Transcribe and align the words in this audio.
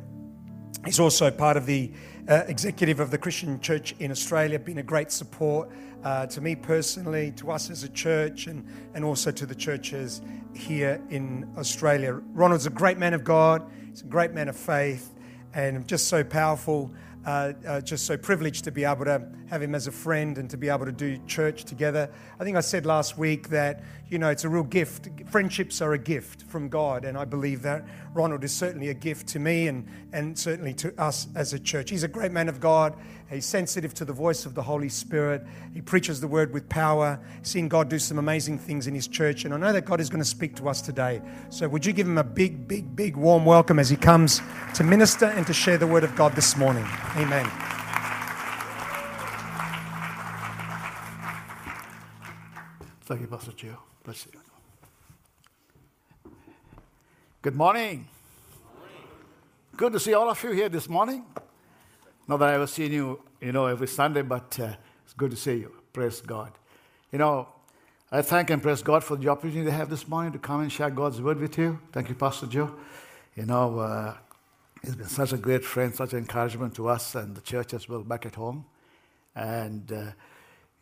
He's 0.84 1.00
also 1.00 1.30
part 1.30 1.56
of 1.56 1.66
the 1.66 1.90
uh, 2.28 2.44
executive 2.46 3.00
of 3.00 3.10
the 3.10 3.18
Christian 3.18 3.60
Church 3.60 3.94
in 3.98 4.10
Australia, 4.10 4.58
been 4.58 4.78
a 4.78 4.82
great 4.82 5.10
support 5.10 5.68
uh, 6.04 6.26
to 6.26 6.40
me 6.40 6.54
personally, 6.54 7.32
to 7.32 7.50
us 7.50 7.70
as 7.70 7.82
a 7.82 7.88
church, 7.88 8.46
and, 8.46 8.64
and 8.94 9.04
also 9.04 9.32
to 9.32 9.46
the 9.46 9.54
churches 9.54 10.22
here 10.54 11.02
in 11.10 11.52
Australia. 11.58 12.12
Ronald's 12.32 12.66
a 12.66 12.70
great 12.70 12.98
man 12.98 13.14
of 13.14 13.24
God, 13.24 13.68
he's 13.90 14.02
a 14.02 14.06
great 14.06 14.32
man 14.32 14.48
of 14.48 14.56
faith, 14.56 15.12
and 15.56 15.88
just 15.88 16.08
so 16.08 16.22
powerful. 16.22 16.92
Uh, 17.24 17.52
uh, 17.66 17.80
just 17.80 18.06
so 18.06 18.16
privileged 18.16 18.62
to 18.62 18.70
be 18.70 18.84
able 18.84 19.04
to 19.04 19.20
have 19.50 19.62
him 19.62 19.74
as 19.74 19.86
a 19.86 19.92
friend 19.92 20.38
and 20.38 20.50
to 20.50 20.56
be 20.56 20.68
able 20.68 20.86
to 20.86 20.92
do 20.92 21.18
church 21.26 21.64
together. 21.64 22.10
I 22.40 22.44
think 22.44 22.56
I 22.56 22.60
said 22.60 22.84
last 22.84 23.16
week 23.16 23.48
that, 23.50 23.82
you 24.08 24.18
know, 24.18 24.28
it's 24.28 24.44
a 24.44 24.48
real 24.48 24.64
gift. 24.64 25.08
Friendships 25.30 25.80
are 25.80 25.92
a 25.92 25.98
gift 25.98 26.42
from 26.42 26.68
God, 26.68 27.04
and 27.04 27.16
I 27.16 27.24
believe 27.24 27.62
that 27.62 27.84
Ronald 28.14 28.44
is 28.44 28.52
certainly 28.52 28.88
a 28.88 28.94
gift 28.94 29.28
to 29.28 29.38
me 29.38 29.68
and, 29.68 29.86
and 30.12 30.38
certainly 30.38 30.74
to 30.74 31.00
us 31.00 31.28
as 31.34 31.52
a 31.52 31.58
church. 31.58 31.90
He's 31.90 32.02
a 32.02 32.08
great 32.08 32.32
man 32.32 32.48
of 32.48 32.60
God. 32.60 32.96
He's 33.30 33.44
sensitive 33.44 33.92
to 33.94 34.04
the 34.04 34.12
voice 34.12 34.46
of 34.46 34.54
the 34.54 34.62
Holy 34.62 34.88
Spirit. 34.88 35.44
He 35.74 35.80
preaches 35.80 36.20
the 36.20 36.28
word 36.28 36.52
with 36.52 36.68
power, 36.68 37.18
seeing 37.42 37.68
God 37.68 37.88
do 37.88 37.98
some 37.98 38.18
amazing 38.18 38.58
things 38.58 38.86
in 38.86 38.94
his 38.94 39.08
church. 39.08 39.44
And 39.44 39.52
I 39.52 39.56
know 39.56 39.72
that 39.72 39.84
God 39.84 40.00
is 40.00 40.08
going 40.08 40.22
to 40.22 40.28
speak 40.28 40.54
to 40.56 40.68
us 40.68 40.80
today. 40.80 41.20
So 41.50 41.68
would 41.68 41.84
you 41.84 41.92
give 41.92 42.06
him 42.06 42.18
a 42.18 42.24
big, 42.24 42.68
big, 42.68 42.94
big 42.94 43.16
warm 43.16 43.44
welcome 43.44 43.78
as 43.78 43.90
he 43.90 43.96
comes 43.96 44.40
to 44.74 44.84
minister 44.84 45.26
and 45.26 45.46
to 45.46 45.52
share 45.52 45.76
the 45.76 45.88
word 45.88 46.04
of 46.04 46.14
God 46.14 46.34
this 46.34 46.56
morning? 46.56 46.86
Amen. 47.16 47.75
Thank 53.06 53.20
you, 53.20 53.28
Pastor 53.28 53.52
Joe. 53.52 53.78
Bless 54.02 54.26
you. 54.26 54.32
Good 57.40 57.54
morning. 57.54 58.08
Good 59.76 59.92
to 59.92 60.00
see 60.00 60.12
all 60.12 60.28
of 60.28 60.42
you 60.42 60.50
here 60.50 60.68
this 60.68 60.88
morning. 60.88 61.24
Not 62.26 62.38
that 62.38 62.48
I 62.48 62.54
ever 62.54 62.66
seen 62.66 62.90
you, 62.90 63.22
you 63.40 63.52
know, 63.52 63.66
every 63.66 63.86
Sunday, 63.86 64.22
but 64.22 64.58
uh, 64.58 64.72
it's 65.04 65.14
good 65.14 65.30
to 65.30 65.36
see 65.36 65.54
you. 65.54 65.72
Praise 65.92 66.20
God. 66.20 66.50
You 67.12 67.20
know, 67.20 67.46
I 68.10 68.22
thank 68.22 68.50
and 68.50 68.60
praise 68.60 68.82
God 68.82 69.04
for 69.04 69.14
the 69.14 69.28
opportunity 69.28 69.66
to 69.66 69.70
have 69.70 69.88
this 69.88 70.08
morning 70.08 70.32
to 70.32 70.40
come 70.40 70.62
and 70.62 70.72
share 70.72 70.90
God's 70.90 71.22
word 71.22 71.38
with 71.38 71.56
you. 71.58 71.78
Thank 71.92 72.08
you, 72.08 72.16
Pastor 72.16 72.48
Joe. 72.48 72.74
You 73.36 73.46
know, 73.46 73.78
uh, 73.78 74.14
he's 74.82 74.96
been 74.96 75.06
such 75.06 75.32
a 75.32 75.36
great 75.36 75.64
friend, 75.64 75.94
such 75.94 76.12
an 76.12 76.18
encouragement 76.18 76.74
to 76.74 76.88
us 76.88 77.14
and 77.14 77.36
the 77.36 77.40
church 77.40 77.72
as 77.72 77.88
well 77.88 78.02
back 78.02 78.26
at 78.26 78.34
home. 78.34 78.64
And, 79.36 79.92
uh, 79.92 80.10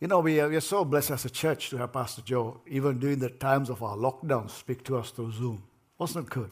you 0.05 0.09
know, 0.09 0.19
we 0.19 0.39
are, 0.39 0.47
we 0.47 0.55
are 0.55 0.61
so 0.61 0.85
blessed 0.85 1.09
as 1.09 1.25
a 1.25 1.31
church 1.31 1.71
to 1.71 1.77
have 1.77 1.91
Pastor 1.91 2.21
Joe, 2.21 2.61
even 2.67 2.99
during 2.99 3.17
the 3.17 3.29
times 3.31 3.71
of 3.71 3.81
our 3.81 3.97
lockdown, 3.97 4.47
speak 4.51 4.83
to 4.83 4.97
us 4.97 5.09
through 5.09 5.31
Zoom. 5.31 5.63
Wasn't 5.97 6.27
it 6.27 6.29
good? 6.29 6.51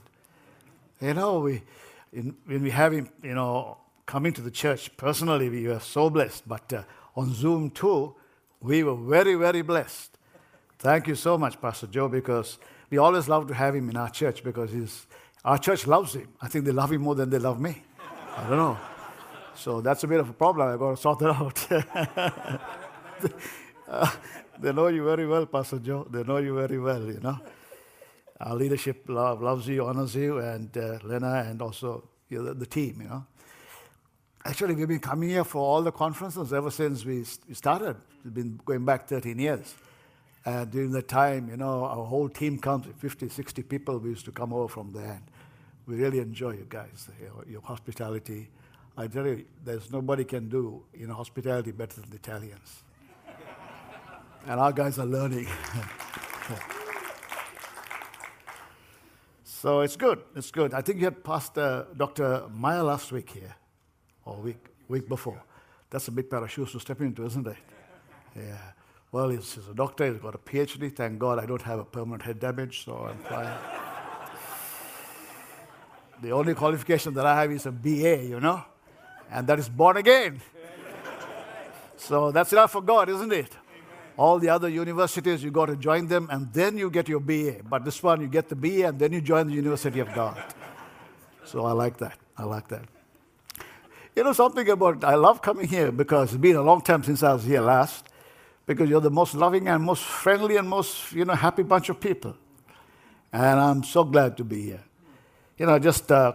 You 1.00 1.14
know, 1.14 1.38
we, 1.42 1.62
in, 2.12 2.36
when 2.48 2.64
we 2.64 2.72
have 2.72 2.94
him, 2.94 3.10
you 3.22 3.36
know, 3.36 3.78
coming 4.08 4.34
to 4.34 4.42
the 4.42 4.50
church, 4.50 4.98
personally, 4.98 5.50
we 5.52 5.68
were 5.68 5.80
so 5.80 6.10
blessed. 6.10 6.48
But 6.48 6.74
uh, 6.74 6.82
on 7.16 7.32
Zoom 7.36 7.70
too, 7.70 8.16
we 8.60 8.84
were 8.84 8.96
very, 8.96 9.36
very 9.36 9.62
blessed. 9.62 10.18
Thank 10.80 11.08
you 11.08 11.14
so 11.14 11.38
much, 11.38 11.62
Pastor 11.62 11.86
Joe, 11.86 12.08
because 12.08 12.58
we 12.90 12.98
always 12.98 13.30
love 13.30 13.46
to 13.50 13.54
have 13.54 13.76
him 13.76 13.88
in 13.88 13.98
our 13.98 14.10
church 14.10 14.44
because 14.44 14.72
he's, 14.72 15.06
our 15.46 15.60
church 15.60 15.86
loves 15.86 16.16
him. 16.16 16.28
I 16.42 16.48
think 16.48 16.66
they 16.66 16.72
love 16.72 16.92
him 16.92 17.04
more 17.04 17.14
than 17.14 17.30
they 17.30 17.38
love 17.38 17.62
me. 17.62 17.84
I 18.36 18.50
don't 18.50 18.58
know. 18.58 18.80
So 19.54 19.80
that's 19.80 20.04
a 20.04 20.08
bit 20.08 20.20
of 20.20 20.28
a 20.28 20.34
problem. 20.34 20.70
I've 20.70 20.80
got 20.80 20.96
to 20.96 20.98
sort 20.98 21.20
that 21.20 21.36
out. 21.36 22.80
uh, 23.88 24.12
they 24.60 24.74
know 24.74 24.88
you 24.88 25.04
very 25.04 25.28
well, 25.28 25.46
Pastor 25.46 25.80
Joe. 25.80 26.08
They 26.10 26.24
know 26.24 26.38
you 26.38 26.56
very 26.56 26.80
well, 26.80 27.06
you 27.06 27.20
know. 27.20 27.40
Our 28.40 28.56
leadership 28.56 29.06
love, 29.08 29.42
loves 29.42 29.68
you, 29.68 29.86
honors 29.86 30.16
you, 30.16 30.40
and 30.40 30.76
uh, 30.78 31.00
Lena, 31.04 31.46
and 31.48 31.62
also 31.62 32.04
you 32.30 32.40
know, 32.40 32.46
the, 32.46 32.54
the 32.56 32.66
team, 32.66 33.02
you 33.02 33.08
know. 33.08 33.26
Actually, 34.46 34.76
we've 34.76 34.90
been 34.90 35.00
coming 35.00 35.30
here 35.30 35.46
for 35.46 35.60
all 35.60 35.82
the 35.82 35.92
conferences 35.92 36.52
ever 36.52 36.70
since 36.70 37.06
we 37.06 37.24
started. 37.54 37.96
We've 38.26 38.34
been 38.34 38.60
going 38.66 38.84
back 38.84 39.08
13 39.08 39.40
years. 39.40 39.74
And 40.46 40.70
during 40.70 40.92
that 40.92 41.08
time, 41.08 41.50
you 41.50 41.56
know, 41.56 41.86
our 41.86 42.06
whole 42.06 42.28
team 42.28 42.60
comes, 42.60 42.86
50, 42.98 43.30
60 43.30 43.64
people, 43.64 43.98
we 44.00 44.10
used 44.10 44.26
to 44.26 44.32
come 44.32 44.52
over 44.52 44.68
from 44.68 44.92
there. 44.92 45.12
And 45.12 45.24
we 45.86 45.96
really 45.96 46.20
enjoy 46.20 46.52
you 46.52 46.66
guys, 46.68 47.08
your, 47.22 47.46
your 47.48 47.62
hospitality. 47.62 48.50
I 48.98 49.08
tell 49.08 49.26
you, 49.26 49.46
there's 49.64 49.92
nobody 49.92 50.26
can 50.26 50.50
do 50.50 50.84
you 50.94 51.08
know, 51.08 51.14
hospitality 51.14 51.72
better 51.72 52.02
than 52.02 52.10
the 52.10 52.18
Italians. 52.18 52.84
And 54.48 54.60
our 54.60 54.72
guys 54.72 55.00
are 55.00 55.06
learning. 55.06 55.48
so 59.44 59.82
it's 59.82 59.96
good. 59.96 60.22
It's 60.36 60.52
good. 60.52 60.74
I 60.74 60.82
think 60.82 61.00
you 61.00 61.06
had 61.06 61.24
Pastor 61.24 61.88
Dr. 61.96 62.44
Maya 62.54 62.84
last 62.84 63.12
week 63.12 63.30
here 63.30 63.56
or 64.26 64.38
week, 64.38 64.66
week 64.88 65.08
before. 65.08 65.42
That's 65.90 66.08
a 66.08 66.12
big 66.12 66.30
pair 66.30 66.44
of 66.44 66.52
shoes 66.52 66.72
to 66.72 66.80
step 66.80 67.02
into, 67.02 67.26
isn't 67.26 67.48
it? 67.48 67.58
Yeah. 68.36 68.58
Well, 69.12 69.30
he's, 69.30 69.54
he's 69.54 69.68
a 69.68 69.76
doctor, 69.76 70.12
he's 70.12 70.22
got 70.22 70.34
a 70.36 70.40
PhD. 70.40 70.94
Thank 70.94 71.20
God 71.20 71.38
I 71.40 71.46
don't 71.46 71.62
have 71.62 71.80
a 71.80 71.86
permanent 71.86 72.24
head 72.24 72.40
damage, 72.40 72.84
so 72.84 72.98
I'm 73.10 73.18
fine. 73.20 73.54
the 76.22 76.32
only 76.32 76.56
qualification 76.56 77.14
that 77.14 77.26
I 77.26 77.42
have 77.42 77.52
is 77.52 77.68
a 77.68 77.72
BA, 77.72 78.24
you 78.26 78.40
know, 78.40 78.64
and 79.32 79.46
that 79.48 79.60
is 79.60 79.70
born 79.70 79.98
again. 79.98 80.42
so 81.96 82.32
that's 82.32 82.52
enough 82.54 82.72
for 82.72 82.82
God, 82.82 83.08
isn't 83.08 83.32
it? 83.32 83.56
All 84.16 84.38
the 84.38 84.50
other 84.50 84.70
universities, 84.70 85.44
you 85.44 85.50
got 85.50 85.68
to 85.68 85.76
join 85.76 86.08
them 86.08 86.28
and 86.32 86.52
then 86.54 86.78
you 86.78 86.90
get 86.90 87.10
your 87.10 87.20
BA. 87.20 87.64
But 87.68 87.84
this 87.84 88.02
one, 88.04 88.22
you 88.22 88.28
get 88.28 88.50
the 88.50 88.56
BA 88.56 88.88
and 88.88 89.00
then 89.00 89.12
you 89.12 89.22
join 89.22 89.48
the 89.48 89.54
University 89.54 90.00
of 90.00 90.14
God. 90.14 90.42
So 91.46 91.66
I 91.66 91.72
like 91.72 91.98
that. 91.98 92.18
I 92.38 92.44
like 92.44 92.68
that. 92.68 92.84
You 94.16 94.24
know 94.24 94.34
something 94.34 94.70
about, 94.70 95.04
I 95.04 95.16
love 95.16 95.42
coming 95.42 95.68
here 95.68 95.92
because 95.92 96.34
it's 96.34 96.42
been 96.42 96.56
a 96.56 96.62
long 96.62 96.82
time 96.82 97.04
since 97.04 97.24
I 97.24 97.34
was 97.34 97.44
here 97.44 97.62
last, 97.62 98.06
because 98.68 98.88
you're 98.88 99.02
the 99.02 99.10
most 99.10 99.34
loving 99.34 99.68
and 99.68 99.84
most 99.84 100.04
friendly 100.04 100.58
and 100.58 100.70
most, 100.70 101.12
you 101.12 101.26
know, 101.26 101.34
happy 101.34 101.64
bunch 101.64 101.90
of 101.90 102.00
people. 102.00 102.36
And 103.32 103.60
I'm 103.60 103.84
so 103.84 104.04
glad 104.04 104.38
to 104.38 104.44
be 104.44 104.62
here. 104.62 104.84
You 105.58 105.66
know, 105.66 105.80
just, 105.80 106.12
uh, 106.12 106.34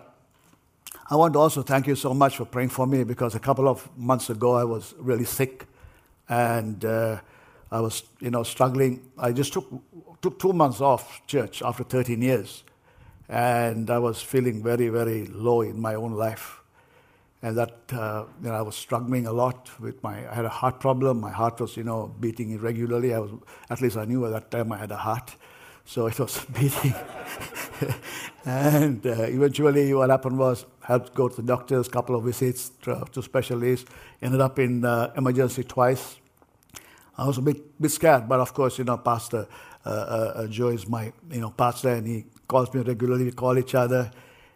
I 1.09 1.15
want 1.15 1.35
to 1.35 1.39
also 1.39 1.63
thank 1.63 1.87
you 1.87 1.95
so 1.95 2.13
much 2.13 2.37
for 2.37 2.45
praying 2.45 2.71
for 2.71 2.87
me 2.87 3.05
because 3.05 3.37
a 3.37 3.41
couple 3.41 3.69
of 3.69 3.89
months 3.97 4.29
ago 4.31 4.55
I 4.55 4.65
was 4.65 4.95
really 4.99 5.25
sick 5.25 5.67
and 6.29 6.85
uh, 6.85 7.21
I 7.71 7.81
was, 7.81 8.03
you 8.21 8.31
know, 8.31 8.43
struggling. 8.43 9.11
I 9.19 9.33
just 9.33 9.53
took, 9.53 9.67
took 10.23 10.39
two 10.39 10.53
months 10.53 10.81
off 10.81 11.27
church 11.27 11.63
after 11.63 11.85
13 11.85 12.23
years. 12.23 12.65
And 13.29 13.91
I 13.91 13.99
was 13.99 14.23
feeling 14.23 14.63
very, 14.63 14.89
very 14.89 15.27
low 15.27 15.61
in 15.61 15.79
my 15.81 15.95
own 15.95 16.13
life 16.13 16.59
and 17.43 17.57
that 17.57 17.77
uh, 17.93 18.25
you 18.43 18.49
know, 18.49 18.55
I 18.55 18.63
was 18.63 18.75
struggling 18.75 19.27
a 19.27 19.33
lot 19.33 19.71
with 19.81 20.03
my. 20.03 20.29
I 20.31 20.35
had 20.35 20.45
a 20.45 20.51
heart 20.51 20.81
problem. 20.81 21.21
My 21.21 21.31
heart 21.31 21.61
was, 21.61 21.77
you 21.77 21.85
know, 21.85 22.13
beating 22.21 22.51
irregularly. 22.51 23.15
I 23.15 23.21
was, 23.21 23.31
at 23.71 23.81
least 23.81 23.97
I 23.97 24.05
knew 24.05 24.27
at 24.27 24.33
that 24.33 24.51
time 24.51 24.73
I 24.73 24.79
had 24.79 24.91
a 24.91 24.97
heart, 24.97 25.37
so 25.85 26.07
it 26.07 26.19
was 26.19 26.45
beating. 26.59 26.95
and 28.45 29.07
uh, 29.07 29.23
eventually, 29.23 29.95
what 29.95 30.11
happened 30.11 30.39
was, 30.39 30.67
I 30.83 30.95
had 30.95 31.07
to 31.07 31.13
go 31.13 31.29
to 31.29 31.37
the 31.37 31.43
doctors, 31.43 31.89
couple 31.89 32.17
of 32.17 32.25
visits 32.25 32.71
to, 32.83 33.05
to 33.13 33.23
specialists. 33.23 33.89
Ended 34.21 34.41
up 34.41 34.59
in 34.59 34.85
uh, 34.85 35.13
emergency 35.17 35.63
twice. 35.63 36.17
I 37.19 37.27
was 37.27 37.39
a 37.39 37.43
bit, 37.43 37.81
bit 37.81 37.91
scared, 37.91 38.29
but 38.29 38.41
of 38.41 38.55
course, 38.55 38.79
you 38.79 38.85
know, 38.85 38.97
Pastor 38.97 39.49
uh, 39.89 40.33
uh, 40.35 40.47
Joe 40.49 40.69
is 40.69 40.87
my, 40.89 41.13
you 41.31 41.41
know, 41.41 41.51
pastor, 41.51 41.91
and 41.91 42.07
he 42.07 42.27
calls 42.47 42.73
me 42.75 42.83
regularly. 42.83 43.25
We 43.25 43.33
call 43.33 43.59
each 43.59 43.75
other. 43.75 44.11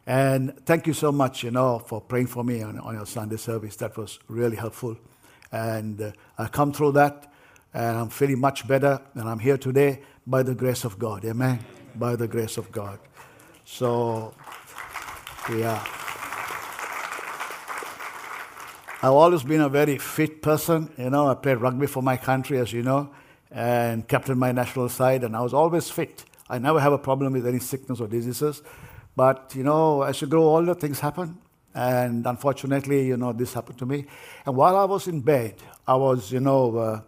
And 0.06 0.54
thank 0.66 0.86
you 0.86 0.92
so 0.92 1.12
much, 1.12 1.44
you 1.44 1.50
know, 1.50 1.78
for 1.78 2.00
praying 2.00 2.26
for 2.26 2.44
me 2.44 2.62
on, 2.62 2.78
on 2.80 2.94
your 2.94 3.06
Sunday 3.06 3.36
service. 3.36 3.76
That 3.76 3.96
was 3.96 4.18
really 4.28 4.56
helpful. 4.56 4.96
And 5.50 6.00
uh, 6.00 6.12
I 6.36 6.48
come 6.48 6.72
through 6.72 6.92
that, 6.92 7.32
and 7.72 7.96
I'm 7.96 8.08
feeling 8.10 8.40
much 8.40 8.66
better, 8.66 9.00
and 9.14 9.28
I'm 9.28 9.38
here 9.38 9.56
today 9.56 10.02
by 10.26 10.42
the 10.42 10.54
grace 10.54 10.84
of 10.84 10.98
God. 10.98 11.24
Amen? 11.24 11.60
By 11.94 12.16
the 12.16 12.28
grace 12.28 12.58
of 12.58 12.70
God. 12.72 12.98
So, 13.64 14.34
yeah. 15.50 16.01
I've 19.04 19.14
always 19.14 19.43
been 19.43 19.60
a 19.60 19.69
very 19.69 19.99
fit 19.99 20.43
person. 20.43 20.88
You 20.96 21.10
know, 21.10 21.26
I 21.26 21.34
played 21.34 21.56
rugby 21.56 21.88
for 21.88 22.04
my 22.04 22.16
country, 22.16 22.58
as 22.58 22.72
you 22.72 22.84
know, 22.84 23.10
and 23.50 24.06
captained 24.06 24.38
my 24.38 24.52
national 24.52 24.88
side, 24.90 25.25
and 25.25 25.37
I 25.37 25.40
was 25.40 25.52
always 25.52 25.90
fit. 25.90 26.25
I 26.49 26.58
never 26.58 26.78
have 26.78 26.93
a 26.93 26.99
problem 26.99 27.32
with 27.32 27.44
any 27.44 27.58
sickness 27.58 28.00
or 28.00 28.06
diseases. 28.06 28.62
But, 29.16 29.54
you 29.56 29.64
know, 29.64 30.02
as 30.02 30.20
you 30.20 30.28
grow 30.28 30.44
older, 30.44 30.75
things 30.75 31.00
happen. 31.00 31.38
And 31.75 32.25
unfortunately, 32.25 33.04
you 33.08 33.16
know, 33.16 33.32
this 33.32 33.54
happened 33.54 33.81
to 33.81 33.87
me. 33.87 34.04
And 34.46 34.54
while 34.54 34.76
I 34.76 34.84
was 34.84 35.08
in 35.08 35.20
bed, 35.20 35.56
I 35.84 35.96
was, 35.96 36.31
you 36.31 36.38
know, 36.38 36.76
uh, 36.76 37.00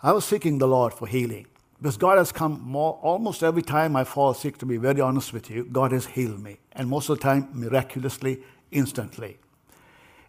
I 0.00 0.12
was 0.12 0.24
seeking 0.26 0.58
the 0.58 0.68
Lord 0.68 0.94
for 0.94 1.08
healing. 1.08 1.46
Because 1.78 1.96
God 1.96 2.18
has 2.18 2.30
come 2.30 2.60
more, 2.62 3.00
almost 3.02 3.42
every 3.42 3.62
time 3.62 3.96
I 3.96 4.04
fall 4.04 4.32
sick, 4.32 4.58
to 4.58 4.66
be 4.66 4.76
very 4.76 5.00
honest 5.00 5.32
with 5.32 5.50
you, 5.50 5.64
God 5.64 5.90
has 5.90 6.06
healed 6.06 6.40
me. 6.40 6.58
And 6.70 6.88
most 6.88 7.08
of 7.08 7.18
the 7.18 7.22
time, 7.24 7.48
miraculously, 7.52 8.44
instantly. 8.70 9.38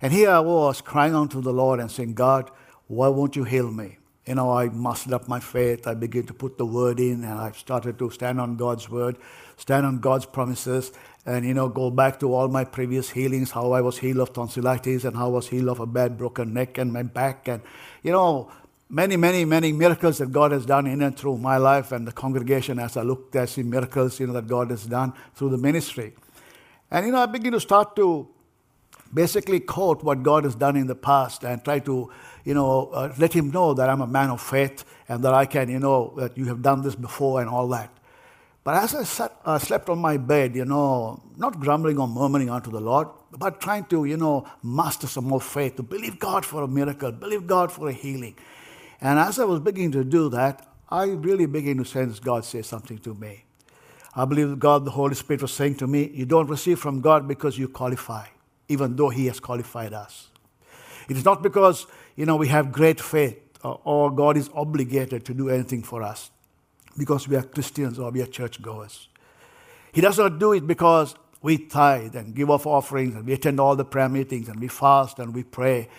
And 0.01 0.13
here 0.13 0.29
I 0.29 0.39
was 0.39 0.81
crying 0.81 1.13
unto 1.13 1.41
the 1.41 1.51
Lord 1.51 1.79
and 1.79 1.91
saying, 1.91 2.13
God, 2.13 2.49
why 2.87 3.09
won't 3.09 3.35
you 3.35 3.43
heal 3.43 3.69
me? 3.69 3.97
You 4.25 4.35
know, 4.35 4.51
I 4.51 4.69
mustered 4.69 5.13
up 5.13 5.27
my 5.27 5.39
faith. 5.39 5.87
I 5.87 5.93
began 5.93 6.23
to 6.27 6.33
put 6.33 6.57
the 6.57 6.65
word 6.65 6.99
in, 6.99 7.23
and 7.23 7.33
I 7.33 7.51
started 7.51 7.97
to 7.99 8.09
stand 8.11 8.39
on 8.39 8.57
God's 8.57 8.89
word, 8.89 9.17
stand 9.57 9.85
on 9.85 9.99
God's 9.99 10.25
promises, 10.25 10.91
and, 11.25 11.45
you 11.45 11.53
know, 11.53 11.67
go 11.67 11.89
back 11.89 12.19
to 12.21 12.33
all 12.33 12.47
my 12.47 12.63
previous 12.63 13.09
healings, 13.09 13.51
how 13.51 13.71
I 13.71 13.81
was 13.81 13.97
healed 13.97 14.19
of 14.19 14.33
tonsillitis 14.33 15.03
and 15.03 15.15
how 15.15 15.25
I 15.25 15.29
was 15.29 15.49
healed 15.49 15.69
of 15.69 15.79
a 15.79 15.85
bad 15.85 16.17
broken 16.17 16.53
neck 16.53 16.77
and 16.77 16.93
my 16.93 17.03
back. 17.03 17.47
And, 17.47 17.61
you 18.03 18.11
know, 18.11 18.51
many, 18.89 19.17
many, 19.17 19.45
many 19.45 19.71
miracles 19.71 20.19
that 20.19 20.31
God 20.31 20.51
has 20.51 20.65
done 20.65 20.87
in 20.87 21.01
and 21.01 21.17
through 21.17 21.37
my 21.37 21.57
life 21.57 21.91
and 21.91 22.07
the 22.07 22.11
congregation 22.11 22.79
as 22.79 22.97
I 22.97 23.01
looked, 23.01 23.35
I 23.35 23.45
see 23.45 23.63
miracles, 23.63 24.19
you 24.19 24.27
know, 24.27 24.33
that 24.33 24.47
God 24.47 24.71
has 24.71 24.85
done 24.85 25.13
through 25.35 25.49
the 25.49 25.57
ministry. 25.57 26.13
And, 26.89 27.05
you 27.05 27.11
know, 27.11 27.19
I 27.19 27.25
begin 27.25 27.53
to 27.53 27.59
start 27.59 27.95
to 27.97 28.27
basically 29.13 29.59
quote 29.59 30.03
what 30.03 30.23
God 30.23 30.43
has 30.43 30.55
done 30.55 30.75
in 30.75 30.87
the 30.87 30.95
past 30.95 31.43
and 31.43 31.63
try 31.63 31.79
to, 31.79 32.11
you 32.43 32.53
know, 32.53 32.89
uh, 32.93 33.13
let 33.17 33.33
Him 33.33 33.51
know 33.51 33.73
that 33.73 33.89
I'm 33.89 34.01
a 34.01 34.07
man 34.07 34.29
of 34.29 34.41
faith 34.41 34.85
and 35.07 35.23
that 35.23 35.33
I 35.33 35.45
can, 35.45 35.69
you 35.69 35.79
know, 35.79 36.13
that 36.17 36.37
you 36.37 36.45
have 36.45 36.61
done 36.61 36.81
this 36.81 36.95
before 36.95 37.41
and 37.41 37.49
all 37.49 37.67
that. 37.69 37.91
But 38.63 38.83
as 38.83 38.93
I 38.93 39.03
sat, 39.03 39.33
uh, 39.45 39.57
slept 39.57 39.89
on 39.89 39.99
my 39.99 40.17
bed, 40.17 40.55
you 40.55 40.65
know, 40.65 41.21
not 41.37 41.59
grumbling 41.59 41.97
or 41.97 42.07
murmuring 42.07 42.49
unto 42.49 42.69
the 42.69 42.81
Lord, 42.81 43.07
but 43.31 43.61
trying 43.61 43.85
to, 43.85 44.05
you 44.05 44.17
know, 44.17 44.45
master 44.61 45.07
some 45.07 45.25
more 45.25 45.41
faith, 45.41 45.77
to 45.77 45.83
believe 45.83 46.19
God 46.19 46.45
for 46.45 46.63
a 46.63 46.67
miracle, 46.67 47.11
believe 47.11 47.47
God 47.47 47.71
for 47.71 47.89
a 47.89 47.93
healing. 47.93 48.35
And 49.01 49.17
as 49.17 49.39
I 49.39 49.45
was 49.45 49.59
beginning 49.59 49.93
to 49.93 50.03
do 50.03 50.29
that, 50.29 50.67
I 50.89 51.05
really 51.05 51.45
began 51.45 51.77
to 51.77 51.85
sense 51.85 52.19
God 52.19 52.45
say 52.45 52.61
something 52.61 52.97
to 52.99 53.13
me. 53.13 53.45
I 54.15 54.25
believe 54.25 54.57
God, 54.59 54.85
the 54.85 54.91
Holy 54.91 55.15
Spirit, 55.15 55.41
was 55.43 55.53
saying 55.53 55.75
to 55.75 55.87
me, 55.87 56.09
You 56.13 56.25
don't 56.25 56.47
receive 56.47 56.79
from 56.79 56.99
God 56.99 57.27
because 57.27 57.57
you 57.57 57.67
qualify, 57.69 58.25
even 58.69 58.95
though 58.95 59.09
He 59.09 59.25
has 59.25 59.39
qualified 59.39 59.93
us. 59.93 60.29
It 61.09 61.17
is 61.17 61.25
not 61.25 61.43
because, 61.43 61.87
you 62.15 62.25
know, 62.25 62.37
we 62.37 62.47
have 62.47 62.71
great 62.71 63.01
faith 63.01 63.37
or, 63.63 63.81
or 63.83 64.11
God 64.11 64.37
is 64.37 64.49
obligated 64.53 65.25
to 65.25 65.33
do 65.33 65.49
anything 65.49 65.83
for 65.83 66.01
us 66.03 66.31
because 66.97 67.27
we 67.27 67.35
are 67.35 67.43
Christians 67.43 67.99
or 67.99 68.11
we 68.11 68.21
are 68.21 68.27
churchgoers. 68.27 69.09
He 69.91 70.01
does 70.01 70.17
not 70.17 70.39
do 70.39 70.53
it 70.53 70.65
because 70.67 71.15
we 71.41 71.57
tithe 71.57 72.15
and 72.15 72.35
give 72.35 72.49
off 72.49 72.67
offerings 72.67 73.15
and 73.15 73.25
we 73.25 73.33
attend 73.33 73.59
all 73.59 73.75
the 73.75 73.85
prayer 73.85 74.09
meetings 74.09 74.49
and 74.49 74.59
we 74.59 74.67
fast 74.67 75.19
and 75.19 75.33
we 75.33 75.43
pray. 75.43 75.89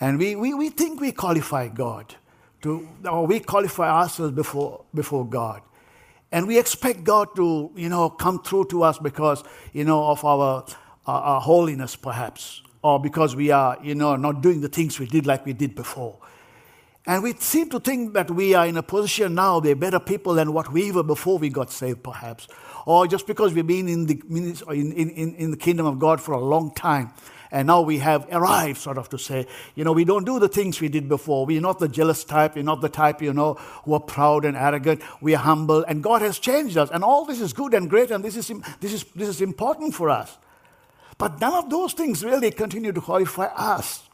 And 0.00 0.18
we, 0.18 0.34
we, 0.34 0.54
we 0.54 0.70
think 0.70 1.00
we 1.00 1.12
qualify 1.12 1.68
God 1.68 2.14
to, 2.62 2.88
or 3.08 3.26
we 3.26 3.40
qualify 3.40 3.90
ourselves 3.90 4.32
before, 4.32 4.84
before 4.94 5.26
God. 5.26 5.62
And 6.32 6.46
we 6.46 6.58
expect 6.58 7.04
God 7.04 7.34
to, 7.36 7.70
you 7.74 7.88
know, 7.88 8.08
come 8.08 8.42
through 8.42 8.66
to 8.66 8.82
us 8.82 8.98
because, 8.98 9.42
you 9.72 9.84
know, 9.84 10.04
of 10.04 10.24
our, 10.24 10.64
our, 11.10 11.40
holiness 11.40 11.96
perhaps, 11.96 12.62
or 12.82 13.00
because 13.00 13.34
we 13.34 13.50
are, 13.50 13.78
you 13.82 13.94
know, 13.94 14.16
not 14.16 14.40
doing 14.40 14.60
the 14.60 14.68
things 14.68 14.98
we 14.98 15.06
did 15.06 15.26
like 15.26 15.44
we 15.44 15.52
did 15.52 15.74
before. 15.74 16.18
And 17.06 17.22
we 17.22 17.32
seem 17.34 17.70
to 17.70 17.80
think 17.80 18.12
that 18.14 18.30
we 18.30 18.54
are 18.54 18.66
in 18.66 18.76
a 18.76 18.82
position 18.82 19.34
now, 19.34 19.58
we're 19.58 19.74
better 19.74 20.00
people 20.00 20.34
than 20.34 20.52
what 20.52 20.70
we 20.72 20.92
were 20.92 21.02
before 21.02 21.38
we 21.38 21.48
got 21.48 21.70
saved, 21.70 22.02
perhaps. 22.02 22.46
Or 22.86 23.06
just 23.06 23.26
because 23.26 23.52
we've 23.52 23.66
been 23.66 23.88
in 23.88 24.06
the, 24.06 24.22
in, 24.28 24.92
in, 24.92 25.34
in 25.34 25.50
the 25.50 25.56
kingdom 25.56 25.86
of 25.86 25.98
God 25.98 26.20
for 26.20 26.32
a 26.32 26.40
long 26.40 26.74
time, 26.74 27.12
and 27.52 27.66
now 27.66 27.80
we 27.80 27.98
have 27.98 28.28
arrived, 28.30 28.78
sort 28.78 28.96
of 28.96 29.08
to 29.08 29.18
say, 29.18 29.46
you 29.74 29.82
know, 29.82 29.92
we 29.92 30.04
don't 30.04 30.24
do 30.24 30.38
the 30.38 30.48
things 30.48 30.80
we 30.80 30.88
did 30.88 31.08
before. 31.08 31.46
We're 31.46 31.60
not 31.60 31.80
the 31.80 31.88
jealous 31.88 32.22
type. 32.22 32.54
We're 32.54 32.62
not 32.62 32.80
the 32.80 32.88
type, 32.88 33.20
you 33.20 33.32
know, 33.32 33.54
who 33.84 33.94
are 33.94 34.00
proud 34.00 34.44
and 34.44 34.56
arrogant. 34.56 35.02
We 35.20 35.34
are 35.34 35.42
humble, 35.42 35.82
and 35.84 36.02
God 36.02 36.22
has 36.22 36.38
changed 36.38 36.76
us. 36.76 36.90
And 36.90 37.02
all 37.02 37.24
this 37.24 37.40
is 37.40 37.52
good 37.52 37.74
and 37.74 37.90
great, 37.90 38.10
and 38.12 38.24
this 38.24 38.36
is, 38.36 38.52
this 38.80 38.92
is, 38.92 39.04
this 39.16 39.28
is 39.28 39.40
important 39.40 39.94
for 39.94 40.10
us. 40.10 40.38
But 41.20 41.38
none 41.38 41.52
of 41.52 41.68
those 41.68 41.92
things 41.92 42.24
really 42.24 42.50
continue 42.50 42.92
to 42.92 43.00
qualify 43.02 43.44
us 43.44 44.08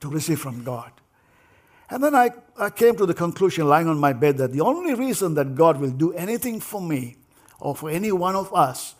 to 0.00 0.08
receive 0.08 0.40
from 0.40 0.64
God. 0.64 0.90
And 1.90 2.02
then 2.02 2.14
I, 2.14 2.30
I 2.58 2.70
came 2.70 2.96
to 2.96 3.04
the 3.04 3.12
conclusion, 3.12 3.68
lying 3.68 3.88
on 3.88 3.98
my 3.98 4.14
bed, 4.14 4.38
that 4.38 4.50
the 4.50 4.62
only 4.62 4.94
reason 4.94 5.34
that 5.34 5.54
God 5.54 5.78
will 5.78 5.90
do 5.90 6.14
anything 6.14 6.58
for 6.58 6.80
me 6.80 7.18
or 7.60 7.76
for 7.76 7.90
any 7.90 8.10
one 8.10 8.36
of 8.36 8.54
us 8.54 8.94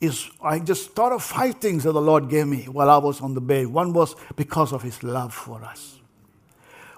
is 0.00 0.30
I 0.40 0.60
just 0.60 0.92
thought 0.92 1.10
of 1.10 1.24
five 1.24 1.56
things 1.56 1.82
that 1.82 1.92
the 1.92 2.00
Lord 2.00 2.28
gave 2.30 2.46
me 2.46 2.66
while 2.66 2.88
I 2.88 2.98
was 2.98 3.20
on 3.20 3.34
the 3.34 3.40
bed. 3.40 3.66
One 3.66 3.92
was 3.92 4.14
because 4.36 4.72
of 4.72 4.82
His 4.82 5.02
love 5.02 5.34
for 5.34 5.64
us. 5.64 5.98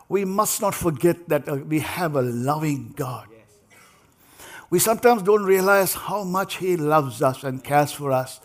We 0.07 0.27
must 0.27 0.61
not 0.61 0.75
forget 0.75 1.31
that 1.31 1.49
uh, 1.49 1.55
we 1.55 1.79
have 1.79 2.15
a 2.15 2.21
loving 2.21 2.93
God. 2.95 3.27
We 4.69 4.81
sometimes 4.81 5.23
don't 5.23 5.45
realize 5.45 5.95
how 5.95 6.25
much 6.25 6.57
He 6.57 6.77
loves 6.77 7.23
us 7.23 7.43
and 7.43 7.65
cares 7.65 7.93
for 7.93 8.13
us. 8.13 8.39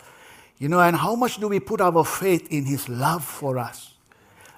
You 0.58 0.68
know, 0.68 0.80
and 0.80 0.96
how 0.96 1.14
much 1.14 1.38
do 1.38 1.48
we 1.48 1.60
put 1.60 1.80
our 1.80 2.04
faith 2.04 2.48
in 2.50 2.64
His 2.64 2.88
love 2.88 3.24
for 3.24 3.58
us? 3.58 3.94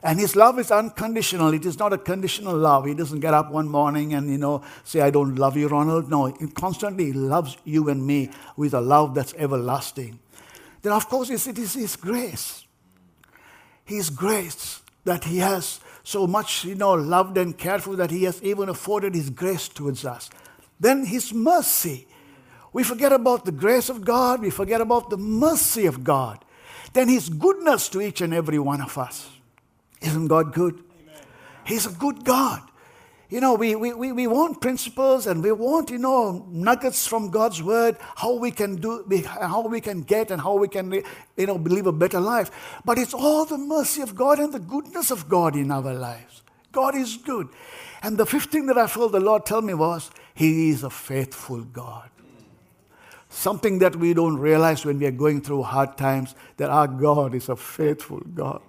And 0.02 0.18
his 0.18 0.34
love 0.34 0.58
is 0.58 0.70
unconditional. 0.70 1.52
It 1.52 1.66
is 1.66 1.78
not 1.78 1.92
a 1.92 1.98
conditional 1.98 2.56
love. 2.56 2.86
He 2.86 2.94
doesn't 2.94 3.20
get 3.20 3.34
up 3.34 3.50
one 3.50 3.68
morning 3.68 4.14
and, 4.14 4.30
you 4.30 4.38
know, 4.38 4.62
say, 4.82 5.02
I 5.02 5.10
don't 5.10 5.34
love 5.34 5.56
you, 5.56 5.68
Ronald. 5.68 6.08
No, 6.08 6.26
he 6.26 6.46
constantly 6.48 7.12
loves 7.12 7.56
you 7.64 7.88
and 7.90 8.06
me 8.06 8.30
with 8.56 8.72
a 8.72 8.80
love 8.80 9.14
that's 9.14 9.34
everlasting. 9.34 10.18
Then, 10.80 10.92
of 10.92 11.06
course, 11.08 11.28
it 11.28 11.58
is 11.58 11.74
his 11.74 11.96
grace. 11.96 12.64
His 13.84 14.08
grace 14.08 14.80
that 15.04 15.24
he 15.24 15.38
has 15.38 15.80
so 16.02 16.26
much, 16.26 16.64
you 16.64 16.76
know, 16.76 16.94
loved 16.94 17.36
and 17.36 17.56
cared 17.56 17.82
for 17.82 17.94
that 17.96 18.10
he 18.10 18.24
has 18.24 18.42
even 18.42 18.70
afforded 18.70 19.14
his 19.14 19.28
grace 19.28 19.68
towards 19.68 20.06
us. 20.06 20.30
Then 20.78 21.04
his 21.04 21.34
mercy. 21.34 22.06
We 22.72 22.84
forget 22.84 23.12
about 23.12 23.44
the 23.44 23.52
grace 23.52 23.88
of 23.88 24.04
God. 24.04 24.40
We 24.40 24.50
forget 24.50 24.80
about 24.80 25.10
the 25.10 25.16
mercy 25.16 25.86
of 25.86 26.04
God. 26.04 26.44
Then 26.92 27.08
his 27.08 27.28
goodness 27.28 27.88
to 27.90 28.00
each 28.00 28.20
and 28.20 28.34
every 28.34 28.58
one 28.58 28.80
of 28.80 28.98
us. 28.98 29.28
Isn't 30.00 30.28
God 30.28 30.52
good? 30.52 30.74
Amen. 30.74 31.22
He's 31.64 31.86
a 31.86 31.90
good 31.90 32.24
God. 32.24 32.62
You 33.28 33.40
know, 33.40 33.54
we, 33.54 33.76
we, 33.76 34.10
we 34.10 34.26
want 34.26 34.60
principles 34.60 35.28
and 35.28 35.40
we 35.40 35.52
want, 35.52 35.90
you 35.90 35.98
know, 35.98 36.44
nuggets 36.50 37.06
from 37.06 37.30
God's 37.30 37.62
word, 37.62 37.96
how 38.16 38.34
we 38.34 38.50
can 38.50 38.76
do, 38.76 39.04
how 39.24 39.68
we 39.68 39.80
can 39.80 40.02
get 40.02 40.32
and 40.32 40.42
how 40.42 40.54
we 40.54 40.66
can, 40.66 40.92
you 41.36 41.46
know, 41.46 41.54
live 41.54 41.86
a 41.86 41.92
better 41.92 42.18
life. 42.18 42.50
But 42.84 42.98
it's 42.98 43.14
all 43.14 43.44
the 43.44 43.56
mercy 43.56 44.02
of 44.02 44.16
God 44.16 44.40
and 44.40 44.52
the 44.52 44.58
goodness 44.58 45.12
of 45.12 45.28
God 45.28 45.54
in 45.54 45.70
our 45.70 45.94
lives. 45.94 46.42
God 46.72 46.96
is 46.96 47.18
good. 47.18 47.48
And 48.02 48.18
the 48.18 48.26
fifth 48.26 48.50
thing 48.50 48.66
that 48.66 48.78
I 48.78 48.88
felt 48.88 49.12
the 49.12 49.20
Lord 49.20 49.46
tell 49.46 49.62
me 49.62 49.74
was, 49.74 50.10
He 50.34 50.70
is 50.70 50.82
a 50.82 50.90
faithful 50.90 51.62
God. 51.62 52.10
Something 53.30 53.78
that 53.78 53.96
we 53.96 54.12
don't 54.12 54.38
realize 54.38 54.84
when 54.84 54.98
we 54.98 55.06
are 55.06 55.12
going 55.12 55.40
through 55.40 55.62
hard 55.62 55.96
times, 55.96 56.34
that 56.56 56.68
our 56.68 56.88
God 56.88 57.34
is 57.34 57.48
a 57.48 57.56
faithful 57.56 58.20
God. 58.20 58.60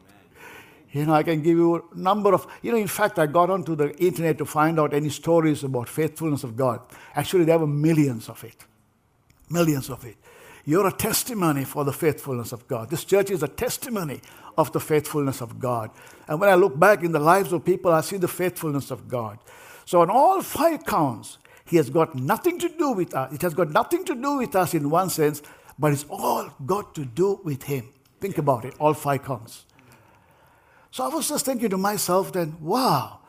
You 0.92 1.06
know, 1.06 1.14
I 1.14 1.24
can 1.24 1.42
give 1.42 1.58
you 1.58 1.76
a 1.76 1.98
number 1.98 2.34
of, 2.34 2.46
you 2.62 2.72
know, 2.72 2.78
in 2.78 2.88
fact, 2.88 3.18
I 3.18 3.26
got 3.26 3.50
onto 3.50 3.76
the 3.76 3.96
internet 3.98 4.38
to 4.38 4.46
find 4.46 4.80
out 4.80 4.94
any 4.94 5.10
stories 5.10 5.64
about 5.64 5.90
faithfulness 5.90 6.44
of 6.44 6.56
God. 6.56 6.82
Actually, 7.16 7.46
there 7.46 7.58
were 7.58 7.68
millions 7.68 8.30
of 8.30 8.44
it. 8.44 8.66
Millions 9.50 9.90
of 9.90 10.06
it. 10.06 10.18
You're 10.64 10.88
a 10.88 10.92
testimony 10.92 11.64
for 11.64 11.84
the 11.84 11.94
faithfulness 11.94 12.52
of 12.52 12.68
God. 12.68 12.90
This 12.90 13.04
church 13.04 13.32
is 13.32 13.42
a 13.42 13.48
testimony 13.48 14.22
of 14.58 14.72
the 14.74 14.80
faithfulness 14.80 15.42
of 15.42 15.60
God. 15.60 15.90
And 16.28 16.40
when 16.40 16.50
I 16.50 16.56
look 16.56 16.78
back 16.78 17.04
in 17.04 17.14
the 17.14 17.20
lives 17.20 17.52
of 17.52 17.66
people, 17.66 17.92
I 17.92 18.02
see 18.02 18.18
the 18.18 18.28
faithfulness 18.28 18.92
of 18.92 19.08
God. 19.08 19.40
So, 19.86 20.02
on 20.02 20.10
all 20.10 20.42
five 20.42 20.86
counts, 20.86 21.40
He 21.72 21.78
has 21.78 21.90
got 21.90 22.16
nothing 22.16 22.60
to 22.60 22.68
do 22.68 22.92
with 22.92 23.16
us. 23.16 23.34
It 23.34 23.42
has 23.44 23.54
got 23.54 23.70
nothing 23.70 24.04
to 24.04 24.14
do 24.14 24.38
with 24.40 24.58
us 24.58 24.74
in 24.74 24.90
one 24.90 25.10
sense, 25.10 25.42
but 25.80 25.94
it's 25.94 26.04
all 26.10 26.50
got 26.66 26.94
to 26.96 27.06
do 27.06 27.40
with 27.46 27.64
Him. 27.64 27.88
Think 28.20 28.38
about 28.38 28.66
it, 28.66 28.76
all 28.78 28.94
five 28.94 29.24
counts. 29.24 29.64
So 30.92 31.06
I 31.06 31.08
was 31.08 31.30
just 31.30 31.46
thinking 31.46 31.70
to 31.70 31.78
myself, 31.78 32.34
then, 32.34 32.58
wow, 32.60 33.20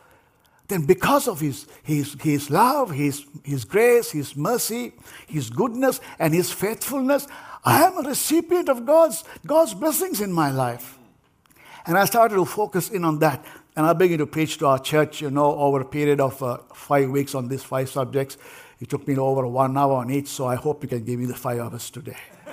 then 0.66 0.86
because 0.86 1.28
of 1.28 1.38
his, 1.38 1.68
his, 1.84 2.16
his 2.20 2.50
love, 2.50 2.90
his, 2.90 3.24
his 3.44 3.64
grace, 3.64 4.10
his 4.10 4.34
mercy, 4.34 4.92
his 5.28 5.48
goodness, 5.48 6.00
and 6.18 6.34
his 6.34 6.50
faithfulness, 6.50 7.28
I 7.64 7.84
am 7.84 8.04
a 8.04 8.08
recipient 8.08 8.68
of 8.68 8.84
God's, 8.84 9.22
God's 9.46 9.72
blessings 9.72 10.20
in 10.20 10.32
my 10.32 10.50
life. 10.50 10.98
And 11.86 11.96
I 11.96 12.06
started 12.06 12.34
to 12.34 12.44
focus 12.44 12.90
in 12.90 13.04
on 13.04 13.20
that. 13.20 13.44
And 13.74 13.86
I 13.86 13.92
began 13.94 14.18
to 14.18 14.26
preach 14.26 14.58
to 14.58 14.66
our 14.66 14.78
church, 14.78 15.22
you 15.22 15.30
know, 15.30 15.56
over 15.56 15.80
a 15.80 15.84
period 15.84 16.20
of 16.20 16.42
uh, 16.42 16.58
five 16.74 17.08
weeks 17.08 17.34
on 17.34 17.48
these 17.48 17.62
five 17.62 17.88
subjects. 17.88 18.36
It 18.80 18.90
took 18.90 19.06
me 19.08 19.16
over 19.16 19.46
one 19.46 19.76
hour 19.78 19.94
on 19.94 20.10
each, 20.10 20.28
so 20.28 20.46
I 20.46 20.56
hope 20.56 20.82
you 20.82 20.88
can 20.88 21.04
give 21.04 21.18
me 21.18 21.26
the 21.26 21.34
five 21.34 21.60
hours 21.60 21.90
today. 21.90 22.16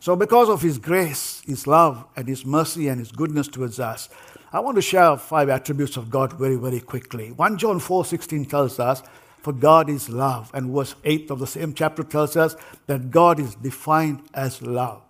So, 0.00 0.16
because 0.16 0.48
of 0.48 0.60
His 0.60 0.78
grace, 0.78 1.42
His 1.46 1.68
love, 1.68 2.04
and 2.16 2.26
His 2.26 2.44
mercy 2.44 2.88
and 2.88 2.98
His 2.98 3.12
goodness 3.12 3.46
towards 3.46 3.78
us, 3.78 4.08
I 4.52 4.58
want 4.58 4.74
to 4.74 4.82
share 4.82 5.16
five 5.16 5.48
attributes 5.48 5.96
of 5.96 6.10
God 6.10 6.32
very, 6.32 6.56
very 6.56 6.80
quickly. 6.80 7.30
1 7.30 7.56
John 7.56 7.78
4 7.78 8.04
16 8.04 8.46
tells 8.46 8.80
us, 8.80 9.00
For 9.38 9.52
God 9.52 9.88
is 9.88 10.08
love. 10.08 10.50
And 10.54 10.74
verse 10.74 10.96
8 11.04 11.30
of 11.30 11.38
the 11.38 11.46
same 11.46 11.72
chapter 11.72 12.02
tells 12.02 12.36
us 12.36 12.56
that 12.88 13.12
God 13.12 13.38
is 13.38 13.54
defined 13.54 14.24
as 14.34 14.60
love. 14.60 15.02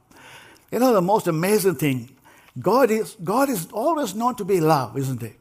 You 0.71 0.79
know, 0.79 0.93
the 0.93 1.01
most 1.01 1.27
amazing 1.27 1.77
thing, 1.77 2.15
God 2.61 2.91
is, 2.91 3.17
God 3.23 3.49
is 3.49 3.69
always 3.73 4.15
known 4.15 4.35
to 4.37 4.45
be 4.45 4.61
love, 4.61 4.97
isn't 4.97 5.23
He? 5.23 5.33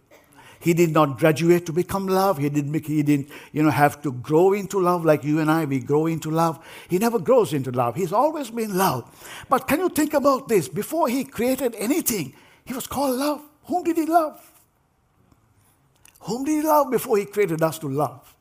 He 0.61 0.75
did 0.75 0.91
not 0.91 1.17
graduate 1.17 1.65
to 1.65 1.73
become 1.73 2.05
love. 2.05 2.37
He 2.37 2.47
didn't, 2.47 2.85
he 2.85 3.01
didn't 3.01 3.29
you 3.51 3.63
know, 3.63 3.71
have 3.71 3.99
to 4.03 4.11
grow 4.11 4.53
into 4.53 4.79
love 4.79 5.03
like 5.03 5.23
you 5.23 5.39
and 5.39 5.49
I, 5.49 5.65
we 5.65 5.79
grow 5.79 6.05
into 6.05 6.29
love. 6.29 6.63
He 6.87 6.99
never 6.99 7.17
grows 7.17 7.51
into 7.51 7.71
love. 7.71 7.95
He's 7.95 8.13
always 8.13 8.51
been 8.51 8.77
love. 8.77 9.09
But 9.49 9.67
can 9.67 9.79
you 9.79 9.89
think 9.89 10.13
about 10.13 10.47
this? 10.47 10.67
Before 10.67 11.09
he 11.09 11.23
created 11.23 11.75
anything, 11.79 12.35
he 12.63 12.75
was 12.75 12.85
called 12.85 13.17
love. 13.17 13.41
Whom 13.65 13.83
did 13.83 13.97
he 13.97 14.05
love? 14.05 14.39
Whom 16.21 16.43
did 16.43 16.51
he 16.51 16.61
love 16.61 16.91
before 16.91 17.17
he 17.17 17.25
created 17.25 17.63
us 17.63 17.79
to 17.79 17.87
love? 17.87 18.35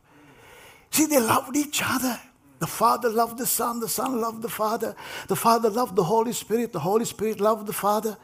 See, 0.91 1.07
they 1.07 1.21
loved 1.21 1.57
each 1.57 1.81
other. 1.83 2.21
The 2.59 2.67
Father 2.67 3.09
loved 3.09 3.39
the 3.39 3.47
Son, 3.47 3.81
the 3.81 3.89
Son 3.89 4.21
loved 4.21 4.43
the 4.43 4.49
Father, 4.51 4.95
the 5.29 5.37
Father 5.37 5.71
loved 5.71 5.97
the 5.97 6.05
Holy 6.05 6.35
Spirit, 6.35 6.75
the 6.75 6.81
Holy 6.81 7.07
Spirit 7.07 7.41
loved 7.41 7.67
the 7.67 7.73
Father. 7.73 8.19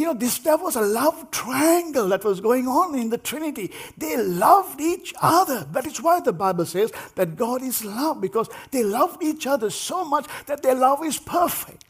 You 0.00 0.06
know, 0.06 0.14
this 0.14 0.38
there 0.38 0.56
was 0.56 0.76
a 0.76 0.80
love 0.80 1.30
triangle 1.30 2.08
that 2.08 2.24
was 2.24 2.40
going 2.40 2.66
on 2.66 2.94
in 2.94 3.10
the 3.10 3.18
Trinity. 3.18 3.70
They 3.98 4.16
loved 4.16 4.80
each 4.80 5.12
other. 5.20 5.66
That 5.72 5.84
is 5.84 6.00
why 6.00 6.20
the 6.20 6.32
Bible 6.32 6.64
says 6.64 6.90
that 7.16 7.36
God 7.36 7.60
is 7.60 7.84
love, 7.84 8.18
because 8.18 8.48
they 8.70 8.82
loved 8.82 9.22
each 9.22 9.46
other 9.46 9.68
so 9.68 10.06
much 10.06 10.24
that 10.46 10.62
their 10.62 10.74
love 10.74 11.04
is 11.04 11.18
perfect. 11.18 11.84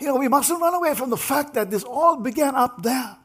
You 0.00 0.08
know, 0.08 0.16
we 0.16 0.26
mustn't 0.26 0.60
run 0.60 0.74
away 0.74 0.96
from 0.96 1.10
the 1.10 1.16
fact 1.16 1.54
that 1.54 1.70
this 1.70 1.84
all 1.84 2.16
began 2.16 2.56
up 2.56 2.82
there. 2.82 3.16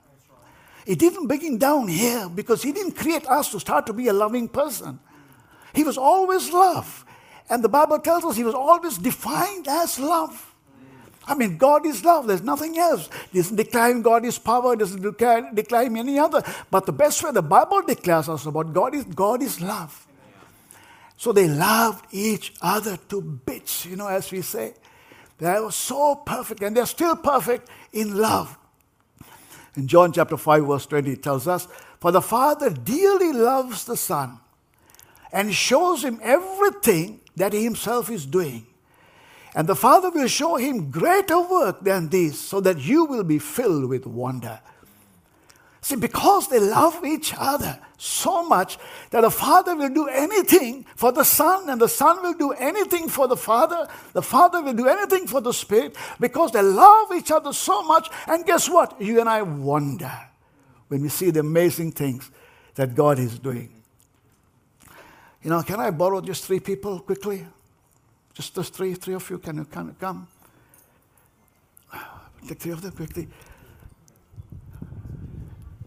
It 0.86 1.00
didn't 1.00 1.26
begin 1.26 1.58
down 1.58 1.88
here 1.88 2.30
because 2.30 2.62
He 2.62 2.72
didn't 2.72 2.92
create 2.92 3.26
us 3.26 3.50
to 3.54 3.60
start 3.60 3.88
to 3.88 3.94
be 3.94 4.10
a 4.10 4.14
loving 4.14 4.48
person. 4.48 5.00
He 5.74 5.84
was 5.84 5.98
always 5.98 6.52
love. 6.52 7.06
And 7.50 7.64
the 7.64 7.70
Bible 7.70 7.98
tells 7.98 8.24
us 8.24 8.38
He 8.38 8.44
was 8.44 8.54
always 8.54 9.00
defined 9.00 9.68
as 9.68 9.98
love. 9.98 10.49
I 11.30 11.36
mean, 11.36 11.58
God 11.58 11.86
is 11.86 12.04
love. 12.04 12.26
There's 12.26 12.42
nothing 12.42 12.78
else. 12.80 13.08
It 13.32 13.38
doesn't 13.38 13.56
decline 13.56 14.02
God 14.02 14.26
is 14.26 14.40
power. 14.40 14.74
It 14.74 14.80
doesn't 14.80 15.02
decline, 15.02 15.54
decline 15.54 15.96
any 15.96 16.18
other. 16.18 16.44
But 16.72 16.88
the 16.88 16.92
best 16.92 17.24
way 17.24 17.32
the 17.32 17.44
Bible 17.44 17.84
declares 17.84 18.28
us 18.28 18.48
about 18.48 18.74
God 18.74 18.96
is 18.96 19.04
God 19.04 19.44
is 19.44 19.62
love. 19.62 20.08
So 21.18 21.32
they 21.32 21.48
loved 21.48 22.06
each 22.12 22.54
other 22.62 22.98
to 23.10 23.22
bits, 23.22 23.86
you 23.86 23.96
know, 23.96 24.08
as 24.08 24.32
we 24.32 24.42
say. 24.42 24.74
They 25.38 25.60
were 25.60 25.72
so 25.72 26.16
perfect, 26.16 26.64
and 26.64 26.76
they're 26.76 26.88
still 26.88 27.16
perfect 27.16 27.70
in 27.94 28.18
love. 28.18 28.58
In 29.76 29.88
John 29.88 30.12
chapter 30.12 30.36
5, 30.36 30.66
verse 30.66 30.86
20, 30.88 31.12
it 31.12 31.24
tells 31.24 31.48
us, 31.48 31.68
For 32.00 32.12
the 32.12 32.22
Father 32.22 32.72
dearly 32.72 33.34
loves 33.34 33.86
the 33.86 33.96
Son 33.96 34.40
and 35.32 35.54
shows 35.54 36.04
him 36.04 36.20
everything 36.24 37.22
that 37.36 37.54
he 37.54 37.64
himself 37.64 38.10
is 38.10 38.26
doing. 38.26 38.66
And 39.56 39.68
the 39.68 39.76
Father 39.76 40.10
will 40.12 40.28
show 40.28 40.58
him 40.58 40.92
greater 40.92 41.40
work 41.40 41.82
than 41.84 42.10
this, 42.10 42.40
so 42.40 42.60
that 42.62 42.80
you 42.80 43.06
will 43.06 43.24
be 43.24 43.40
filled 43.40 43.90
with 43.90 44.06
wonder. 44.06 44.60
See, 45.82 45.96
because 45.96 46.50
they 46.50 46.60
love 46.60 47.04
each 47.06 47.34
other 47.38 47.80
so 47.98 48.44
much 48.48 48.78
that 49.12 49.22
the 49.22 49.32
Father 49.32 49.76
will 49.76 49.90
do 49.90 50.08
anything 50.08 50.86
for 50.96 51.12
the 51.12 51.24
Son, 51.24 51.70
and 51.70 51.82
the 51.82 51.88
Son 51.88 52.22
will 52.22 52.34
do 52.34 52.52
anything 52.52 53.10
for 53.10 53.28
the 53.28 53.38
Father, 53.38 53.88
the 54.14 54.22
Father 54.22 54.62
will 54.62 54.74
do 54.74 54.88
anything 54.88 55.26
for 55.26 55.42
the 55.42 55.54
Spirit, 55.54 55.96
because 56.20 56.52
they 56.52 56.62
love 56.62 57.12
each 57.16 57.32
other 57.32 57.52
so 57.54 57.82
much. 57.84 58.10
And 58.28 58.46
guess 58.46 58.70
what? 58.70 59.02
You 59.02 59.20
and 59.20 59.30
I 59.30 59.42
wonder 59.42 60.12
when 60.90 61.02
we 61.02 61.10
see 61.10 61.32
the 61.32 61.40
amazing 61.40 61.94
things 61.94 62.30
that 62.76 62.94
God 62.94 63.18
is 63.18 63.40
doing. 63.40 63.72
You 65.42 65.50
know, 65.50 65.64
can 65.64 65.80
I 65.80 65.92
borrow 65.92 66.22
just 66.22 66.46
three 66.46 66.60
people 66.60 67.00
quickly? 67.00 67.48
Just 68.40 68.56
those 68.56 68.70
three, 68.70 68.94
three 68.94 69.16
of 69.16 69.30
you, 69.30 69.38
can 69.38 69.58
you, 69.58 69.66
can 69.66 69.94
come? 70.00 70.26
Take 72.48 72.58
three 72.58 72.72
of 72.72 72.82
them 72.82 72.94
quickly. 72.94 73.28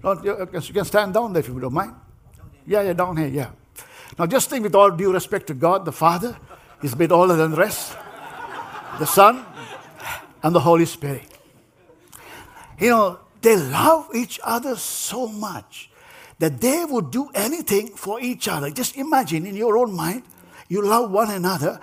No, 0.04 0.22
you, 0.22 0.46
can 0.74 0.84
stand 0.84 1.14
down 1.14 1.32
there 1.32 1.40
if 1.40 1.48
you 1.48 1.58
don't 1.58 1.72
mind. 1.72 1.94
Yeah, 2.66 2.82
yeah, 2.82 2.92
down 2.92 3.16
here, 3.16 3.28
yeah. 3.28 3.50
Now 4.18 4.26
just 4.26 4.50
think 4.50 4.64
with 4.64 4.74
all 4.74 4.90
due 4.90 5.14
respect 5.14 5.46
to 5.46 5.54
God, 5.54 5.86
the 5.86 5.92
Father 5.92 6.36
is 6.82 6.94
bit 6.94 7.10
older 7.10 7.36
than 7.36 7.52
the 7.52 7.56
rest, 7.56 7.96
the 8.98 9.06
Son, 9.06 9.46
and 10.42 10.54
the 10.54 10.60
Holy 10.60 10.84
Spirit. 10.84 11.22
You 12.78 12.90
know, 12.90 13.20
they 13.40 13.56
love 13.56 14.10
each 14.14 14.38
other 14.44 14.76
so 14.76 15.26
much 15.26 15.88
that 16.38 16.60
they 16.60 16.84
would 16.84 17.10
do 17.10 17.30
anything 17.34 17.88
for 17.96 18.20
each 18.20 18.46
other. 18.46 18.68
Just 18.68 18.98
imagine 18.98 19.46
in 19.46 19.56
your 19.56 19.78
own 19.78 19.94
mind, 19.94 20.24
you 20.68 20.82
love 20.82 21.10
one 21.10 21.30
another 21.30 21.80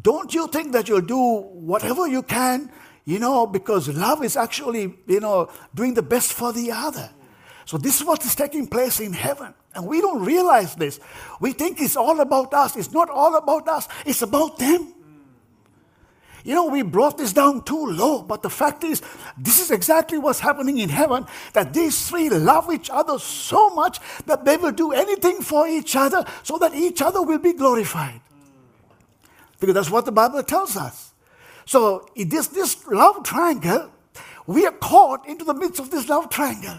don't 0.00 0.32
you 0.32 0.48
think 0.48 0.72
that 0.72 0.88
you'll 0.88 1.02
do 1.02 1.18
whatever 1.18 2.06
you 2.06 2.22
can, 2.22 2.70
you 3.04 3.18
know, 3.18 3.46
because 3.46 3.88
love 3.88 4.24
is 4.24 4.36
actually, 4.36 4.94
you 5.06 5.20
know, 5.20 5.50
doing 5.74 5.94
the 5.94 6.02
best 6.02 6.32
for 6.32 6.52
the 6.52 6.70
other. 6.72 7.10
So 7.64 7.76
this 7.78 8.00
is 8.00 8.06
what 8.06 8.24
is 8.24 8.34
taking 8.34 8.66
place 8.66 9.00
in 9.00 9.12
heaven. 9.12 9.54
And 9.74 9.86
we 9.86 10.00
don't 10.00 10.24
realize 10.24 10.74
this. 10.74 11.00
We 11.40 11.52
think 11.52 11.80
it's 11.80 11.96
all 11.96 12.20
about 12.20 12.52
us. 12.54 12.76
It's 12.76 12.92
not 12.92 13.10
all 13.10 13.36
about 13.36 13.68
us, 13.68 13.88
it's 14.06 14.22
about 14.22 14.58
them. 14.58 14.94
You 16.44 16.56
know, 16.56 16.66
we 16.66 16.82
brought 16.82 17.18
this 17.18 17.32
down 17.32 17.62
too 17.62 17.86
low, 17.86 18.22
but 18.22 18.42
the 18.42 18.50
fact 18.50 18.82
is, 18.82 19.00
this 19.38 19.60
is 19.60 19.70
exactly 19.70 20.18
what's 20.18 20.40
happening 20.40 20.78
in 20.78 20.88
heaven 20.88 21.24
that 21.52 21.72
these 21.72 22.08
three 22.08 22.28
love 22.30 22.72
each 22.72 22.90
other 22.90 23.18
so 23.20 23.70
much 23.70 24.00
that 24.26 24.44
they 24.44 24.56
will 24.56 24.72
do 24.72 24.90
anything 24.90 25.40
for 25.40 25.68
each 25.68 25.94
other 25.94 26.24
so 26.42 26.58
that 26.58 26.74
each 26.74 27.00
other 27.00 27.22
will 27.22 27.38
be 27.38 27.52
glorified. 27.52 28.20
Because 29.62 29.74
that's 29.74 29.90
what 29.90 30.04
the 30.04 30.10
Bible 30.10 30.42
tells 30.42 30.76
us. 30.76 31.12
So, 31.66 32.08
in 32.16 32.28
this, 32.28 32.48
this 32.48 32.84
love 32.88 33.22
triangle, 33.22 33.92
we 34.44 34.66
are 34.66 34.72
caught 34.72 35.28
into 35.28 35.44
the 35.44 35.54
midst 35.54 35.78
of 35.78 35.88
this 35.88 36.08
love 36.08 36.30
triangle. 36.30 36.78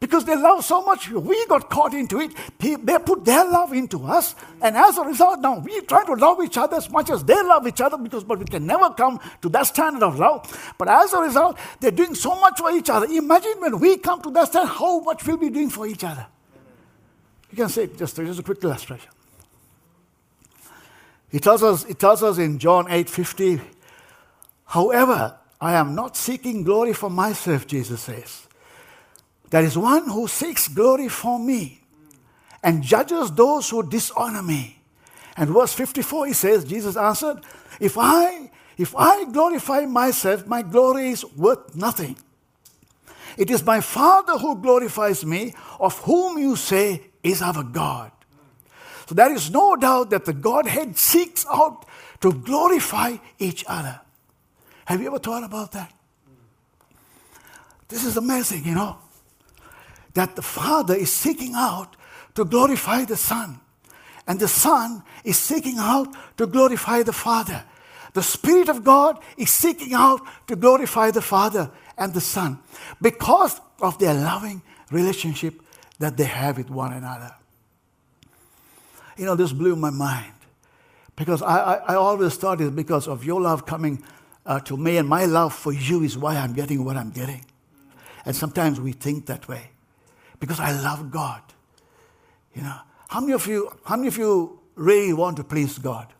Because 0.00 0.24
they 0.24 0.34
love 0.34 0.64
so 0.64 0.82
much, 0.82 1.08
we 1.08 1.46
got 1.46 1.70
caught 1.70 1.94
into 1.94 2.18
it. 2.18 2.32
They 2.58 2.98
put 2.98 3.24
their 3.24 3.44
love 3.44 3.72
into 3.72 4.04
us. 4.06 4.34
And 4.60 4.76
as 4.76 4.98
a 4.98 5.02
result, 5.02 5.38
now 5.38 5.60
we 5.60 5.82
try 5.82 6.04
to 6.06 6.14
love 6.14 6.42
each 6.42 6.58
other 6.58 6.78
as 6.78 6.90
much 6.90 7.10
as 7.10 7.22
they 7.22 7.40
love 7.40 7.64
each 7.68 7.80
other 7.80 7.96
because 7.96 8.24
but 8.24 8.40
we 8.40 8.44
can 8.46 8.66
never 8.66 8.90
come 8.90 9.20
to 9.42 9.48
that 9.50 9.68
standard 9.68 10.02
of 10.02 10.18
love. 10.18 10.74
But 10.76 10.88
as 10.88 11.12
a 11.12 11.20
result, 11.20 11.58
they're 11.78 11.92
doing 11.92 12.16
so 12.16 12.34
much 12.40 12.58
for 12.58 12.72
each 12.72 12.90
other. 12.90 13.06
Imagine 13.06 13.60
when 13.60 13.78
we 13.78 13.98
come 13.98 14.20
to 14.22 14.32
that 14.32 14.48
standard, 14.48 14.72
how 14.72 14.98
much 14.98 15.24
we'll 15.24 15.36
be 15.36 15.50
doing 15.50 15.70
for 15.70 15.86
each 15.86 16.02
other. 16.02 16.26
You 17.52 17.56
can 17.56 17.68
say, 17.68 17.86
just, 17.86 18.16
just 18.16 18.40
a 18.40 18.42
quick 18.42 18.64
illustration. 18.64 19.10
He 21.30 21.38
tells 21.40 21.62
us, 21.62 21.84
it 21.84 21.98
tells 21.98 22.22
us 22.22 22.38
in 22.38 22.58
John 22.58 22.86
8:50, 22.86 23.60
however, 24.66 25.38
I 25.60 25.74
am 25.74 25.94
not 25.94 26.16
seeking 26.16 26.62
glory 26.62 26.92
for 26.92 27.10
myself, 27.10 27.66
Jesus 27.66 28.02
says. 28.02 28.46
There 29.50 29.64
is 29.64 29.78
one 29.78 30.08
who 30.08 30.28
seeks 30.28 30.68
glory 30.68 31.08
for 31.08 31.38
me 31.38 31.80
and 32.62 32.82
judges 32.82 33.30
those 33.32 33.70
who 33.70 33.88
dishonor 33.88 34.42
me. 34.42 34.78
And 35.36 35.50
verse 35.50 35.72
54, 35.72 36.26
he 36.26 36.32
says, 36.32 36.64
Jesus 36.64 36.96
answered, 36.96 37.40
If 37.80 37.96
I 37.98 38.50
if 38.76 38.94
I 38.94 39.24
glorify 39.24 39.86
myself, 39.86 40.46
my 40.46 40.62
glory 40.62 41.10
is 41.10 41.24
worth 41.34 41.74
nothing. 41.74 42.16
It 43.38 43.50
is 43.50 43.64
my 43.64 43.80
Father 43.80 44.38
who 44.38 44.60
glorifies 44.60 45.24
me, 45.24 45.54
of 45.80 45.98
whom 46.00 46.38
you 46.38 46.56
say 46.56 47.02
is 47.22 47.42
our 47.42 47.62
God. 47.62 48.12
So 49.06 49.14
there 49.14 49.32
is 49.32 49.50
no 49.50 49.76
doubt 49.76 50.10
that 50.10 50.24
the 50.24 50.32
Godhead 50.32 50.96
seeks 50.96 51.46
out 51.50 51.86
to 52.20 52.32
glorify 52.32 53.16
each 53.38 53.64
other. 53.68 54.00
Have 54.86 55.00
you 55.00 55.06
ever 55.08 55.18
thought 55.18 55.44
about 55.44 55.72
that? 55.72 55.92
This 57.88 58.04
is 58.04 58.16
amazing, 58.16 58.64
you 58.64 58.74
know, 58.74 58.98
that 60.14 60.34
the 60.34 60.42
Father 60.42 60.94
is 60.94 61.12
seeking 61.12 61.52
out 61.54 61.96
to 62.34 62.44
glorify 62.44 63.04
the 63.04 63.16
Son, 63.16 63.60
and 64.26 64.40
the 64.40 64.48
Son 64.48 65.02
is 65.24 65.38
seeking 65.38 65.76
out 65.78 66.08
to 66.36 66.46
glorify 66.46 67.02
the 67.02 67.12
Father. 67.12 67.64
The 68.12 68.22
Spirit 68.22 68.68
of 68.68 68.82
God 68.82 69.18
is 69.36 69.50
seeking 69.50 69.94
out 69.94 70.20
to 70.48 70.56
glorify 70.56 71.10
the 71.10 71.22
Father 71.22 71.70
and 71.96 72.12
the 72.12 72.20
Son 72.20 72.58
because 73.00 73.60
of 73.80 73.98
their 73.98 74.14
loving 74.14 74.62
relationship 74.90 75.60
that 75.98 76.16
they 76.16 76.24
have 76.24 76.56
with 76.56 76.70
one 76.70 76.92
another. 76.92 77.32
You 79.16 79.24
know, 79.24 79.34
this 79.34 79.52
blew 79.52 79.76
my 79.76 79.90
mind 79.90 80.32
because 81.16 81.42
I, 81.42 81.56
I, 81.56 81.74
I 81.74 81.94
always 81.94 82.36
thought 82.36 82.60
it's 82.60 82.70
because 82.70 83.08
of 83.08 83.24
your 83.24 83.40
love 83.40 83.66
coming 83.66 84.02
uh, 84.44 84.60
to 84.60 84.76
me, 84.76 84.98
and 84.98 85.08
my 85.08 85.24
love 85.24 85.54
for 85.54 85.72
you 85.72 86.02
is 86.02 86.16
why 86.16 86.36
I'm 86.36 86.52
getting 86.52 86.84
what 86.84 86.96
I'm 86.96 87.10
getting. 87.10 87.44
And 88.24 88.36
sometimes 88.36 88.80
we 88.80 88.92
think 88.92 89.26
that 89.26 89.48
way 89.48 89.70
because 90.38 90.60
I 90.60 90.72
love 90.72 91.10
God. 91.10 91.40
You 92.54 92.62
know, 92.62 92.76
how 93.08 93.20
many 93.20 93.32
of 93.32 93.46
you, 93.46 93.70
how 93.84 93.96
many 93.96 94.08
of 94.08 94.18
you 94.18 94.60
really 94.74 95.12
want 95.12 95.36
to 95.38 95.44
please 95.44 95.78
God? 95.78 96.12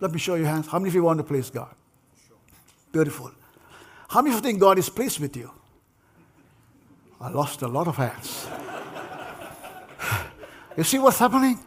Let 0.00 0.12
me 0.12 0.18
show 0.18 0.34
your 0.34 0.46
hands. 0.46 0.66
How 0.66 0.78
many 0.78 0.88
of 0.88 0.94
you 0.94 1.02
want 1.02 1.18
to 1.18 1.24
please 1.24 1.48
God? 1.50 1.74
Beautiful. 2.92 3.32
How 4.08 4.20
many 4.20 4.34
of 4.34 4.40
you 4.40 4.50
think 4.50 4.60
God 4.60 4.78
is 4.78 4.88
pleased 4.88 5.18
with 5.20 5.36
you? 5.36 5.50
I 7.20 7.30
lost 7.30 7.62
a 7.62 7.68
lot 7.68 7.88
of 7.88 7.96
hands. 7.96 8.46
you 10.76 10.84
see 10.84 10.98
what's 10.98 11.18
happening? 11.18 11.58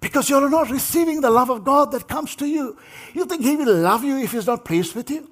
Because 0.00 0.30
you're 0.30 0.48
not 0.48 0.70
receiving 0.70 1.20
the 1.20 1.30
love 1.30 1.50
of 1.50 1.64
God 1.64 1.92
that 1.92 2.08
comes 2.08 2.34
to 2.36 2.46
you. 2.46 2.78
You 3.12 3.26
think 3.26 3.42
He 3.42 3.56
will 3.56 3.74
love 3.74 4.02
you 4.02 4.18
if 4.18 4.32
He's 4.32 4.46
not 4.46 4.64
pleased 4.64 4.94
with 4.94 5.10
you? 5.10 5.28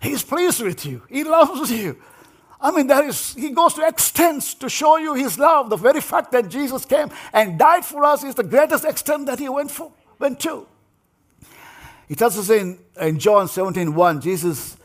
He's 0.00 0.22
pleased 0.22 0.62
with 0.62 0.84
you, 0.84 1.02
He 1.08 1.24
loves 1.24 1.70
you. 1.70 1.96
I 2.60 2.70
mean, 2.70 2.86
that 2.86 3.04
is, 3.04 3.34
He 3.34 3.50
goes 3.50 3.74
to 3.74 3.82
extents 3.82 4.54
to 4.54 4.68
show 4.68 4.96
you 4.96 5.14
His 5.14 5.38
love. 5.38 5.68
The 5.68 5.76
very 5.76 6.00
fact 6.00 6.32
that 6.32 6.48
Jesus 6.48 6.84
came 6.84 7.10
and 7.32 7.58
died 7.58 7.84
for 7.84 8.04
us 8.04 8.24
is 8.24 8.34
the 8.34 8.44
greatest 8.44 8.84
extent 8.84 9.26
that 9.26 9.38
He 9.38 9.48
went, 9.48 9.70
for, 9.70 9.92
went 10.18 10.40
to. 10.40 10.66
He 12.08 12.14
tells 12.14 12.38
us 12.38 12.50
in, 12.50 12.78
in 13.00 13.18
John 13.18 13.48
17 13.48 13.94
1, 13.94 14.20
Jesus 14.20 14.76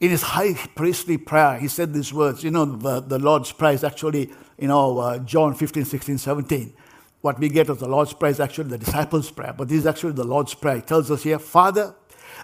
in 0.00 0.10
his 0.10 0.22
high 0.22 0.54
priestly 0.74 1.16
prayer, 1.16 1.58
he 1.58 1.68
said 1.68 1.94
these 1.94 2.12
words. 2.12 2.44
You 2.44 2.50
know, 2.50 2.64
the, 2.64 3.00
the 3.00 3.18
Lord's 3.18 3.52
Prayer 3.52 3.72
is 3.72 3.82
actually, 3.82 4.30
you 4.58 4.68
know, 4.68 4.98
uh, 4.98 5.18
John 5.20 5.54
15, 5.54 5.84
16, 5.84 6.18
17. 6.18 6.74
What 7.26 7.40
we 7.40 7.48
get 7.48 7.68
of 7.70 7.80
the 7.80 7.88
Lord's 7.88 8.12
Prayer 8.12 8.30
is 8.30 8.38
actually 8.38 8.70
the 8.70 8.78
disciples' 8.78 9.32
prayer, 9.32 9.52
but 9.52 9.68
this 9.68 9.78
is 9.78 9.86
actually 9.86 10.12
the 10.12 10.22
Lord's 10.22 10.54
Prayer. 10.54 10.76
He 10.76 10.82
tells 10.82 11.10
us 11.10 11.24
here, 11.24 11.40
Father, 11.40 11.92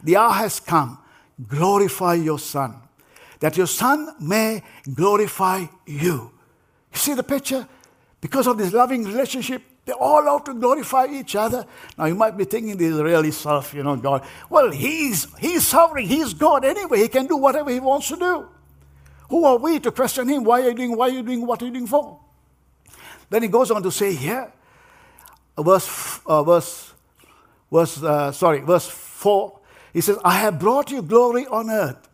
the 0.02 0.16
hour 0.16 0.32
has 0.32 0.58
come, 0.58 0.98
glorify 1.46 2.14
your 2.14 2.40
Son, 2.40 2.74
that 3.38 3.56
your 3.56 3.68
Son 3.68 4.08
may 4.18 4.60
glorify 4.92 5.66
you. 5.86 6.32
You 6.92 6.98
see 6.98 7.14
the 7.14 7.22
picture? 7.22 7.68
Because 8.20 8.48
of 8.48 8.58
this 8.58 8.72
loving 8.72 9.04
relationship, 9.04 9.62
they're 9.84 9.94
all 9.94 10.28
out 10.28 10.46
to 10.46 10.54
glorify 10.54 11.06
each 11.06 11.36
other. 11.36 11.64
Now 11.96 12.06
you 12.06 12.16
might 12.16 12.36
be 12.36 12.44
thinking 12.44 12.76
this 12.76 12.92
is 12.92 13.00
really 13.00 13.30
self, 13.30 13.72
you 13.74 13.84
know, 13.84 13.94
God. 13.94 14.24
Well, 14.50 14.72
He's 14.72 15.28
He's 15.38 15.64
sovereign, 15.64 16.06
He's 16.06 16.34
God 16.34 16.64
anyway. 16.64 17.02
He 17.02 17.08
can 17.08 17.28
do 17.28 17.36
whatever 17.36 17.70
He 17.70 17.78
wants 17.78 18.08
to 18.08 18.16
do. 18.16 18.48
Who 19.30 19.44
are 19.44 19.58
we 19.58 19.78
to 19.78 19.92
question 19.92 20.28
Him? 20.28 20.42
Why 20.42 20.62
are 20.62 20.70
you 20.70 20.74
doing, 20.74 20.96
why 20.96 21.06
are 21.06 21.12
you 21.12 21.22
doing 21.22 21.46
what 21.46 21.62
are 21.62 21.66
you 21.66 21.70
doing 21.70 21.86
for? 21.86 22.18
Then 23.30 23.42
he 23.42 23.48
goes 23.48 23.70
on 23.70 23.82
to 23.84 23.92
say 23.92 24.12
here, 24.14 24.52
verse, 25.58 26.20
uh, 26.26 26.42
verse, 26.42 26.92
verse 27.70 28.02
uh, 28.02 28.32
sorry, 28.32 28.60
verse 28.60 28.88
4, 28.88 29.58
he 29.92 30.00
says, 30.00 30.18
I 30.24 30.38
have 30.38 30.58
brought 30.58 30.90
you 30.90 31.02
glory 31.02 31.46
on 31.46 31.70
earth 31.70 32.08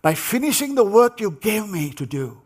by 0.00 0.14
finishing 0.14 0.74
the 0.74 0.84
work 0.84 1.20
you 1.20 1.30
gave 1.30 1.68
me 1.68 1.90
to 1.92 2.06
do. 2.06 2.40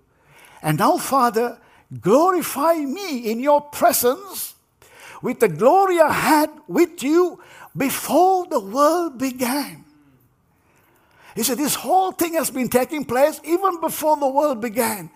And 0.63 0.79
now, 0.79 0.99
Father, 0.99 1.59
glorify 2.01 2.75
me 2.75 3.31
in 3.31 3.41
your 3.41 3.61
presence 3.61 4.55
with 5.23 5.41
the 5.41 5.49
glory 5.49 6.01
I 6.01 6.13
had 6.13 6.51
with 6.67 7.03
you 7.03 7.41
before 7.77 8.47
the 8.47 8.61
world 8.61 9.19
began. 9.19 9.85
He 11.35 11.43
said, 11.43 11.59
This 11.59 11.75
whole 11.75 12.13
thing 12.13 12.35
has 12.35 12.51
been 12.51 12.69
taking 12.69 13.05
place 13.05 13.41
even 13.45 13.81
before 13.81 14.17
the 14.17 14.29
world 14.29 14.61
began 14.61 15.11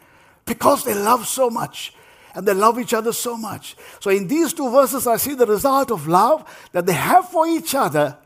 because 0.44 0.84
they 0.84 0.94
love 0.94 1.26
so 1.26 1.50
much 1.50 1.92
and 2.34 2.46
they 2.46 2.54
love 2.54 2.78
each 2.78 2.94
other 2.94 3.12
so 3.12 3.36
much. 3.36 3.76
So, 4.00 4.10
in 4.10 4.26
these 4.28 4.52
two 4.52 4.70
verses, 4.70 5.06
I 5.06 5.16
see 5.16 5.34
the 5.34 5.46
result 5.46 5.90
of 5.90 6.06
love 6.06 6.68
that 6.72 6.86
they 6.86 6.92
have 6.92 7.28
for 7.28 7.46
each 7.46 7.74
other, 7.74 8.16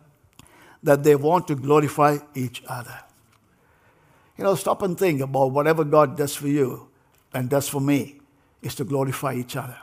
that 0.83 1.03
they 1.03 1.17
want 1.17 1.49
to 1.49 1.55
glorify 1.55 2.19
each 2.35 2.63
other. 2.69 2.99
You 4.37 4.45
know, 4.45 4.55
stop 4.55 4.83
and 4.83 4.99
think 4.99 5.21
about 5.21 5.53
whatever 5.53 5.85
God 5.85 6.17
does 6.17 6.35
for 6.35 6.49
you 6.49 6.89
and 7.33 7.49
does 7.49 7.69
for 7.69 7.81
me 7.81 8.21
is 8.63 8.75
to 8.77 8.85
glorify 8.85 9.35
each 9.35 9.57
other. 9.57 9.77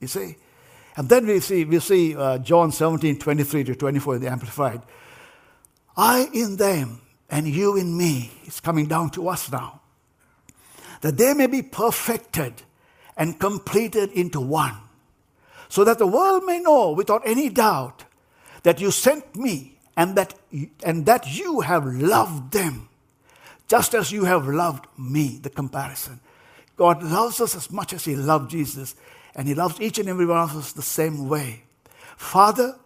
You 0.00 0.08
see? 0.08 0.36
And 0.96 1.08
then 1.08 1.26
we 1.26 1.40
see, 1.40 1.64
we 1.64 1.78
see 1.78 2.16
uh, 2.16 2.38
John 2.38 2.72
17, 2.72 3.18
23 3.18 3.64
to 3.64 3.74
24 3.74 4.16
in 4.16 4.20
the 4.22 4.30
Amplified. 4.30 4.82
I 5.96 6.28
in 6.34 6.56
them 6.56 7.00
and 7.30 7.46
you 7.46 7.76
in 7.76 7.96
me. 7.96 8.30
It's 8.44 8.60
coming 8.60 8.86
down 8.86 9.10
to 9.10 9.28
us 9.28 9.50
now. 9.50 9.81
That 11.02 11.18
they 11.18 11.34
may 11.34 11.46
be 11.46 11.62
perfected 11.62 12.62
and 13.16 13.38
completed 13.38 14.10
into 14.12 14.40
one. 14.40 14.76
So 15.68 15.84
that 15.84 15.98
the 15.98 16.06
world 16.06 16.44
may 16.44 16.58
know 16.58 16.92
without 16.92 17.22
any 17.24 17.48
doubt 17.48 18.04
that 18.62 18.80
you 18.80 18.90
sent 18.90 19.36
me 19.36 19.78
and 19.96 20.16
that, 20.16 20.34
and 20.82 21.06
that 21.06 21.26
you 21.30 21.60
have 21.60 21.84
loved 21.84 22.52
them 22.52 22.88
just 23.72 23.94
as 23.94 24.12
you 24.12 24.24
have 24.24 24.46
loved 24.46 24.86
me, 24.98 25.38
the 25.40 25.48
comparison. 25.48 26.20
God 26.76 27.02
loves 27.02 27.40
us 27.40 27.56
as 27.56 27.70
much 27.70 27.94
as 27.94 28.04
He 28.04 28.14
loved 28.14 28.50
Jesus, 28.50 28.94
and 29.34 29.48
He 29.48 29.54
loves 29.54 29.80
each 29.80 29.98
and 29.98 30.10
every 30.10 30.26
one 30.26 30.40
of 30.40 30.54
us 30.54 30.72
the 30.72 30.82
same 30.82 31.26
way. 31.26 31.62
Father, 32.18 32.76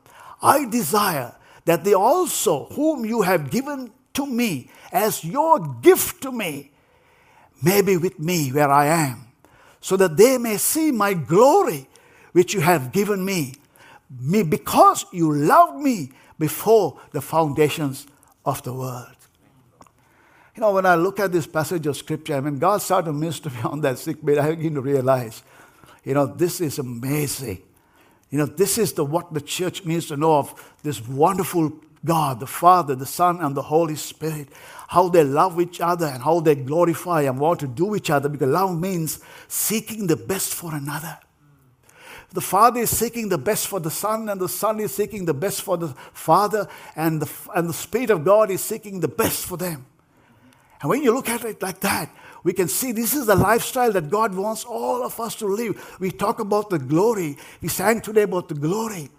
I 0.41 0.65
desire 0.67 1.35
that 1.65 1.83
they 1.83 1.95
also, 1.95 2.67
whom 2.67 3.05
you 3.05 3.23
have 3.23 3.51
given 3.51 3.91
to 4.15 4.27
me 4.27 4.71
as 4.93 5.25
your 5.25 5.59
gift 5.83 6.23
to 6.23 6.31
me, 6.31 6.71
may 7.63 7.83
be 7.83 7.97
with 7.97 8.19
me 8.19 8.51
where 8.51 8.71
I 8.71 8.87
am, 8.87 9.27
so 9.81 9.97
that 9.97 10.17
they 10.17 10.39
may 10.39 10.57
see 10.57 10.91
my 10.91 11.15
glory 11.15 11.89
which 12.33 12.53
you 12.55 12.61
have 12.61 12.93
given 12.93 13.25
me, 13.25 13.55
me 14.21 14.43
because 14.43 15.07
you 15.13 15.33
loved 15.33 15.79
me 15.83 16.11
before 16.39 17.01
the 17.13 17.21
foundations 17.21 18.07
of 18.45 18.63
the 18.63 18.73
world. 18.73 19.17
You 20.55 20.63
know, 20.63 20.73
when 20.73 20.87
I 20.87 20.95
look 20.95 21.21
at 21.21 21.33
this 21.33 21.47
passage 21.47 21.87
of 21.87 21.97
scripture, 21.97 22.35
I 22.35 22.41
mean, 22.41 22.59
God 22.59 22.81
started 22.81 23.07
to 23.07 23.13
minister 23.13 23.51
me 23.51 23.61
on 23.65 23.81
that 23.83 23.99
sick 23.99 24.25
bed, 24.25 24.39
I 24.39 24.55
begin 24.55 24.75
to 24.75 24.81
realize, 24.81 25.43
you 26.05 26.15
know, 26.15 26.27
this 26.27 26.61
is 26.61 26.79
amazing. 26.79 27.63
You 28.31 28.39
know, 28.39 28.47
this 28.47 28.79
is 28.79 28.93
the 28.93 29.05
what 29.05 29.33
the 29.33 29.41
church 29.41 29.85
needs 29.85 30.07
to 30.07 30.17
know 30.17 30.39
of 30.39 30.75
this 30.83 31.07
wonderful 31.07 31.73
God, 32.07 32.41
the 32.41 32.47
Father, 32.47 32.95
the 32.95 33.05
Son, 33.05 33.41
and 33.41 33.55
the 33.55 33.63
Holy 33.63 33.97
Spirit. 33.97 34.49
How 34.89 35.09
they 35.09 35.25
love 35.25 35.61
each 35.61 35.81
other 35.81 36.07
and 36.07 36.23
how 36.23 36.41
they 36.41 36.55
glorify 36.55 37.23
and 37.23 37.39
want 37.39 37.61
to 37.61 37.67
do 37.67 37.95
each 37.95 38.09
other 38.09 38.31
because 38.31 38.49
love 38.49 38.81
means 38.81 39.21
seeking 39.49 40.07
the 40.07 40.17
best 40.17 40.55
for 40.55 40.75
another. 40.75 41.19
The 42.33 42.41
Father 42.41 42.81
is 42.81 42.97
seeking 42.97 43.29
the 43.29 43.39
best 43.39 43.67
for 43.67 43.81
the 43.81 43.91
Son, 43.91 44.29
and 44.29 44.41
the 44.41 44.49
Son 44.49 44.81
is 44.81 44.95
seeking 44.95 45.25
the 45.25 45.35
best 45.35 45.63
for 45.63 45.77
the 45.77 45.89
Father, 46.13 46.69
and 46.95 47.23
the, 47.23 47.31
and 47.55 47.69
the 47.69 47.73
Spirit 47.73 48.11
of 48.11 48.25
God 48.25 48.51
is 48.51 48.63
seeking 48.63 49.01
the 49.01 49.09
best 49.09 49.45
for 49.47 49.57
them. 49.57 49.87
And 50.81 50.91
when 50.91 51.03
you 51.03 51.13
look 51.13 51.29
at 51.29 51.45
it 51.45 51.63
like 51.63 51.81
that, 51.81 52.11
we 52.43 52.53
can 52.53 52.69
see 52.69 52.93
this 52.93 53.15
is 53.15 53.27
the 53.27 53.35
lifestyle 53.35 53.91
that 53.93 54.11
God 54.11 54.35
wants 54.35 54.65
all 54.65 55.03
of 55.03 55.19
us 55.19 55.35
to 55.37 55.47
live. 55.47 55.97
We 55.99 56.11
talk 56.11 56.39
about 56.39 56.71
the 56.71 56.79
glory. 56.79 57.39
We 57.61 57.69
sang 57.69 58.01
today 58.01 58.23
about 58.23 58.49
the 58.49 58.55
glory. 58.55 59.11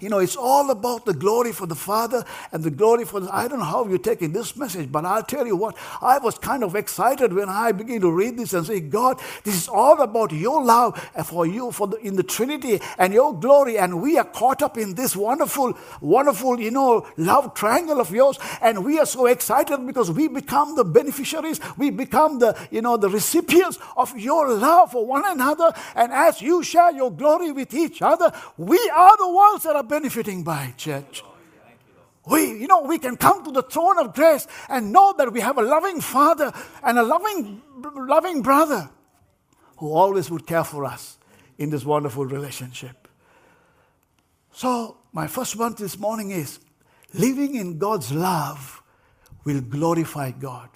You 0.00 0.08
know, 0.08 0.18
it's 0.18 0.36
all 0.36 0.70
about 0.70 1.04
the 1.04 1.12
glory 1.12 1.52
for 1.52 1.66
the 1.66 1.74
Father 1.74 2.24
and 2.52 2.64
the 2.64 2.70
glory 2.70 3.04
for 3.04 3.20
the. 3.20 3.34
I 3.34 3.48
don't 3.48 3.58
know 3.58 3.64
how 3.66 3.86
you're 3.86 3.98
taking 3.98 4.32
this 4.32 4.56
message, 4.56 4.90
but 4.90 5.04
I'll 5.04 5.22
tell 5.22 5.46
you 5.46 5.56
what, 5.56 5.76
I 6.00 6.18
was 6.18 6.38
kind 6.38 6.64
of 6.64 6.74
excited 6.74 7.32
when 7.34 7.48
I 7.50 7.72
began 7.72 8.00
to 8.00 8.10
read 8.10 8.38
this 8.38 8.54
and 8.54 8.66
say, 8.66 8.80
God, 8.80 9.20
this 9.44 9.54
is 9.54 9.68
all 9.68 10.00
about 10.00 10.32
your 10.32 10.64
love 10.64 10.98
for 11.26 11.46
you 11.46 11.70
for 11.70 11.86
the, 11.86 11.98
in 11.98 12.16
the 12.16 12.22
Trinity 12.22 12.80
and 12.98 13.12
your 13.12 13.38
glory. 13.38 13.78
And 13.78 14.00
we 14.00 14.18
are 14.18 14.24
caught 14.24 14.62
up 14.62 14.78
in 14.78 14.94
this 14.94 15.14
wonderful, 15.14 15.74
wonderful, 16.00 16.58
you 16.58 16.70
know, 16.70 17.06
love 17.18 17.54
triangle 17.54 18.00
of 18.00 18.10
yours. 18.10 18.38
And 18.62 18.84
we 18.84 18.98
are 18.98 19.06
so 19.06 19.26
excited 19.26 19.86
because 19.86 20.10
we 20.10 20.28
become 20.28 20.76
the 20.76 20.84
beneficiaries, 20.84 21.60
we 21.76 21.90
become 21.90 22.38
the, 22.38 22.56
you 22.70 22.80
know, 22.80 22.96
the 22.96 23.10
recipients 23.10 23.78
of 23.96 24.18
your 24.18 24.48
love 24.48 24.92
for 24.92 25.04
one 25.04 25.24
another. 25.26 25.72
And 25.94 26.10
as 26.12 26.40
you 26.40 26.62
share 26.62 26.92
your 26.92 27.12
glory 27.12 27.52
with 27.52 27.74
each 27.74 28.00
other, 28.00 28.32
we 28.56 28.78
are 28.94 29.16
the 29.18 29.28
ones 29.28 29.62
that 29.64 29.76
are 29.76 29.89
benefiting 29.90 30.44
by, 30.44 30.72
church. 30.76 31.22
We, 32.24 32.42
you 32.60 32.68
know, 32.68 32.82
we 32.82 32.98
can 32.98 33.16
come 33.16 33.44
to 33.44 33.50
the 33.50 33.62
throne 33.62 33.98
of 33.98 34.14
grace 34.14 34.46
and 34.68 34.92
know 34.92 35.14
that 35.18 35.32
we 35.32 35.40
have 35.40 35.58
a 35.58 35.62
loving 35.62 36.00
Father 36.00 36.52
and 36.82 36.98
a 36.98 37.02
loving, 37.02 37.60
loving 37.96 38.40
brother 38.40 38.88
who 39.78 39.92
always 39.92 40.30
would 40.30 40.46
care 40.46 40.64
for 40.64 40.84
us 40.84 41.18
in 41.58 41.70
this 41.70 41.84
wonderful 41.84 42.24
relationship. 42.24 43.08
So, 44.52 44.98
my 45.12 45.26
first 45.26 45.56
one 45.56 45.74
this 45.76 45.98
morning 45.98 46.30
is 46.30 46.60
living 47.12 47.56
in 47.56 47.78
God's 47.78 48.12
love 48.12 48.82
will 49.44 49.60
glorify 49.60 50.30
God. 50.30 50.68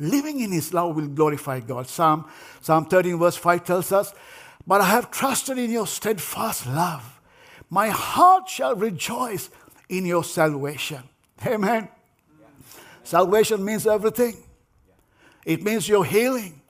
Amen. 0.00 0.12
Living 0.12 0.40
in 0.40 0.52
His 0.52 0.72
love 0.72 0.96
will 0.96 1.08
glorify 1.08 1.60
God. 1.60 1.88
Psalm, 1.88 2.30
Psalm 2.62 2.86
13, 2.86 3.18
verse 3.18 3.36
5 3.36 3.64
tells 3.64 3.92
us, 3.92 4.14
But 4.66 4.80
I 4.80 4.86
have 4.86 5.10
trusted 5.10 5.58
in 5.58 5.70
your 5.70 5.86
steadfast 5.86 6.66
love. 6.66 7.17
My 7.70 7.88
heart 7.88 8.48
shall 8.48 8.74
rejoice 8.74 9.50
in 9.88 10.06
your 10.06 10.24
salvation. 10.24 11.02
Amen. 11.46 11.88
Salvation 13.04 13.64
means 13.64 13.86
everything. 13.86 14.36
It 15.44 15.62
means 15.62 15.88
your 15.88 16.04
healing. 16.04 16.60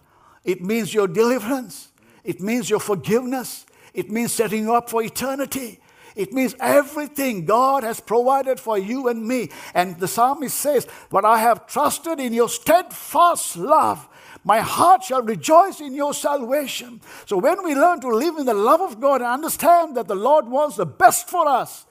It 0.44 0.62
means 0.62 0.94
your 0.94 1.08
deliverance. 1.08 1.90
It 2.24 2.40
means 2.40 2.70
your 2.70 2.80
forgiveness. 2.80 3.66
It 3.92 4.10
means 4.10 4.32
setting 4.32 4.64
you 4.64 4.74
up 4.74 4.88
for 4.90 5.02
eternity. 5.02 5.80
It 6.14 6.32
means 6.32 6.54
everything 6.58 7.44
God 7.44 7.84
has 7.84 8.00
provided 8.00 8.58
for 8.58 8.76
you 8.76 9.08
and 9.08 9.26
me. 9.26 9.50
And 9.74 9.98
the 9.98 10.08
psalmist 10.08 10.56
says, 10.56 10.86
But 11.10 11.24
I 11.24 11.38
have 11.38 11.66
trusted 11.66 12.18
in 12.18 12.32
your 12.32 12.48
steadfast 12.48 13.56
love. 13.56 14.08
My 14.48 14.60
heart 14.60 15.02
shall 15.02 15.20
rejoice 15.20 15.82
in 15.82 15.92
your 15.92 16.14
salvation. 16.14 17.02
So 17.26 17.36
when 17.36 17.62
we 17.62 17.74
learn 17.74 18.00
to 18.00 18.08
live 18.08 18.38
in 18.38 18.46
the 18.46 18.54
love 18.54 18.80
of 18.80 18.98
God 18.98 19.20
and 19.20 19.28
understand 19.30 19.94
that 19.98 20.08
the 20.08 20.14
Lord 20.14 20.48
wants 20.48 20.76
the 20.76 20.86
best 20.86 21.28
for 21.28 21.46
us, 21.46 21.84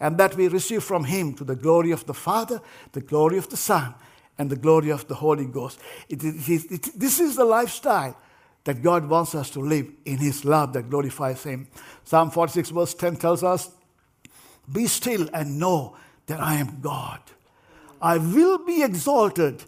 and 0.00 0.18
that 0.18 0.34
we 0.34 0.48
receive 0.48 0.82
from 0.82 1.04
Him 1.04 1.32
to 1.34 1.44
the 1.44 1.54
glory 1.54 1.92
of 1.92 2.04
the 2.06 2.12
Father, 2.12 2.60
the 2.90 3.02
glory 3.02 3.38
of 3.38 3.48
the 3.50 3.56
Son, 3.56 3.94
and 4.36 4.50
the 4.50 4.56
glory 4.56 4.90
of 4.90 5.06
the 5.06 5.14
Holy 5.14 5.44
Ghost. 5.44 5.78
It, 6.08 6.18
this 6.98 7.20
is 7.20 7.36
the 7.36 7.44
lifestyle 7.44 8.18
that 8.64 8.82
God 8.82 9.08
wants 9.08 9.36
us 9.36 9.48
to 9.50 9.60
live 9.60 9.88
in 10.04 10.18
His 10.18 10.44
love 10.44 10.72
that 10.72 10.90
glorifies 10.90 11.44
Him. 11.44 11.68
Psalm 12.02 12.32
46, 12.32 12.70
verse 12.70 12.94
10 12.94 13.14
tells 13.14 13.44
us, 13.44 13.70
Be 14.72 14.88
still 14.88 15.28
and 15.32 15.60
know 15.60 15.96
that 16.26 16.40
I 16.40 16.54
am 16.54 16.80
God. 16.80 17.20
I 18.00 18.18
will 18.18 18.58
be 18.58 18.82
exalted 18.82 19.62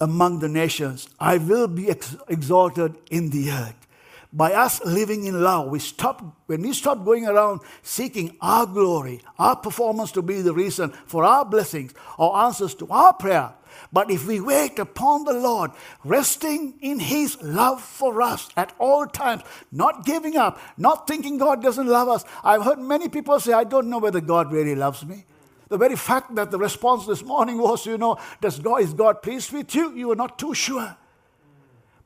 among 0.00 0.38
the 0.38 0.48
nations, 0.48 1.08
I 1.18 1.38
will 1.38 1.68
be 1.68 1.90
ex- 1.90 2.16
exalted 2.28 2.96
in 3.10 3.30
the 3.30 3.50
earth. 3.50 3.86
By 4.32 4.52
us 4.52 4.84
living 4.84 5.24
in 5.24 5.42
love, 5.42 5.68
we 5.68 5.78
stop 5.78 6.22
when 6.46 6.60
we 6.62 6.74
stop 6.74 7.02
going 7.04 7.26
around 7.26 7.60
seeking 7.82 8.36
our 8.42 8.66
glory, 8.66 9.22
our 9.38 9.56
performance 9.56 10.12
to 10.12 10.22
be 10.22 10.42
the 10.42 10.52
reason 10.52 10.90
for 11.06 11.24
our 11.24 11.46
blessings 11.46 11.94
or 12.18 12.36
answers 12.36 12.74
to 12.76 12.86
our 12.90 13.14
prayer. 13.14 13.54
But 13.90 14.10
if 14.10 14.26
we 14.26 14.40
wait 14.40 14.78
upon 14.78 15.24
the 15.24 15.32
Lord, 15.32 15.70
resting 16.04 16.74
in 16.80 16.98
His 17.00 17.40
love 17.42 17.80
for 17.80 18.20
us 18.20 18.50
at 18.56 18.74
all 18.78 19.06
times, 19.06 19.42
not 19.72 20.04
giving 20.04 20.36
up, 20.36 20.60
not 20.76 21.06
thinking 21.06 21.38
God 21.38 21.62
doesn't 21.62 21.86
love 21.86 22.08
us. 22.08 22.24
I've 22.44 22.64
heard 22.64 22.78
many 22.78 23.08
people 23.08 23.40
say, 23.40 23.54
I 23.54 23.64
don't 23.64 23.88
know 23.88 23.98
whether 23.98 24.20
God 24.20 24.52
really 24.52 24.74
loves 24.74 25.06
me. 25.06 25.24
The 25.68 25.76
very 25.76 25.96
fact 25.96 26.34
that 26.34 26.50
the 26.50 26.58
response 26.58 27.06
this 27.06 27.22
morning 27.22 27.58
was, 27.58 27.84
you 27.84 27.98
know, 27.98 28.18
does 28.40 28.58
God, 28.58 28.80
is 28.80 28.94
God 28.94 29.22
pleased 29.22 29.52
with 29.52 29.74
you? 29.74 29.94
You 29.94 30.08
were 30.08 30.16
not 30.16 30.38
too 30.38 30.54
sure. 30.54 30.96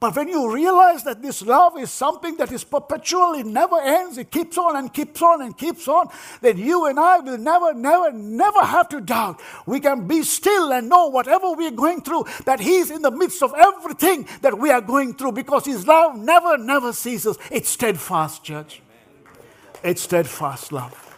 But 0.03 0.16
when 0.16 0.27
you 0.27 0.53
realize 0.53 1.05
that 1.05 1.22
this 1.22 1.42
love 1.42 1.79
is 1.79 1.92
something 1.92 2.37
that 2.38 2.51
is 2.51 2.64
perpetual, 2.64 3.35
it 3.35 3.46
never 3.46 3.81
ends, 3.81 4.18
it 4.18 4.33
keeps 4.33 4.59
on 4.59 4.75
and 4.75 4.92
keeps 4.92 5.22
on 5.22 5.42
and 5.42 5.57
keeps 5.57 5.87
on, 5.87 6.09
then 6.40 6.59
you 6.59 6.87
and 6.87 6.98
I 6.98 7.20
will 7.20 7.38
never, 7.38 7.72
never, 7.72 8.11
never 8.11 8.62
have 8.62 8.88
to 8.88 9.01
doubt. 9.01 9.40
We 9.64 9.79
can 9.79 10.09
be 10.09 10.25
still 10.25 10.72
and 10.72 10.88
know 10.88 11.07
whatever 11.07 11.53
we're 11.53 11.70
going 11.70 12.01
through, 12.01 12.25
that 12.46 12.59
He's 12.59 12.90
in 12.90 13.03
the 13.03 13.12
midst 13.12 13.44
of 13.44 13.55
everything 13.57 14.27
that 14.40 14.59
we 14.59 14.72
are 14.72 14.81
going 14.81 15.14
through 15.14 15.33
because 15.33 15.66
His 15.66 15.87
love 15.87 16.16
never, 16.16 16.59
never 16.59 16.92
ceases. 16.92 17.38
It's 17.53 17.68
steadfast, 17.68 18.42
church. 18.42 18.83
It's 19.85 20.03
steadfast 20.03 20.72
love. 20.72 21.12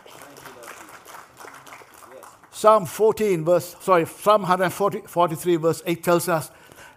Psalm 2.64 2.86
14, 2.86 3.44
verse, 3.44 3.76
sorry, 3.80 4.06
Psalm 4.06 4.40
143, 4.40 5.56
verse 5.56 5.82
8 5.84 6.02
tells 6.02 6.30
us, 6.30 6.50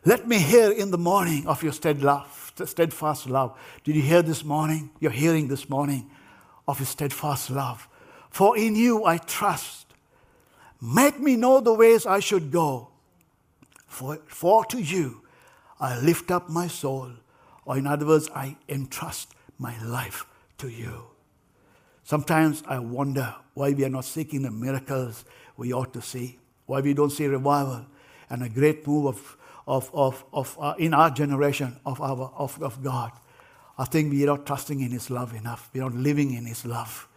let 0.05 0.25
me 0.25 0.39
hear 0.39 0.71
in 0.71 0.91
the 0.91 0.97
morning 0.97 1.45
of 1.45 1.61
your 1.61 1.73
steadfast 1.73 3.27
love. 3.27 3.59
Did 3.83 3.97
you 3.97 4.01
hear 4.01 4.21
this 4.21 4.45
morning? 4.45 4.91
You're 5.01 5.11
hearing 5.11 5.49
this 5.49 5.67
morning 5.67 6.09
of 6.69 6.79
his 6.79 6.87
steadfast 6.87 7.49
love. 7.49 7.85
For 8.29 8.57
in 8.57 8.77
you 8.77 9.03
I 9.03 9.17
trust. 9.17 9.87
Make 10.81 11.19
me 11.19 11.35
know 11.35 11.59
the 11.59 11.73
ways 11.73 12.05
I 12.05 12.21
should 12.21 12.49
go. 12.49 12.87
For, 13.87 14.19
for 14.25 14.63
to 14.67 14.81
you 14.81 15.21
I 15.81 15.99
lift 15.99 16.31
up 16.31 16.47
my 16.47 16.67
soul. 16.67 17.11
Or 17.65 17.77
in 17.77 17.87
other 17.87 18.05
words, 18.05 18.29
I 18.33 18.55
entrust 18.69 19.33
my 19.59 19.77
life 19.83 20.25
to 20.59 20.69
you. 20.69 21.07
Sometimes 22.07 22.63
I 22.65 22.79
wonder 22.79 23.35
why 23.53 23.71
we 23.71 23.83
are 23.83 23.89
not 23.89 24.05
seeking 24.05 24.43
the 24.43 24.49
miracles 24.49 25.25
we 25.57 25.73
ought 25.73 25.91
to 25.91 26.01
see, 26.01 26.39
why 26.65 26.79
we 26.79 26.93
don't 26.93 27.09
see 27.09 27.27
revival 27.27 27.85
and 28.29 28.43
a 28.43 28.47
great 28.47 28.87
move 28.87 29.07
of 29.07 29.37
of, 29.67 29.91
of, 29.93 30.23
of 30.31 30.57
uh, 30.57 30.73
in 30.77 30.93
our 30.93 31.11
generation 31.11 31.75
of, 31.85 31.99
our, 31.99 32.31
of, 32.37 32.63
of 32.63 32.81
God. 32.81 33.11
I 33.77 33.83
think 33.83 34.13
we 34.13 34.23
are 34.23 34.27
not 34.27 34.45
trusting 34.45 34.79
in 34.79 34.91
His 34.91 35.09
love 35.09 35.35
enough. 35.35 35.69
We 35.73 35.81
are 35.81 35.89
not 35.89 35.95
living 35.95 36.33
in 36.33 36.45
His 36.45 36.65
love. 36.65 37.09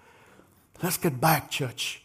Let's 0.82 0.96
get 0.96 1.20
back, 1.20 1.52
church. 1.52 2.02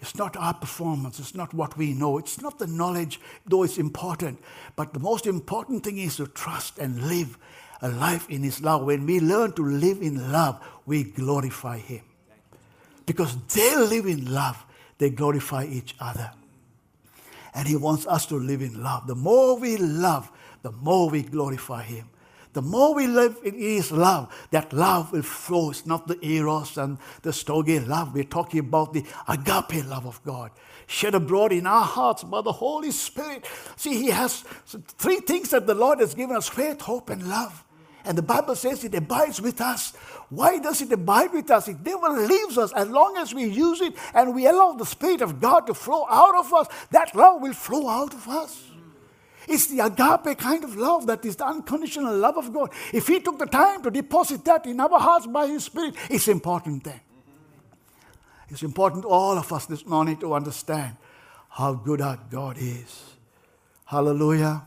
It's 0.00 0.16
not 0.16 0.34
our 0.38 0.54
performance. 0.54 1.20
It's 1.20 1.34
not 1.34 1.52
what 1.52 1.76
we 1.76 1.92
know. 1.92 2.16
It's 2.16 2.40
not 2.40 2.58
the 2.58 2.66
knowledge, 2.66 3.20
though 3.44 3.64
it's 3.64 3.76
important. 3.76 4.38
But 4.76 4.94
the 4.94 5.00
most 5.00 5.26
important 5.26 5.84
thing 5.84 5.98
is 5.98 6.16
to 6.16 6.26
trust 6.28 6.78
and 6.78 7.06
live 7.06 7.36
a 7.82 7.90
life 7.90 8.30
in 8.30 8.42
His 8.42 8.62
love. 8.62 8.84
When 8.84 9.04
we 9.04 9.20
learn 9.20 9.52
to 9.52 9.62
live 9.62 10.00
in 10.00 10.32
love, 10.32 10.66
we 10.86 11.04
glorify 11.04 11.76
Him. 11.76 12.00
Because 13.06 13.36
they 13.46 13.76
live 13.76 14.06
in 14.06 14.32
love, 14.32 14.64
they 14.98 15.10
glorify 15.10 15.64
each 15.64 15.94
other. 16.00 16.30
And 17.54 17.68
He 17.68 17.76
wants 17.76 18.06
us 18.06 18.26
to 18.26 18.36
live 18.36 18.62
in 18.62 18.82
love. 18.82 19.06
The 19.06 19.14
more 19.14 19.58
we 19.58 19.76
love, 19.76 20.30
the 20.62 20.72
more 20.72 21.10
we 21.10 21.22
glorify 21.22 21.82
Him. 21.82 22.08
The 22.54 22.62
more 22.62 22.94
we 22.94 23.08
live 23.08 23.36
in 23.44 23.58
His 23.58 23.90
love, 23.90 24.32
that 24.52 24.72
love 24.72 25.12
will 25.12 25.22
flow. 25.22 25.70
It's 25.70 25.86
not 25.86 26.06
the 26.06 26.24
eros 26.24 26.78
and 26.78 26.98
the 27.22 27.30
storge 27.30 27.86
love. 27.86 28.14
We're 28.14 28.24
talking 28.24 28.60
about 28.60 28.92
the 28.92 29.04
agape 29.28 29.84
love 29.86 30.06
of 30.06 30.22
God, 30.24 30.52
shed 30.86 31.16
abroad 31.16 31.52
in 31.52 31.66
our 31.66 31.84
hearts 31.84 32.22
by 32.22 32.42
the 32.42 32.52
Holy 32.52 32.92
Spirit. 32.92 33.44
See, 33.76 33.94
He 33.94 34.10
has 34.10 34.44
three 34.98 35.18
things 35.18 35.50
that 35.50 35.66
the 35.66 35.74
Lord 35.74 35.98
has 35.98 36.14
given 36.14 36.36
us 36.36 36.48
faith, 36.48 36.80
hope, 36.82 37.10
and 37.10 37.28
love. 37.28 37.64
And 38.04 38.18
the 38.18 38.22
Bible 38.22 38.54
says 38.54 38.84
it 38.84 38.94
abides 38.94 39.40
with 39.40 39.60
us. 39.60 39.94
Why 40.28 40.58
does 40.58 40.82
it 40.82 40.92
abide 40.92 41.32
with 41.32 41.50
us? 41.50 41.68
It 41.68 41.80
never 41.84 42.10
leaves 42.10 42.58
us. 42.58 42.72
As 42.72 42.88
long 42.88 43.16
as 43.16 43.32
we 43.32 43.44
use 43.44 43.80
it 43.80 43.94
and 44.12 44.34
we 44.34 44.46
allow 44.46 44.72
the 44.72 44.84
Spirit 44.84 45.22
of 45.22 45.40
God 45.40 45.66
to 45.66 45.74
flow 45.74 46.06
out 46.10 46.34
of 46.36 46.52
us, 46.52 46.66
that 46.90 47.14
love 47.14 47.40
will 47.40 47.54
flow 47.54 47.88
out 47.88 48.12
of 48.12 48.28
us. 48.28 48.70
It's 49.46 49.66
the 49.66 49.80
agape 49.80 50.38
kind 50.38 50.64
of 50.64 50.76
love 50.76 51.06
that 51.06 51.24
is 51.24 51.36
the 51.36 51.46
unconditional 51.46 52.16
love 52.16 52.36
of 52.36 52.52
God. 52.52 52.70
If 52.92 53.06
He 53.06 53.20
took 53.20 53.38
the 53.38 53.46
time 53.46 53.82
to 53.82 53.90
deposit 53.90 54.44
that 54.44 54.66
in 54.66 54.80
our 54.80 54.98
hearts 54.98 55.26
by 55.26 55.46
His 55.46 55.64
Spirit, 55.64 55.94
it's 56.10 56.28
important 56.28 56.84
then. 56.84 57.00
It's 58.48 58.62
important 58.62 59.02
to 59.02 59.08
all 59.08 59.38
of 59.38 59.52
us 59.52 59.66
this 59.66 59.86
morning 59.86 60.16
to 60.18 60.34
understand 60.34 60.96
how 61.48 61.74
good 61.74 62.00
our 62.00 62.18
God 62.30 62.56
is. 62.58 63.16
Hallelujah. 63.86 64.66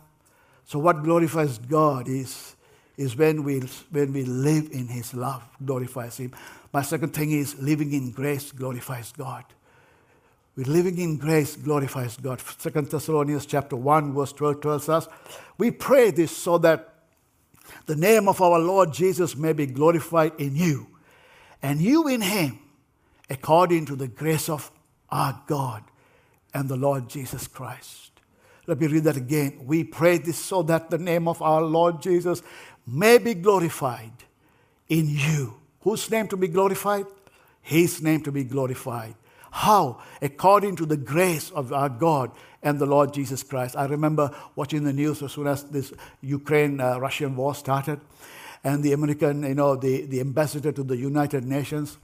So, 0.66 0.80
what 0.80 1.04
glorifies 1.04 1.58
God 1.58 2.08
is 2.08 2.56
is 2.98 3.16
when 3.16 3.44
we, 3.44 3.60
when 3.92 4.12
we 4.12 4.26
live 4.26 4.70
in 4.72 4.88
His 4.88 5.14
love, 5.14 5.44
glorifies 5.64 6.18
Him. 6.18 6.34
My 6.74 6.82
second 6.82 7.14
thing 7.14 7.32
is 7.32 7.58
living 7.60 7.94
in 7.94 8.12
grace 8.12 8.52
glorifies 8.52 9.14
God. 9.16 9.46
We're 10.56 10.66
living 10.66 10.98
in 10.98 11.18
grace 11.18 11.56
glorifies 11.56 12.18
God. 12.18 12.42
Second 12.58 12.90
Thessalonians 12.90 13.46
chapter 13.46 13.76
1, 13.76 14.14
verse 14.16 14.34
12 14.34 14.62
tells 14.62 14.90
us, 14.90 15.08
we 15.60 15.70
pray 15.70 16.10
this 16.10 16.36
so 16.36 16.58
that 16.58 16.96
the 17.86 17.96
name 17.96 18.28
of 18.28 18.42
our 18.42 18.58
Lord 18.58 18.92
Jesus 18.92 19.36
may 19.36 19.54
be 19.54 19.68
glorified 19.68 20.34
in 20.40 20.56
you, 20.56 20.88
and 21.62 21.80
you 21.80 22.08
in 22.08 22.22
him, 22.22 22.60
according 23.30 23.86
to 23.86 23.96
the 23.96 24.08
grace 24.08 24.50
of 24.50 24.72
our 25.12 25.40
God 25.48 25.84
and 26.54 26.68
the 26.68 26.76
Lord 26.76 27.08
Jesus 27.08 27.48
Christ. 27.48 28.12
Let 28.66 28.80
me 28.82 28.88
read 28.88 29.04
that 29.04 29.16
again. 29.16 29.62
We 29.64 29.84
pray 29.84 30.18
this 30.18 30.38
so 30.38 30.64
that 30.64 30.90
the 30.90 30.98
name 30.98 31.28
of 31.28 31.42
our 31.42 31.62
Lord 31.62 32.02
Jesus 32.02 32.42
may 32.88 33.18
be 33.18 33.34
glorified 33.34 34.14
in 34.88 35.10
you. 35.10 35.56
Whose 35.82 36.10
name 36.10 36.28
to 36.30 36.38
be 36.38 36.48
glorified? 36.48 37.06
His 37.62 38.02
name 38.02 38.22
to 38.22 38.32
be 38.32 38.46
glorified. 38.46 39.16
How? 39.52 40.02
According 40.22 40.78
to 40.78 40.86
the 40.86 40.98
grace 40.98 41.52
of 41.52 41.74
our 41.74 41.90
God 41.90 42.32
and 42.64 42.80
the 42.80 42.86
Lord 42.86 43.14
Jesus 43.14 43.44
Christ. 43.44 43.76
I 43.76 43.86
remember 43.86 44.32
watching 44.56 44.84
the 44.84 44.94
news 44.94 45.22
as 45.22 45.34
soon 45.34 45.48
as 45.48 45.64
this 45.66 45.94
Ukraine 46.22 46.80
uh, 46.80 46.98
Russian 47.00 47.36
war 47.36 47.54
started, 47.56 48.00
and 48.64 48.84
the 48.84 48.94
American, 48.94 49.44
you 49.44 49.56
know, 49.56 49.76
the, 49.76 50.06
the 50.06 50.20
ambassador 50.20 50.72
to 50.72 50.84
the 50.84 50.98
United 50.98 51.46
Nations, 51.46 51.98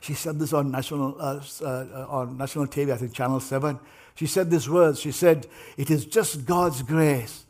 she 0.00 0.12
said 0.12 0.38
this 0.38 0.52
on 0.52 0.70
national, 0.70 1.16
uh, 1.18 1.40
uh, 1.62 2.06
on 2.10 2.36
national 2.36 2.66
TV, 2.66 2.92
I 2.92 2.96
think 2.96 3.14
Channel 3.14 3.40
7. 3.40 3.78
She 4.16 4.26
said 4.26 4.50
these 4.50 4.68
words. 4.68 5.00
She 5.00 5.12
said, 5.12 5.46
It 5.78 5.90
is 5.90 6.04
just 6.04 6.44
God's 6.44 6.82
grace 6.82 7.43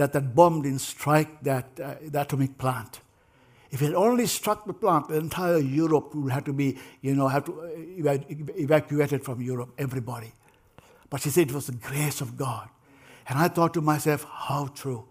that 0.00 0.14
that 0.14 0.34
bomb 0.34 0.62
didn't 0.62 0.80
strike 0.80 1.42
that, 1.42 1.78
uh, 1.78 1.94
the 2.02 2.22
atomic 2.22 2.56
plant. 2.56 3.00
If 3.70 3.82
it 3.82 3.94
only 3.94 4.26
struck 4.26 4.64
the 4.66 4.72
plant, 4.72 5.08
the 5.08 5.18
entire 5.18 5.58
Europe 5.58 6.14
would 6.14 6.32
have 6.32 6.44
to 6.44 6.54
be, 6.54 6.78
you 7.02 7.14
know, 7.14 7.28
have 7.28 7.44
to 7.44 7.52
uh, 7.60 8.16
evacuated 8.56 9.22
from 9.22 9.42
Europe, 9.42 9.74
everybody. 9.76 10.32
But 11.10 11.20
she 11.20 11.28
said 11.28 11.50
it 11.50 11.54
was 11.54 11.66
the 11.66 11.74
grace 11.74 12.22
of 12.22 12.38
God. 12.38 12.70
And 13.28 13.38
I 13.38 13.48
thought 13.48 13.74
to 13.74 13.82
myself, 13.82 14.24
how 14.24 14.68
true, 14.74 15.04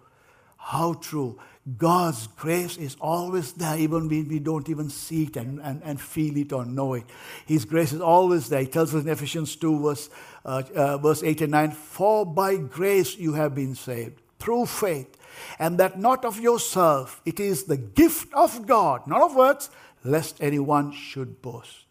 how 0.57 0.93
true. 0.93 1.39
God's 1.77 2.25
grace 2.25 2.75
is 2.77 2.97
always 2.99 3.53
there, 3.53 3.77
even 3.77 4.09
when 4.09 4.27
we 4.27 4.39
don't 4.39 4.67
even 4.69 4.89
see 4.89 5.25
it 5.25 5.37
and, 5.37 5.59
and, 5.61 5.83
and 5.83 6.01
feel 6.01 6.35
it 6.35 6.51
or 6.51 6.65
know 6.65 6.95
it. 6.95 7.03
His 7.45 7.63
grace 7.63 7.93
is 7.93 8.01
always 8.01 8.49
there. 8.49 8.61
He 8.61 8.67
tells 8.67 8.95
us 8.95 9.03
in 9.03 9.09
Ephesians 9.09 9.55
2, 9.55 9.83
verse, 9.83 10.09
uh, 10.43 10.63
uh, 10.73 10.97
verse 10.97 11.21
8 11.21 11.41
and 11.41 11.51
9, 11.51 11.71
For 11.73 12.25
by 12.25 12.57
grace 12.57 13.15
you 13.15 13.33
have 13.33 13.53
been 13.53 13.75
saved 13.75 14.19
through 14.39 14.65
faith, 14.65 15.17
and 15.59 15.77
that 15.77 15.99
not 15.99 16.25
of 16.25 16.39
yourself, 16.39 17.21
it 17.25 17.39
is 17.39 17.65
the 17.65 17.77
gift 17.77 18.33
of 18.33 18.65
God, 18.65 19.05
not 19.05 19.21
of 19.21 19.35
works, 19.35 19.69
lest 20.03 20.41
anyone 20.41 20.91
should 20.91 21.41
boast. 21.41 21.85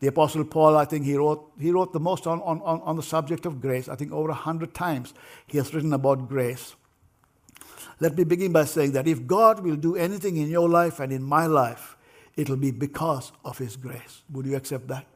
The 0.00 0.08
Apostle 0.08 0.44
Paul, 0.44 0.76
I 0.76 0.84
think 0.84 1.04
he 1.04 1.14
wrote, 1.14 1.52
he 1.60 1.70
wrote 1.70 1.92
the 1.92 2.00
most 2.00 2.26
on, 2.26 2.40
on, 2.42 2.60
on 2.60 2.96
the 2.96 3.04
subject 3.04 3.46
of 3.46 3.60
grace. 3.60 3.88
I 3.88 3.94
think 3.94 4.10
over 4.10 4.30
a 4.30 4.34
hundred 4.34 4.74
times 4.74 5.14
he 5.46 5.58
has 5.58 5.72
written 5.72 5.92
about 5.92 6.28
grace. 6.28 6.74
Let 8.00 8.16
me 8.16 8.24
begin 8.24 8.50
by 8.50 8.64
saying 8.64 8.92
that 8.92 9.06
if 9.06 9.28
God 9.28 9.60
will 9.60 9.76
do 9.76 9.94
anything 9.94 10.36
in 10.36 10.50
your 10.50 10.68
life 10.68 10.98
and 10.98 11.12
in 11.12 11.22
my 11.22 11.46
life, 11.46 11.96
it'll 12.36 12.56
be 12.56 12.72
because 12.72 13.30
of 13.44 13.58
his 13.58 13.76
grace. 13.76 14.22
Would 14.32 14.46
you 14.46 14.56
accept 14.56 14.88
that? 14.88 15.06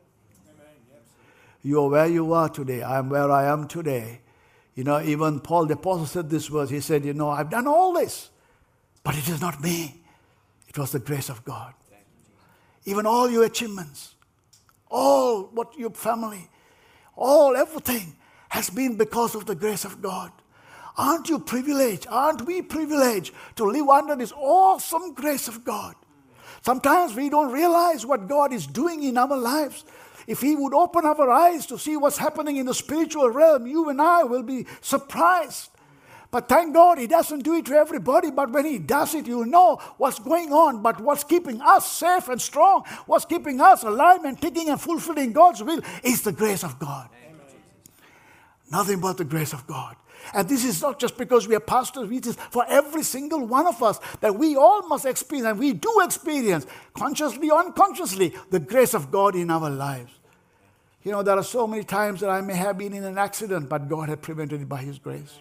Amen. 0.54 1.02
You 1.64 1.80
are 1.80 1.88
where 1.88 2.06
you 2.06 2.32
are 2.32 2.48
today. 2.48 2.84
I 2.84 2.98
am 2.98 3.08
where 3.08 3.28
I 3.28 3.46
am 3.46 3.66
today. 3.66 4.20
You 4.76 4.84
know, 4.84 5.00
even 5.00 5.40
Paul 5.40 5.66
the 5.66 5.74
Apostle 5.74 6.06
said 6.06 6.30
this 6.30 6.46
verse. 6.46 6.68
He 6.68 6.80
said, 6.80 7.04
You 7.04 7.14
know, 7.14 7.30
I've 7.30 7.50
done 7.50 7.66
all 7.66 7.94
this, 7.94 8.30
but 9.02 9.16
it 9.16 9.26
is 9.26 9.40
not 9.40 9.60
me. 9.60 10.02
It 10.68 10.78
was 10.78 10.92
the 10.92 10.98
grace 10.98 11.30
of 11.30 11.44
God. 11.44 11.72
Even 12.84 13.06
all 13.06 13.28
your 13.28 13.44
achievements, 13.44 14.14
all 14.88 15.44
what 15.44 15.76
your 15.78 15.90
family, 15.90 16.48
all 17.16 17.56
everything 17.56 18.16
has 18.50 18.68
been 18.68 18.96
because 18.96 19.34
of 19.34 19.46
the 19.46 19.54
grace 19.54 19.86
of 19.86 20.02
God. 20.02 20.30
Aren't 20.98 21.30
you 21.30 21.38
privileged? 21.38 22.06
Aren't 22.08 22.46
we 22.46 22.60
privileged 22.60 23.32
to 23.56 23.64
live 23.64 23.88
under 23.88 24.14
this 24.14 24.32
awesome 24.32 25.14
grace 25.14 25.48
of 25.48 25.64
God? 25.64 25.94
Sometimes 26.62 27.14
we 27.14 27.30
don't 27.30 27.50
realize 27.50 28.04
what 28.04 28.28
God 28.28 28.52
is 28.52 28.66
doing 28.66 29.02
in 29.02 29.16
our 29.16 29.36
lives. 29.36 29.84
If 30.26 30.40
He 30.40 30.56
would 30.56 30.74
open 30.74 31.04
our 31.04 31.30
eyes 31.30 31.66
to 31.66 31.78
see 31.78 31.96
what's 31.96 32.18
happening 32.18 32.56
in 32.56 32.66
the 32.66 32.74
spiritual 32.74 33.30
realm, 33.30 33.66
you 33.66 33.88
and 33.88 34.00
I 34.00 34.24
will 34.24 34.42
be 34.42 34.66
surprised. 34.80 35.70
But 36.30 36.48
thank 36.48 36.74
God 36.74 36.98
He 36.98 37.06
doesn't 37.06 37.44
do 37.44 37.54
it 37.54 37.66
to 37.66 37.74
everybody. 37.74 38.30
But 38.30 38.50
when 38.50 38.64
He 38.64 38.78
does 38.78 39.14
it, 39.14 39.26
you'll 39.26 39.46
know 39.46 39.78
what's 39.96 40.18
going 40.18 40.52
on. 40.52 40.82
But 40.82 41.00
what's 41.00 41.24
keeping 41.24 41.60
us 41.60 41.90
safe 41.90 42.28
and 42.28 42.40
strong, 42.42 42.84
what's 43.06 43.24
keeping 43.24 43.60
us 43.60 43.84
alive 43.84 44.24
and 44.24 44.40
ticking 44.40 44.68
and 44.68 44.80
fulfilling 44.80 45.32
God's 45.32 45.62
will 45.62 45.80
is 46.02 46.22
the 46.22 46.32
grace 46.32 46.64
of 46.64 46.78
God. 46.78 47.08
Amen. 47.24 47.40
Nothing 48.70 49.00
but 49.00 49.16
the 49.16 49.24
grace 49.24 49.52
of 49.52 49.66
God. 49.66 49.96
And 50.34 50.48
this 50.48 50.64
is 50.64 50.80
not 50.82 50.98
just 50.98 51.16
because 51.16 51.46
we 51.46 51.54
are 51.54 51.60
pastors, 51.60 52.10
it 52.10 52.26
is 52.26 52.36
for 52.50 52.64
every 52.68 53.02
single 53.02 53.46
one 53.46 53.66
of 53.66 53.82
us 53.82 54.00
that 54.20 54.34
we 54.34 54.56
all 54.56 54.86
must 54.88 55.06
experience, 55.06 55.48
and 55.48 55.58
we 55.58 55.72
do 55.72 56.00
experience, 56.02 56.66
consciously 56.94 57.50
or 57.50 57.60
unconsciously, 57.60 58.34
the 58.50 58.60
grace 58.60 58.94
of 58.94 59.10
God 59.10 59.36
in 59.36 59.50
our 59.50 59.70
lives. 59.70 60.12
You 61.02 61.12
know, 61.12 61.22
there 61.22 61.36
are 61.36 61.44
so 61.44 61.66
many 61.66 61.84
times 61.84 62.20
that 62.20 62.30
I 62.30 62.40
may 62.40 62.54
have 62.56 62.78
been 62.78 62.92
in 62.92 63.04
an 63.04 63.16
accident, 63.16 63.68
but 63.68 63.88
God 63.88 64.08
had 64.08 64.22
prevented 64.22 64.60
it 64.60 64.68
by 64.68 64.82
His 64.82 64.98
grace. 64.98 65.38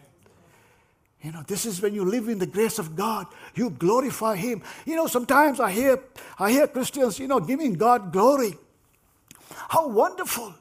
You 1.23 1.31
know, 1.31 1.43
this 1.47 1.65
is 1.65 1.81
when 1.81 1.95
you 1.95 2.05
live 2.05 2.29
in 2.29 2.37
the 2.37 2.45
grace 2.45 2.77
of 2.77 2.95
God, 2.95 3.25
you 3.55 3.71
glorify 3.71 4.35
Him. 4.35 4.61
You 4.85 4.95
know, 4.95 5.07
sometimes 5.07 5.59
I 5.59 5.71
hear, 5.71 6.03
I 6.37 6.51
hear 6.51 6.67
Christians, 6.67 7.17
you 7.17 7.27
know, 7.27 7.39
giving 7.39 7.73
God 7.73 8.13
glory. 8.13 8.53
How 9.69 9.87
wonderful. 9.87 10.53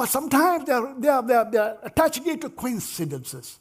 But 0.00 0.08
sometimes 0.08 0.64
they're, 0.64 0.94
they're, 0.96 1.20
they're, 1.20 1.50
they're 1.50 1.76
attaching 1.82 2.26
it 2.26 2.40
to 2.40 2.48
coincidences. 2.48 3.58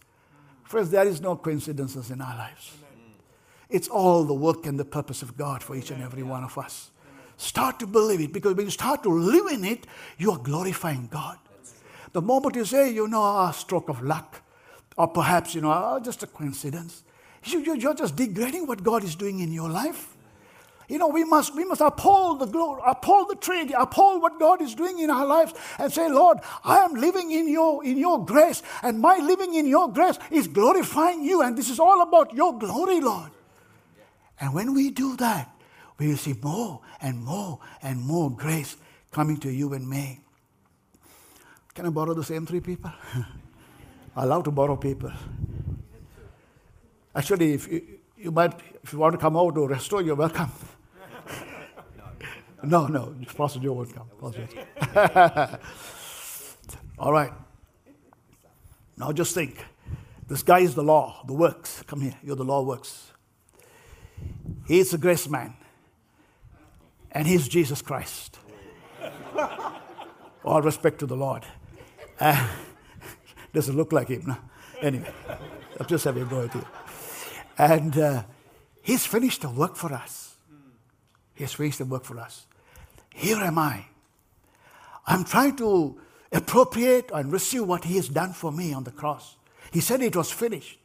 Friends, 0.64 0.90
there 0.90 1.06
is 1.06 1.20
no 1.20 1.36
coincidences 1.36 2.12
in 2.12 2.22
our 2.22 2.34
lives. 2.34 2.78
It's 3.70 3.90
all 3.90 4.24
the 4.24 4.34
work 4.34 4.66
and 4.66 4.80
the 4.80 4.86
purpose 4.86 5.22
of 5.22 5.36
God 5.36 5.62
for 5.62 5.76
each 5.76 5.92
and 5.92 6.02
every 6.02 6.24
one 6.24 6.46
of 6.46 6.58
us. 6.58 6.92
Start 7.36 7.78
to 7.80 7.88
believe 7.88 8.22
it 8.22 8.32
because 8.32 8.54
when 8.54 8.68
you 8.68 8.72
start 8.72 9.04
to 9.04 9.10
live 9.10 9.52
in 9.52 9.66
it, 9.66 9.86
you 10.18 10.32
are 10.32 10.38
glorifying 10.38 11.10
God. 11.12 11.38
The 12.14 12.22
moment 12.22 12.56
you 12.56 12.64
say, 12.64 12.90
you 12.90 13.10
know, 13.10 13.22
a 13.22 13.52
stroke 13.54 13.90
of 13.90 14.02
luck, 14.02 14.42
or 14.96 15.10
perhaps, 15.10 15.54
you 15.54 15.60
know, 15.60 15.74
oh, 15.74 16.00
just 16.00 16.24
a 16.24 16.28
coincidence, 16.28 17.04
you're 17.44 17.94
just 17.94 18.16
degrading 18.16 18.66
what 18.66 18.82
God 18.82 19.04
is 19.04 19.18
doing 19.18 19.42
in 19.42 19.52
your 19.52 19.68
life. 19.68 20.16
You 20.90 20.98
know, 20.98 21.08
we 21.08 21.24
must, 21.24 21.56
we 21.56 21.66
must 21.66 21.82
uphold 21.82 22.40
the 22.40 22.48
glory, 22.48 22.82
uphold 22.84 23.30
the 23.30 23.36
Trinity, 23.36 23.76
uphold 23.78 24.24
what 24.24 24.40
God 24.40 24.60
is 24.60 24.74
doing 24.74 24.98
in 24.98 25.12
our 25.12 25.26
lives 25.26 25.54
and 25.78 25.94
say, 25.94 26.10
Lord, 26.10 26.40
I 26.64 26.80
am 26.80 26.96
living 26.96 27.32
in 27.32 27.48
your, 27.48 27.86
in 27.86 27.96
your 27.96 28.26
grace, 28.26 28.64
and 28.82 29.00
my 29.00 29.18
living 29.18 29.54
in 29.54 29.68
your 29.68 29.94
grace 29.94 30.18
is 30.32 30.48
glorifying 30.48 31.24
you, 31.24 31.44
and 31.44 31.56
this 31.56 31.70
is 31.70 31.80
all 31.80 32.02
about 32.02 32.34
your 32.34 32.58
glory, 32.58 33.00
Lord. 33.02 33.30
And 34.42 34.52
when 34.56 34.74
we 34.74 34.90
do 34.90 35.16
that, 35.18 35.54
we 36.00 36.08
will 36.08 36.18
see 36.18 36.34
more 36.42 36.82
and 37.00 37.24
more 37.24 37.60
and 37.84 38.02
more 38.02 38.32
grace 38.32 38.76
coming 39.12 39.38
to 39.42 39.52
you 39.52 39.74
and 39.74 39.88
me. 39.88 40.22
Can 41.76 41.86
I 41.86 41.90
borrow 41.90 42.16
the 42.16 42.24
same 42.24 42.48
three 42.48 42.62
people? 42.62 42.92
I 44.16 44.26
love 44.26 44.44
to 44.46 44.52
borrow 44.52 44.76
people. 44.76 45.12
Actually, 47.14 47.54
if 47.54 47.72
you, 47.72 47.84
you 48.18 48.32
might, 48.32 48.54
if 48.84 48.92
you 48.92 48.98
want 48.98 49.14
to 49.14 49.20
come 49.20 49.38
over 49.38 49.52
to 49.52 49.68
restore, 49.68 50.02
you're 50.02 50.16
welcome. 50.16 50.50
No, 52.64 52.88
no, 52.88 53.16
Pastor 53.38 53.60
Joe 53.60 53.74
won't 53.74 53.94
come. 53.94 54.10
All 57.00 57.14
right. 57.14 57.32
Now 58.98 59.12
just 59.12 59.34
think. 59.34 59.64
This 60.28 60.44
guy 60.44 60.60
is 60.60 60.76
the 60.76 60.84
law, 60.84 61.24
the 61.26 61.34
works. 61.34 61.82
Come 61.88 62.02
here, 62.02 62.16
you're 62.22 62.36
the 62.36 62.44
law 62.44 62.62
works. 62.62 63.12
He 64.68 64.80
is 64.80 64.92
the 64.92 64.98
grace 64.98 65.28
man. 65.28 65.56
And 67.12 67.28
he's 67.28 67.48
Jesus 67.48 67.82
Christ. 67.82 68.38
All 70.44 70.62
respect 70.62 71.00
to 71.00 71.08
the 71.08 71.16
Lord. 71.16 71.46
Uh, 72.20 72.48
doesn't 73.54 73.76
look 73.76 73.92
like 73.92 74.10
him. 74.10 74.24
No? 74.28 74.38
Anyway, 74.82 75.12
I'm 75.80 75.88
just 75.88 76.06
having 76.06 76.24
a 76.24 76.26
go 76.26 76.42
at 76.42 76.54
you. 76.54 76.66
And 77.58 77.98
uh, 77.98 78.24
he's 78.84 79.06
finished 79.06 79.42
the 79.42 79.50
work 79.50 79.76
for 79.76 79.92
us. 79.92 80.36
He's 81.34 81.54
finished 81.54 81.80
the 81.80 81.86
work 81.86 82.06
for 82.06 82.20
us. 82.20 82.46
Here 83.20 83.36
am 83.36 83.58
I. 83.58 83.86
I'm 85.06 85.26
trying 85.26 85.58
to 85.58 86.00
appropriate 86.32 87.12
and 87.14 87.30
receive 87.34 87.66
what 87.66 87.84
He 87.84 87.98
has 87.98 88.08
done 88.08 88.32
for 88.32 88.50
me 88.50 88.72
on 88.72 88.86
the 88.86 88.92
cross. 88.92 89.36
He 89.74 89.82
said 89.82 90.02
it 90.02 90.16
was 90.16 90.32
finished. 90.32 90.80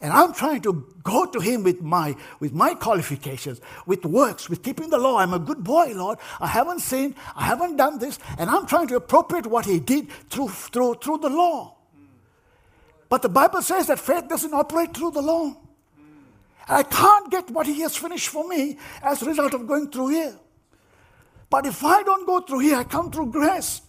And 0.00 0.14
I'm 0.14 0.32
trying 0.32 0.62
to 0.62 0.86
go 1.02 1.26
to 1.26 1.38
Him 1.38 1.62
with 1.62 1.82
my, 1.82 2.16
with 2.40 2.54
my 2.54 2.72
qualifications, 2.72 3.60
with 3.84 4.06
works, 4.06 4.48
with 4.48 4.62
keeping 4.62 4.88
the 4.88 4.96
law. 4.96 5.18
I'm 5.18 5.34
a 5.34 5.38
good 5.38 5.62
boy, 5.62 5.92
Lord. 5.94 6.18
I 6.40 6.46
haven't 6.46 6.80
sinned. 6.80 7.16
I 7.34 7.44
haven't 7.44 7.76
done 7.76 7.98
this. 7.98 8.18
And 8.38 8.48
I'm 8.48 8.66
trying 8.66 8.88
to 8.88 8.96
appropriate 8.96 9.46
what 9.46 9.66
He 9.66 9.78
did 9.78 10.10
through, 10.30 10.48
through, 10.48 10.94
through 11.02 11.18
the 11.18 11.28
law. 11.28 11.76
But 13.10 13.20
the 13.20 13.28
Bible 13.28 13.60
says 13.60 13.88
that 13.88 14.00
faith 14.00 14.26
doesn't 14.26 14.54
operate 14.54 14.96
through 14.96 15.10
the 15.10 15.22
law. 15.22 15.54
I 16.66 16.82
can't 16.82 17.30
get 17.30 17.50
what 17.50 17.66
He 17.66 17.82
has 17.82 17.94
finished 17.94 18.30
for 18.30 18.48
me 18.48 18.78
as 19.02 19.20
a 19.20 19.26
result 19.26 19.52
of 19.52 19.66
going 19.66 19.90
through 19.90 20.08
here. 20.08 20.40
But 21.48 21.66
if 21.66 21.84
I 21.84 22.02
don't 22.02 22.26
go 22.26 22.40
through 22.40 22.60
here, 22.60 22.76
I 22.76 22.84
come 22.84 23.10
through 23.10 23.30
grace. 23.30 23.82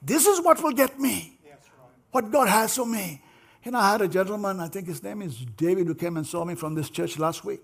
This 0.00 0.26
is 0.26 0.40
what 0.40 0.62
will 0.62 0.72
get 0.72 0.98
me. 0.98 1.38
What 2.10 2.30
God 2.30 2.48
has 2.48 2.76
for 2.76 2.86
me. 2.86 3.22
You 3.64 3.72
know, 3.72 3.78
I 3.78 3.92
had 3.92 4.02
a 4.02 4.08
gentleman, 4.08 4.60
I 4.60 4.68
think 4.68 4.86
his 4.86 5.02
name 5.02 5.20
is 5.20 5.36
David, 5.56 5.86
who 5.86 5.94
came 5.94 6.16
and 6.16 6.26
saw 6.26 6.44
me 6.44 6.54
from 6.54 6.74
this 6.74 6.88
church 6.88 7.18
last 7.18 7.44
week. 7.44 7.60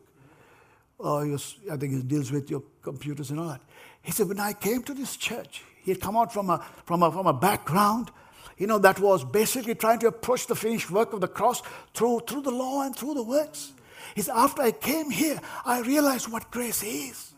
Uh, 1.00 1.24
was, 1.26 1.56
I 1.70 1.76
think 1.76 1.94
he 1.94 2.02
deals 2.02 2.30
with 2.30 2.50
your 2.50 2.62
computers 2.82 3.30
and 3.30 3.40
all 3.40 3.48
that. 3.48 3.62
He 4.02 4.12
said, 4.12 4.28
when 4.28 4.40
I 4.40 4.52
came 4.52 4.82
to 4.82 4.94
this 4.94 5.16
church, 5.16 5.62
he 5.82 5.90
had 5.90 6.00
come 6.00 6.16
out 6.16 6.32
from 6.32 6.50
a, 6.50 6.64
from 6.84 7.02
a, 7.02 7.10
from 7.10 7.26
a 7.26 7.32
background, 7.32 8.10
you 8.58 8.66
know, 8.66 8.78
that 8.78 9.00
was 9.00 9.24
basically 9.24 9.74
trying 9.74 9.98
to 10.00 10.08
approach 10.08 10.46
the 10.46 10.54
finished 10.54 10.90
work 10.90 11.12
of 11.12 11.20
the 11.20 11.28
cross 11.28 11.62
through, 11.94 12.20
through 12.20 12.42
the 12.42 12.50
law 12.50 12.82
and 12.82 12.94
through 12.94 13.14
the 13.14 13.22
works. 13.22 13.72
He 14.14 14.22
said, 14.22 14.34
after 14.36 14.62
I 14.62 14.70
came 14.70 15.10
here, 15.10 15.40
I 15.64 15.80
realized 15.80 16.30
what 16.30 16.50
grace 16.50 16.82
is. 16.82 17.33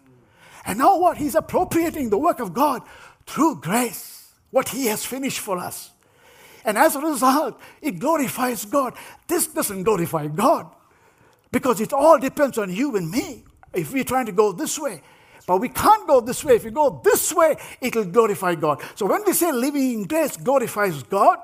And 0.66 0.78
now 0.78 0.98
what? 0.98 1.16
He's 1.16 1.34
appropriating 1.34 2.10
the 2.10 2.18
work 2.18 2.40
of 2.40 2.52
God 2.52 2.82
through 3.26 3.60
grace, 3.60 4.32
what 4.50 4.68
He 4.68 4.86
has 4.86 5.04
finished 5.04 5.38
for 5.38 5.58
us. 5.58 5.90
And 6.64 6.76
as 6.76 6.96
a 6.96 7.00
result, 7.00 7.60
it 7.80 8.00
glorifies 8.00 8.64
God. 8.64 8.94
This 9.28 9.46
doesn't 9.46 9.84
glorify 9.84 10.26
God 10.26 10.66
because 11.52 11.80
it 11.80 11.92
all 11.92 12.18
depends 12.18 12.58
on 12.58 12.70
you 12.74 12.96
and 12.96 13.08
me 13.08 13.44
if 13.72 13.92
we're 13.92 14.04
trying 14.04 14.26
to 14.26 14.32
go 14.32 14.52
this 14.52 14.78
way. 14.78 15.00
But 15.46 15.58
we 15.58 15.68
can't 15.68 16.08
go 16.08 16.20
this 16.20 16.44
way. 16.44 16.56
If 16.56 16.64
we 16.64 16.72
go 16.72 17.00
this 17.04 17.32
way, 17.32 17.56
it'll 17.80 18.04
glorify 18.04 18.56
God. 18.56 18.82
So 18.96 19.06
when 19.06 19.24
we 19.24 19.32
say 19.32 19.52
living 19.52 19.92
in 19.92 20.04
grace 20.04 20.36
glorifies 20.36 21.04
God, 21.04 21.38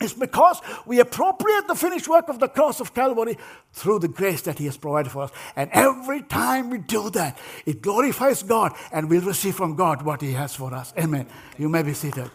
it's 0.00 0.14
because 0.14 0.60
we 0.86 0.98
appropriate 0.98 1.66
the 1.68 1.74
finished 1.74 2.08
work 2.08 2.28
of 2.28 2.38
the 2.38 2.48
cross 2.48 2.80
of 2.80 2.94
Calvary 2.94 3.36
through 3.72 3.98
the 3.98 4.08
grace 4.08 4.40
that 4.42 4.58
He 4.58 4.64
has 4.64 4.78
provided 4.78 5.12
for 5.12 5.24
us. 5.24 5.30
And 5.56 5.68
every 5.72 6.22
time 6.22 6.70
we 6.70 6.78
do 6.78 7.10
that, 7.10 7.38
it 7.66 7.82
glorifies 7.82 8.42
God 8.42 8.72
and 8.92 9.10
we'll 9.10 9.20
receive 9.20 9.56
from 9.56 9.76
God 9.76 10.02
what 10.02 10.22
He 10.22 10.32
has 10.32 10.54
for 10.54 10.72
us. 10.72 10.94
Amen. 10.98 11.26
You 11.58 11.68
may 11.68 11.82
be 11.82 11.92
seated. 11.92 12.30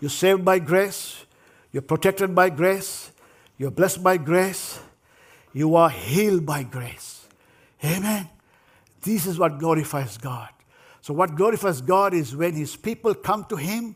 You're 0.00 0.10
saved 0.10 0.44
by 0.44 0.58
grace, 0.58 1.24
you're 1.72 1.82
protected 1.82 2.34
by 2.34 2.50
grace, 2.50 3.10
you're 3.56 3.70
blessed 3.70 4.02
by 4.02 4.18
grace, 4.18 4.78
you 5.54 5.76
are 5.76 5.88
healed 5.88 6.44
by 6.44 6.64
grace. 6.64 7.26
Amen. 7.82 8.28
This 9.00 9.24
is 9.24 9.38
what 9.38 9.58
glorifies 9.58 10.18
God. 10.18 10.50
So, 11.04 11.12
what 11.12 11.34
glorifies 11.34 11.82
God 11.82 12.14
is 12.14 12.34
when 12.34 12.54
His 12.54 12.76
people 12.76 13.14
come 13.14 13.44
to 13.50 13.56
Him 13.56 13.94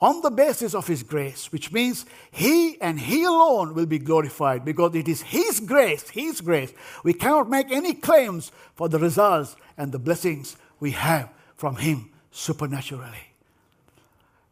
on 0.00 0.22
the 0.22 0.30
basis 0.32 0.74
of 0.74 0.88
His 0.88 1.04
grace, 1.04 1.52
which 1.52 1.70
means 1.70 2.04
He 2.32 2.80
and 2.80 2.98
He 2.98 3.22
alone 3.22 3.74
will 3.74 3.86
be 3.86 4.00
glorified 4.00 4.64
because 4.64 4.96
it 4.96 5.06
is 5.06 5.22
His 5.22 5.60
grace, 5.60 6.08
His 6.08 6.40
grace. 6.40 6.72
We 7.04 7.12
cannot 7.12 7.48
make 7.48 7.70
any 7.70 7.94
claims 7.94 8.50
for 8.74 8.88
the 8.88 8.98
results 8.98 9.54
and 9.76 9.92
the 9.92 10.00
blessings 10.00 10.56
we 10.80 10.90
have 10.90 11.30
from 11.54 11.76
Him 11.76 12.10
supernaturally. 12.32 13.28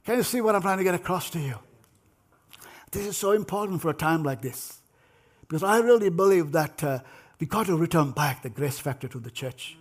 Can 0.04 0.18
you 0.18 0.22
see 0.22 0.40
what 0.40 0.54
I'm 0.54 0.62
trying 0.62 0.78
to 0.78 0.84
get 0.84 0.94
across 0.94 1.28
to 1.30 1.40
you? 1.40 1.58
This 2.92 3.04
is 3.04 3.16
so 3.16 3.32
important 3.32 3.82
for 3.82 3.90
a 3.90 3.94
time 3.94 4.22
like 4.22 4.42
this 4.42 4.78
because 5.40 5.64
I 5.64 5.78
really 5.78 6.10
believe 6.10 6.52
that 6.52 6.84
uh, 6.84 7.00
we 7.40 7.48
got 7.48 7.66
to 7.66 7.76
return 7.76 8.12
back 8.12 8.44
the 8.44 8.48
grace 8.48 8.78
factor 8.78 9.08
to 9.08 9.18
the 9.18 9.32
church. 9.32 9.76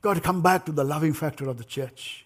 Got 0.00 0.14
to 0.14 0.20
come 0.20 0.42
back 0.42 0.64
to 0.66 0.72
the 0.72 0.84
loving 0.84 1.12
factor 1.12 1.48
of 1.48 1.58
the 1.58 1.64
church. 1.64 2.24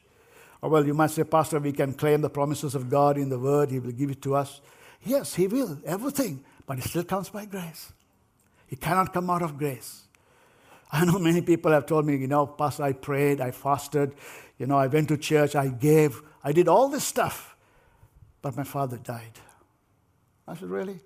Or, 0.61 0.71
well, 0.71 0.87
you 0.87 0.95
might 0.95 1.11
say, 1.11 1.25
Pastor, 1.25 1.59
we 1.59 1.73
can 1.73 1.95
claim 1.95 2.21
the 2.21 2.31
promises 2.31 2.75
of 2.75 2.89
God 2.89 3.19
in 3.19 3.29
the 3.29 3.39
Word, 3.39 3.71
He 3.71 3.79
will 3.79 3.93
give 3.93 4.11
it 4.11 4.23
to 4.23 4.35
us. 4.35 4.61
Yes, 5.05 5.35
He 5.35 5.47
will, 5.47 5.79
everything, 5.85 6.45
but 6.67 6.79
it 6.79 6.85
still 6.85 7.05
comes 7.05 7.31
by 7.31 7.45
grace. 7.47 7.93
It 8.71 8.81
cannot 8.81 9.13
come 9.13 9.29
out 9.31 9.43
of 9.43 9.59
grace. 9.59 10.03
I 10.93 11.05
know 11.05 11.19
many 11.19 11.41
people 11.41 11.73
have 11.73 11.87
told 11.87 12.07
me, 12.07 12.17
you 12.17 12.29
know, 12.29 12.47
Pastor, 12.47 12.85
I 12.85 12.93
prayed, 12.93 13.41
I 13.41 13.51
fasted, 13.51 14.13
you 14.59 14.67
know, 14.67 14.79
I 14.79 14.87
went 14.87 15.09
to 15.09 15.17
church, 15.17 15.57
I 15.57 15.69
gave, 15.69 16.23
I 16.45 16.53
did 16.53 16.69
all 16.69 16.89
this 16.89 17.05
stuff, 17.05 17.57
but 18.43 18.57
my 18.57 18.65
father 18.65 18.99
died. 18.99 19.41
I 20.47 20.55
said, 20.55 20.69
Really? 20.69 21.01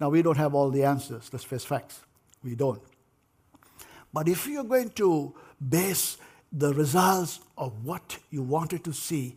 Now, 0.00 0.08
we 0.08 0.22
don't 0.22 0.38
have 0.38 0.54
all 0.54 0.70
the 0.70 0.84
answers. 0.84 1.28
Let's 1.30 1.44
face 1.44 1.64
facts. 1.64 2.00
We 2.42 2.54
don't. 2.54 2.80
But 4.12 4.28
if 4.28 4.46
you're 4.46 4.64
going 4.64 4.90
to 4.90 5.34
base 5.68 6.18
the 6.52 6.74
results 6.74 7.40
of 7.56 7.84
what 7.84 8.18
you 8.30 8.42
wanted 8.42 8.84
to 8.84 8.92
see 8.92 9.36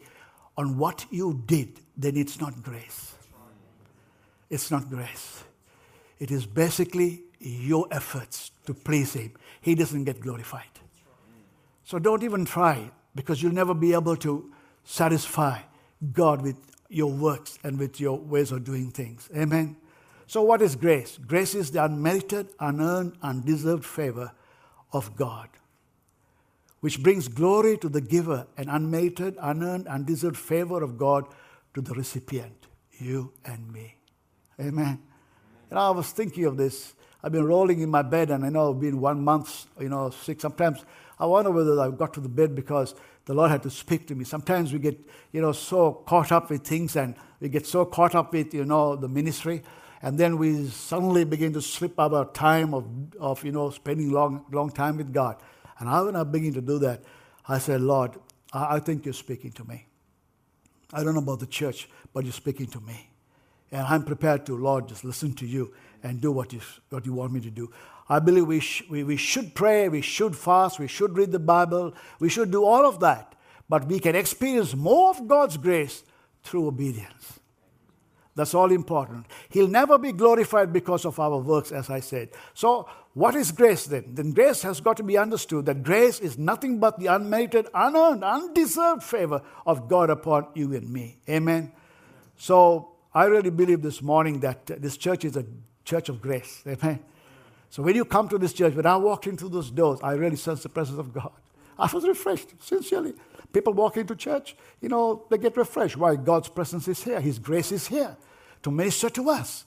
on 0.57 0.77
what 0.77 1.05
you 1.11 1.41
did, 1.45 1.79
then 1.95 2.17
it's 2.17 2.39
not 2.39 2.63
grace. 2.63 3.13
It's 4.49 4.71
not 4.71 4.89
grace. 4.89 5.43
It 6.19 6.31
is 6.31 6.45
basically 6.45 7.23
your 7.39 7.87
efforts 7.91 8.51
to 8.65 8.73
please 8.73 9.13
Him. 9.13 9.33
He 9.61 9.75
doesn't 9.75 10.05
get 10.05 10.19
glorified. 10.19 10.63
So 11.83 11.99
don't 11.99 12.23
even 12.23 12.45
try 12.45 12.89
because 13.15 13.43
you'll 13.43 13.53
never 13.53 13.73
be 13.73 13.93
able 13.93 14.15
to 14.17 14.51
satisfy 14.83 15.59
God 16.13 16.41
with 16.41 16.57
your 16.89 17.11
works 17.11 17.59
and 17.63 17.77
with 17.77 17.99
your 17.99 18.17
ways 18.17 18.51
of 18.51 18.63
doing 18.63 18.91
things. 18.91 19.29
Amen. 19.35 19.75
So, 20.27 20.41
what 20.41 20.61
is 20.61 20.75
grace? 20.75 21.19
Grace 21.27 21.53
is 21.53 21.71
the 21.71 21.83
unmerited, 21.83 22.49
unearned, 22.59 23.17
undeserved 23.21 23.85
favor 23.85 24.31
of 24.93 25.15
God, 25.15 25.49
which 26.79 27.01
brings 27.01 27.27
glory 27.27 27.77
to 27.79 27.89
the 27.89 28.01
giver 28.01 28.47
and 28.55 28.69
unmerited, 28.69 29.35
unearned, 29.41 29.87
undeserved 29.87 30.37
favor 30.37 30.81
of 30.83 30.97
God 30.97 31.25
to 31.73 31.81
the 31.81 31.93
recipient, 31.93 32.67
you 32.91 33.33
and 33.43 33.71
me. 33.73 33.95
Amen. 34.59 35.01
And 35.69 35.79
I 35.79 35.89
was 35.89 36.11
thinking 36.11 36.45
of 36.45 36.55
this. 36.55 36.93
I've 37.23 37.31
been 37.31 37.45
rolling 37.45 37.79
in 37.79 37.89
my 37.89 38.01
bed, 38.03 38.29
and 38.29 38.45
I 38.45 38.49
know 38.49 38.71
I've 38.71 38.79
been 38.79 38.99
one 39.01 39.23
month, 39.23 39.65
you 39.79 39.89
know, 39.89 40.09
sick. 40.11 40.39
Sometimes 40.39 40.85
I 41.17 41.25
wonder 41.25 41.51
whether 41.51 41.79
I've 41.79 41.97
got 41.97 42.13
to 42.15 42.19
the 42.19 42.29
bed 42.29 42.53
because 42.53 42.93
the 43.25 43.33
Lord 43.33 43.49
had 43.49 43.63
to 43.63 43.69
speak 43.69 44.07
to 44.07 44.15
me. 44.15 44.25
Sometimes 44.25 44.73
we 44.73 44.79
get, 44.79 44.99
you 45.31 45.41
know, 45.41 45.53
so 45.53 46.03
caught 46.05 46.31
up 46.31 46.49
with 46.49 46.63
things, 46.63 46.95
and 46.95 47.15
we 47.39 47.49
get 47.49 47.65
so 47.65 47.85
caught 47.85 48.13
up 48.13 48.33
with, 48.33 48.53
you 48.53 48.65
know, 48.65 48.95
the 48.95 49.07
ministry, 49.07 49.63
and 50.03 50.17
then 50.17 50.37
we 50.37 50.67
suddenly 50.67 51.23
begin 51.23 51.53
to 51.53 51.61
slip 51.61 51.97
our 51.97 52.25
time 52.25 52.73
of, 52.73 52.85
of 53.21 53.43
you 53.45 53.53
know, 53.53 53.69
spending 53.69 54.11
long, 54.11 54.45
long 54.51 54.69
time 54.69 54.97
with 54.97 55.13
God. 55.13 55.37
And 55.79 55.89
I, 55.89 56.01
when 56.01 56.17
I 56.17 56.25
begin 56.25 56.53
to 56.55 56.61
do 56.61 56.77
that, 56.79 57.03
I 57.47 57.57
said, 57.57 57.79
Lord, 57.79 58.19
I, 58.51 58.75
I 58.75 58.79
think 58.79 59.05
you're 59.05 59.13
speaking 59.13 59.53
to 59.53 59.63
me. 59.63 59.87
I 60.91 61.03
don't 61.03 61.13
know 61.13 61.21
about 61.21 61.39
the 61.39 61.47
church, 61.47 61.87
but 62.13 62.25
you're 62.25 62.33
speaking 62.33 62.67
to 62.67 62.81
me. 62.81 63.09
And 63.71 63.81
I'm 63.87 64.03
prepared 64.03 64.45
to, 64.47 64.57
Lord, 64.57 64.89
just 64.89 65.05
listen 65.05 65.33
to 65.35 65.47
you 65.47 65.73
and 66.03 66.19
do 66.19 66.33
what 66.33 66.51
you, 66.51 66.59
what 66.89 67.05
you 67.05 67.13
want 67.13 67.31
me 67.31 67.39
to 67.39 67.49
do. 67.49 67.71
I 68.09 68.19
believe 68.19 68.45
we, 68.45 68.59
sh- 68.59 68.83
we, 68.89 69.05
we 69.05 69.15
should 69.15 69.55
pray, 69.55 69.87
we 69.87 70.01
should 70.01 70.35
fast, 70.35 70.79
we 70.79 70.87
should 70.89 71.17
read 71.17 71.31
the 71.31 71.39
Bible, 71.39 71.93
we 72.19 72.27
should 72.27 72.51
do 72.51 72.65
all 72.65 72.85
of 72.85 72.99
that. 72.99 73.35
But 73.69 73.87
we 73.87 73.99
can 74.01 74.17
experience 74.17 74.75
more 74.75 75.11
of 75.11 75.29
God's 75.29 75.55
grace 75.55 76.03
through 76.43 76.67
obedience. 76.67 77.39
That's 78.35 78.55
all 78.55 78.71
important. 78.71 79.27
He'll 79.49 79.67
never 79.67 79.99
be 79.99 80.11
glorified 80.11 80.73
because 80.73 81.05
of 81.05 81.19
our 81.19 81.37
works, 81.37 81.71
as 81.71 81.89
I 81.89 81.99
said. 81.99 82.29
So, 82.53 82.87
what 83.13 83.35
is 83.35 83.51
grace 83.51 83.85
then? 83.85 84.15
Then 84.15 84.31
grace 84.31 84.63
has 84.63 84.81
got 84.81 84.97
to 84.97 85.03
be 85.03 85.17
understood 85.17 85.67
that 85.67 85.83
grace 85.83 86.19
is 86.19 86.37
nothing 86.39 86.79
but 86.79 86.99
the 86.99 87.07
unmerited, 87.07 87.67
unearned, 87.75 88.23
undeserved 88.23 89.03
favor 89.03 89.41
of 89.67 89.87
God 89.87 90.09
upon 90.09 90.47
you 90.55 90.73
and 90.73 90.91
me. 90.91 91.19
Amen. 91.29 91.71
So, 92.35 92.89
I 93.13 93.25
really 93.25 93.51
believe 93.51 93.83
this 93.83 94.01
morning 94.01 94.39
that 94.39 94.65
this 94.65 94.97
church 94.97 95.25
is 95.25 95.37
a 95.37 95.45
church 95.85 96.09
of 96.09 96.19
grace. 96.19 96.63
Amen. 96.65 96.99
So, 97.69 97.83
when 97.83 97.95
you 97.95 98.03
come 98.03 98.29
to 98.29 98.39
this 98.39 98.53
church, 98.53 98.73
when 98.73 98.87
I 98.87 98.97
walked 98.97 99.27
into 99.27 99.47
those 99.47 99.69
doors, 99.69 99.99
I 100.01 100.13
really 100.13 100.37
sensed 100.37 100.63
the 100.63 100.69
presence 100.69 100.97
of 100.97 101.13
God. 101.13 101.31
I 101.77 101.91
was 101.93 102.07
refreshed, 102.07 102.49
sincerely. 102.59 103.13
People 103.53 103.73
walk 103.73 103.97
into 103.97 104.15
church, 104.15 104.55
you 104.81 104.89
know, 104.89 105.25
they 105.29 105.37
get 105.37 105.55
refreshed. 105.55 105.95
Why? 105.95 106.15
God's 106.15 106.49
presence 106.49 106.87
is 106.87 107.03
here, 107.03 107.21
His 107.21 107.39
grace 107.39 107.71
is 107.71 107.87
here 107.87 108.17
to 108.63 108.71
minister 108.71 109.09
to 109.11 109.29
us. 109.29 109.65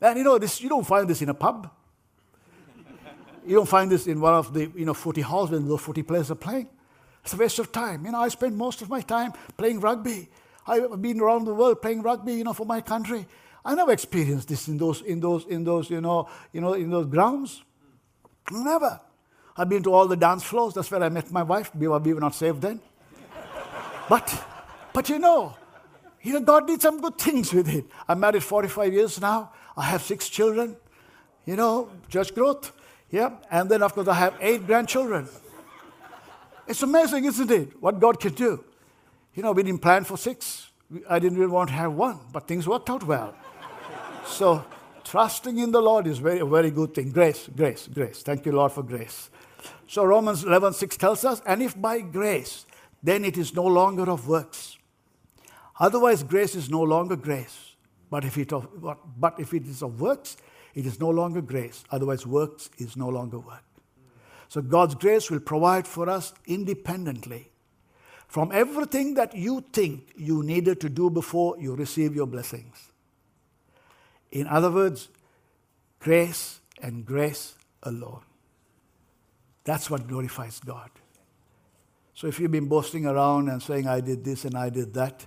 And 0.00 0.18
you 0.18 0.24
know, 0.24 0.38
this, 0.38 0.60
you 0.60 0.68
don't 0.68 0.86
find 0.86 1.08
this 1.08 1.20
in 1.22 1.28
a 1.28 1.34
pub. 1.34 1.70
You 3.44 3.56
don't 3.56 3.68
find 3.68 3.90
this 3.90 4.06
in 4.06 4.20
one 4.20 4.34
of 4.34 4.52
the 4.52 4.70
you 4.74 4.84
know, 4.84 4.94
footy 4.94 5.20
halls 5.20 5.50
when 5.50 5.66
the 5.66 5.78
footy 5.78 6.02
players 6.02 6.30
are 6.30 6.36
playing. 6.36 6.68
It's 7.22 7.32
a 7.32 7.36
waste 7.36 7.58
of 7.58 7.72
time. 7.72 8.04
You 8.04 8.12
know, 8.12 8.20
I 8.20 8.28
spend 8.28 8.56
most 8.56 8.82
of 8.82 8.88
my 8.88 9.00
time 9.00 9.32
playing 9.56 9.80
rugby. 9.80 10.28
I've 10.66 11.00
been 11.00 11.20
around 11.20 11.44
the 11.44 11.54
world 11.54 11.80
playing 11.80 12.02
rugby, 12.02 12.34
you 12.34 12.44
know, 12.44 12.52
for 12.52 12.66
my 12.66 12.80
country. 12.80 13.26
I 13.64 13.74
never 13.74 13.92
experienced 13.92 14.48
this 14.48 14.68
in 14.68 14.78
those, 14.78 15.02
in 15.02 15.20
those, 15.20 15.44
in 15.46 15.64
those, 15.64 15.90
you 15.90 16.00
know, 16.00 16.28
you 16.52 16.60
know, 16.60 16.74
in 16.74 16.90
those 16.90 17.06
grounds. 17.06 17.62
Never. 18.50 19.00
I've 19.56 19.68
been 19.68 19.82
to 19.84 19.92
all 19.92 20.06
the 20.06 20.16
dance 20.16 20.44
floors. 20.44 20.74
That's 20.74 20.90
where 20.90 21.02
I 21.02 21.08
met 21.08 21.32
my 21.32 21.42
wife. 21.42 21.74
We 21.74 21.88
were, 21.88 21.98
we 21.98 22.14
were 22.14 22.20
not 22.20 22.34
saved 22.34 22.62
then. 22.62 22.80
But, 24.08 24.44
but 24.92 25.08
you 25.08 25.18
know, 25.18 25.56
you 26.22 26.32
know, 26.32 26.40
God 26.40 26.66
did 26.66 26.82
some 26.82 27.00
good 27.00 27.18
things 27.18 27.52
with 27.52 27.68
it. 27.68 27.84
I'm 28.08 28.20
married 28.20 28.42
45 28.42 28.92
years 28.92 29.20
now. 29.20 29.52
I 29.76 29.84
have 29.84 30.02
six 30.02 30.28
children. 30.28 30.76
You 31.44 31.56
know, 31.56 31.90
church 32.08 32.34
growth. 32.34 32.72
Yeah. 33.10 33.30
And 33.50 33.70
then, 33.70 33.82
of 33.82 33.94
course, 33.94 34.08
I 34.08 34.14
have 34.14 34.34
eight 34.40 34.66
grandchildren. 34.66 35.28
It's 36.66 36.82
amazing, 36.82 37.24
isn't 37.26 37.50
it? 37.50 37.80
What 37.80 38.00
God 38.00 38.18
can 38.18 38.32
do. 38.32 38.64
You 39.34 39.42
know, 39.42 39.52
we 39.52 39.62
didn't 39.62 39.82
plan 39.82 40.04
for 40.04 40.16
six. 40.16 40.70
I 41.08 41.18
didn't 41.18 41.38
really 41.38 41.52
want 41.52 41.68
to 41.68 41.74
have 41.74 41.92
one, 41.92 42.18
but 42.32 42.48
things 42.48 42.66
worked 42.66 42.90
out 42.90 43.04
well. 43.04 43.34
so, 44.26 44.64
trusting 45.04 45.58
in 45.58 45.70
the 45.70 45.80
Lord 45.80 46.06
is 46.06 46.18
very, 46.18 46.40
a 46.40 46.46
very 46.46 46.70
good 46.70 46.94
thing. 46.94 47.10
Grace, 47.10 47.48
grace, 47.54 47.88
grace. 47.92 48.22
Thank 48.22 48.46
you, 48.46 48.52
Lord, 48.52 48.72
for 48.72 48.82
grace. 48.82 49.30
So 49.86 50.04
Romans 50.04 50.42
11, 50.42 50.72
6 50.72 50.96
tells 50.96 51.24
us, 51.24 51.40
and 51.46 51.62
if 51.62 51.80
by 51.80 52.00
grace, 52.00 52.65
then 53.06 53.24
it 53.24 53.38
is 53.38 53.54
no 53.54 53.64
longer 53.64 54.10
of 54.10 54.26
works. 54.26 54.76
Otherwise, 55.78 56.24
grace 56.24 56.56
is 56.56 56.68
no 56.68 56.82
longer 56.82 57.14
grace. 57.14 57.76
But 58.10 58.24
if, 58.24 58.36
it 58.36 58.52
of, 58.52 58.66
but 59.16 59.34
if 59.38 59.54
it 59.54 59.64
is 59.66 59.80
of 59.80 60.00
works, 60.00 60.36
it 60.74 60.86
is 60.86 60.98
no 60.98 61.10
longer 61.10 61.40
grace. 61.40 61.84
Otherwise, 61.92 62.26
works 62.26 62.68
is 62.78 62.96
no 62.96 63.08
longer 63.08 63.38
work. 63.38 63.62
So 64.48 64.60
God's 64.60 64.96
grace 64.96 65.30
will 65.30 65.38
provide 65.38 65.86
for 65.86 66.10
us 66.10 66.34
independently 66.46 67.50
from 68.26 68.50
everything 68.52 69.14
that 69.14 69.36
you 69.36 69.64
think 69.72 70.12
you 70.16 70.42
needed 70.42 70.80
to 70.80 70.88
do 70.88 71.08
before 71.08 71.56
you 71.60 71.76
receive 71.76 72.16
your 72.16 72.26
blessings. 72.26 72.90
In 74.32 74.48
other 74.48 74.70
words, 74.70 75.10
grace 76.00 76.60
and 76.82 77.06
grace 77.06 77.54
alone. 77.84 78.22
That's 79.62 79.88
what 79.88 80.08
glorifies 80.08 80.58
God. 80.58 80.90
So 82.16 82.26
if 82.26 82.40
you've 82.40 82.50
been 82.50 82.66
boasting 82.66 83.04
around 83.04 83.50
and 83.50 83.62
saying, 83.62 83.86
I 83.86 84.00
did 84.00 84.24
this 84.24 84.46
and 84.46 84.56
I 84.56 84.70
did 84.70 84.94
that, 84.94 85.26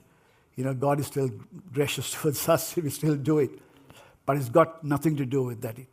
you 0.55 0.63
know, 0.63 0.73
God 0.73 0.99
is 0.99 1.05
still 1.05 1.29
gracious 1.71 2.11
towards 2.15 2.49
us. 2.49 2.73
He 2.73 2.81
will 2.81 2.89
still 2.89 3.15
do 3.15 3.37
it. 3.37 3.51
But 4.25 4.37
it's 4.37 4.49
got 4.49 4.83
nothing 4.83 5.15
to 5.17 5.25
do 5.25 5.43
with 5.43 5.61
that. 5.61 5.77
It, 5.77 5.87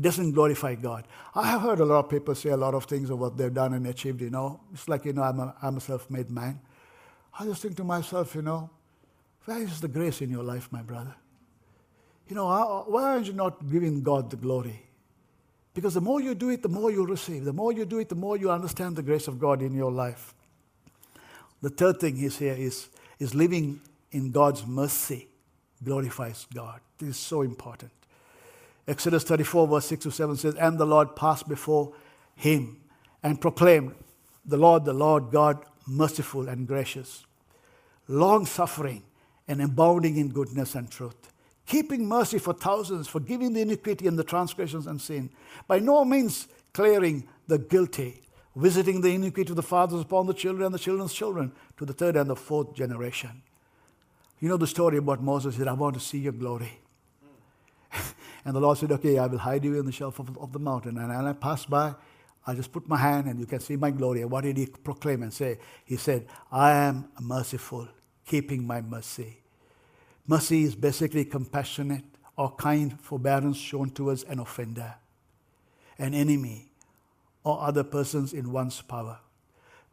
doesn't 0.00 0.32
glorify 0.32 0.74
God. 0.74 1.06
I 1.34 1.48
have 1.48 1.60
heard 1.60 1.80
a 1.80 1.84
lot 1.84 2.06
of 2.06 2.10
people 2.10 2.34
say 2.34 2.48
a 2.48 2.56
lot 2.56 2.74
of 2.74 2.86
things 2.86 3.10
of 3.10 3.18
what 3.18 3.36
they've 3.36 3.52
done 3.52 3.74
and 3.74 3.86
achieved, 3.86 4.22
you 4.22 4.30
know. 4.30 4.58
It's 4.72 4.88
like, 4.88 5.04
you 5.04 5.12
know, 5.12 5.22
I'm 5.22 5.38
a, 5.38 5.54
I'm 5.62 5.76
a 5.76 5.80
self 5.80 6.10
made 6.10 6.30
man. 6.30 6.58
I 7.38 7.44
just 7.44 7.60
think 7.60 7.76
to 7.76 7.84
myself, 7.84 8.34
you 8.34 8.42
know, 8.42 8.70
where 9.44 9.62
is 9.62 9.82
the 9.82 9.88
grace 9.88 10.22
in 10.22 10.30
your 10.30 10.42
life, 10.42 10.68
my 10.72 10.82
brother? 10.82 11.14
You 12.26 12.36
know, 12.36 12.46
why 12.88 13.02
aren't 13.02 13.26
you 13.26 13.34
not 13.34 13.70
giving 13.70 14.02
God 14.02 14.30
the 14.30 14.36
glory? 14.36 14.82
Because 15.74 15.94
the 15.94 16.00
more 16.00 16.20
you 16.20 16.34
do 16.34 16.50
it, 16.50 16.62
the 16.62 16.68
more 16.68 16.90
you 16.90 17.06
receive. 17.06 17.44
The 17.44 17.52
more 17.52 17.72
you 17.72 17.84
do 17.84 17.98
it, 17.98 18.08
the 18.08 18.14
more 18.14 18.36
you 18.36 18.50
understand 18.50 18.96
the 18.96 19.02
grace 19.02 19.26
of 19.26 19.38
God 19.38 19.62
in 19.62 19.74
your 19.74 19.90
life. 19.90 20.34
The 21.62 21.70
third 21.70 22.00
thing 22.00 22.18
is 22.18 22.38
here 22.38 22.54
is, 22.54 22.88
is 23.18 23.34
living 23.34 23.80
in 24.10 24.30
God's 24.30 24.66
mercy 24.66 25.28
glorifies 25.82 26.46
God. 26.52 26.80
This 26.98 27.10
is 27.10 27.16
so 27.16 27.42
important. 27.42 27.90
Exodus 28.86 29.24
34, 29.24 29.68
verse 29.68 29.86
6 29.86 30.02
to 30.04 30.10
7 30.10 30.36
says, 30.36 30.54
And 30.56 30.78
the 30.78 30.84
Lord 30.84 31.16
passed 31.16 31.48
before 31.48 31.92
him 32.36 32.80
and 33.22 33.40
proclaimed, 33.40 33.94
The 34.44 34.56
Lord, 34.56 34.84
the 34.84 34.92
Lord 34.92 35.30
God, 35.30 35.64
merciful 35.86 36.48
and 36.48 36.66
gracious, 36.66 37.24
long 38.08 38.44
suffering 38.44 39.04
and 39.48 39.62
abounding 39.62 40.16
in 40.16 40.28
goodness 40.28 40.74
and 40.74 40.90
truth 40.90 41.31
keeping 41.66 42.06
mercy 42.06 42.38
for 42.38 42.52
thousands, 42.52 43.08
forgiving 43.08 43.52
the 43.52 43.60
iniquity 43.60 44.06
and 44.06 44.18
the 44.18 44.24
transgressions 44.24 44.86
and 44.86 45.00
sin, 45.00 45.30
by 45.66 45.78
no 45.78 46.04
means 46.04 46.48
clearing 46.72 47.26
the 47.46 47.58
guilty, 47.58 48.22
visiting 48.56 49.00
the 49.00 49.14
iniquity 49.14 49.50
of 49.50 49.56
the 49.56 49.62
fathers 49.62 50.00
upon 50.00 50.26
the 50.26 50.34
children 50.34 50.66
and 50.66 50.74
the 50.74 50.78
children's 50.78 51.12
children 51.12 51.52
to 51.76 51.84
the 51.84 51.92
third 51.92 52.16
and 52.16 52.28
the 52.28 52.36
fourth 52.36 52.74
generation. 52.74 53.42
You 54.40 54.48
know 54.48 54.56
the 54.56 54.66
story 54.66 54.96
about 54.96 55.22
Moses 55.22 55.56
said, 55.56 55.68
I 55.68 55.72
want 55.72 55.94
to 55.94 56.00
see 56.00 56.18
your 56.18 56.32
glory. 56.32 56.80
and 58.44 58.54
the 58.54 58.60
Lord 58.60 58.76
said, 58.78 58.90
Okay, 58.90 59.18
I 59.18 59.26
will 59.26 59.38
hide 59.38 59.64
you 59.64 59.78
in 59.78 59.86
the 59.86 59.92
shelf 59.92 60.18
of, 60.18 60.36
of 60.38 60.52
the 60.52 60.58
mountain. 60.58 60.98
And, 60.98 61.12
and 61.12 61.28
I 61.28 61.32
passed 61.32 61.70
by, 61.70 61.94
I 62.44 62.54
just 62.54 62.72
put 62.72 62.88
my 62.88 62.96
hand 62.96 63.28
and 63.28 63.38
you 63.38 63.46
can 63.46 63.60
see 63.60 63.76
my 63.76 63.90
glory. 63.90 64.22
And 64.22 64.30
what 64.30 64.42
did 64.42 64.56
he 64.56 64.66
proclaim 64.66 65.22
and 65.22 65.32
say? 65.32 65.58
He 65.84 65.96
said, 65.96 66.26
I 66.50 66.72
am 66.72 67.08
merciful, 67.20 67.86
keeping 68.26 68.66
my 68.66 68.80
mercy. 68.80 69.41
Mercy 70.26 70.62
is 70.62 70.74
basically 70.74 71.24
compassionate 71.24 72.04
or 72.36 72.54
kind 72.54 72.98
forbearance 73.00 73.56
shown 73.56 73.90
towards 73.90 74.22
an 74.24 74.38
offender, 74.38 74.94
an 75.98 76.14
enemy, 76.14 76.70
or 77.44 77.60
other 77.60 77.82
persons 77.82 78.32
in 78.32 78.52
one's 78.52 78.80
power. 78.80 79.18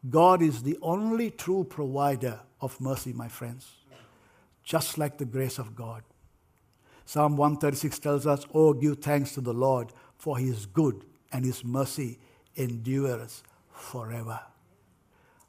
God 0.08 0.40
is 0.40 0.62
the 0.62 0.78
only 0.80 1.30
true 1.30 1.64
provider 1.64 2.40
of 2.60 2.80
mercy, 2.80 3.12
my 3.12 3.28
friends, 3.28 3.72
just 4.62 4.98
like 4.98 5.18
the 5.18 5.24
grace 5.24 5.58
of 5.58 5.74
God. 5.74 6.02
Psalm 7.04 7.36
136 7.36 7.98
tells 7.98 8.26
us, 8.26 8.46
Oh, 8.54 8.72
give 8.72 8.98
thanks 8.98 9.32
to 9.34 9.40
the 9.40 9.52
Lord, 9.52 9.92
for 10.16 10.38
he 10.38 10.48
is 10.48 10.64
good 10.66 11.04
and 11.32 11.44
his 11.44 11.64
mercy 11.64 12.18
endures 12.56 13.42
forever. 13.72 14.40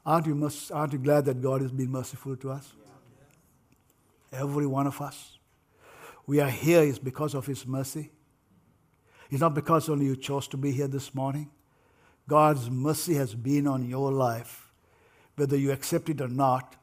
Aren't 0.04 0.26
you, 0.26 0.50
aren't 0.72 0.92
you 0.92 0.98
glad 0.98 1.24
that 1.26 1.40
God 1.40 1.62
has 1.62 1.70
been 1.70 1.90
merciful 1.90 2.36
to 2.36 2.50
us? 2.50 2.72
Every 4.32 4.66
one 4.66 4.86
of 4.86 5.00
us. 5.00 5.38
We 6.26 6.40
are 6.40 6.50
here 6.50 6.82
is 6.82 6.98
because 6.98 7.34
of 7.34 7.46
his 7.46 7.66
mercy. 7.66 8.10
It's 9.30 9.40
not 9.40 9.54
because 9.54 9.88
only 9.88 10.06
you 10.06 10.16
chose 10.16 10.46
to 10.48 10.56
be 10.56 10.72
here 10.72 10.88
this 10.88 11.14
morning. 11.14 11.50
God's 12.28 12.70
mercy 12.70 13.14
has 13.14 13.34
been 13.34 13.66
on 13.66 13.88
your 13.88 14.12
life. 14.12 14.72
Whether 15.36 15.56
you 15.56 15.72
accept 15.72 16.08
it 16.08 16.20
or 16.20 16.28
not, 16.28 16.76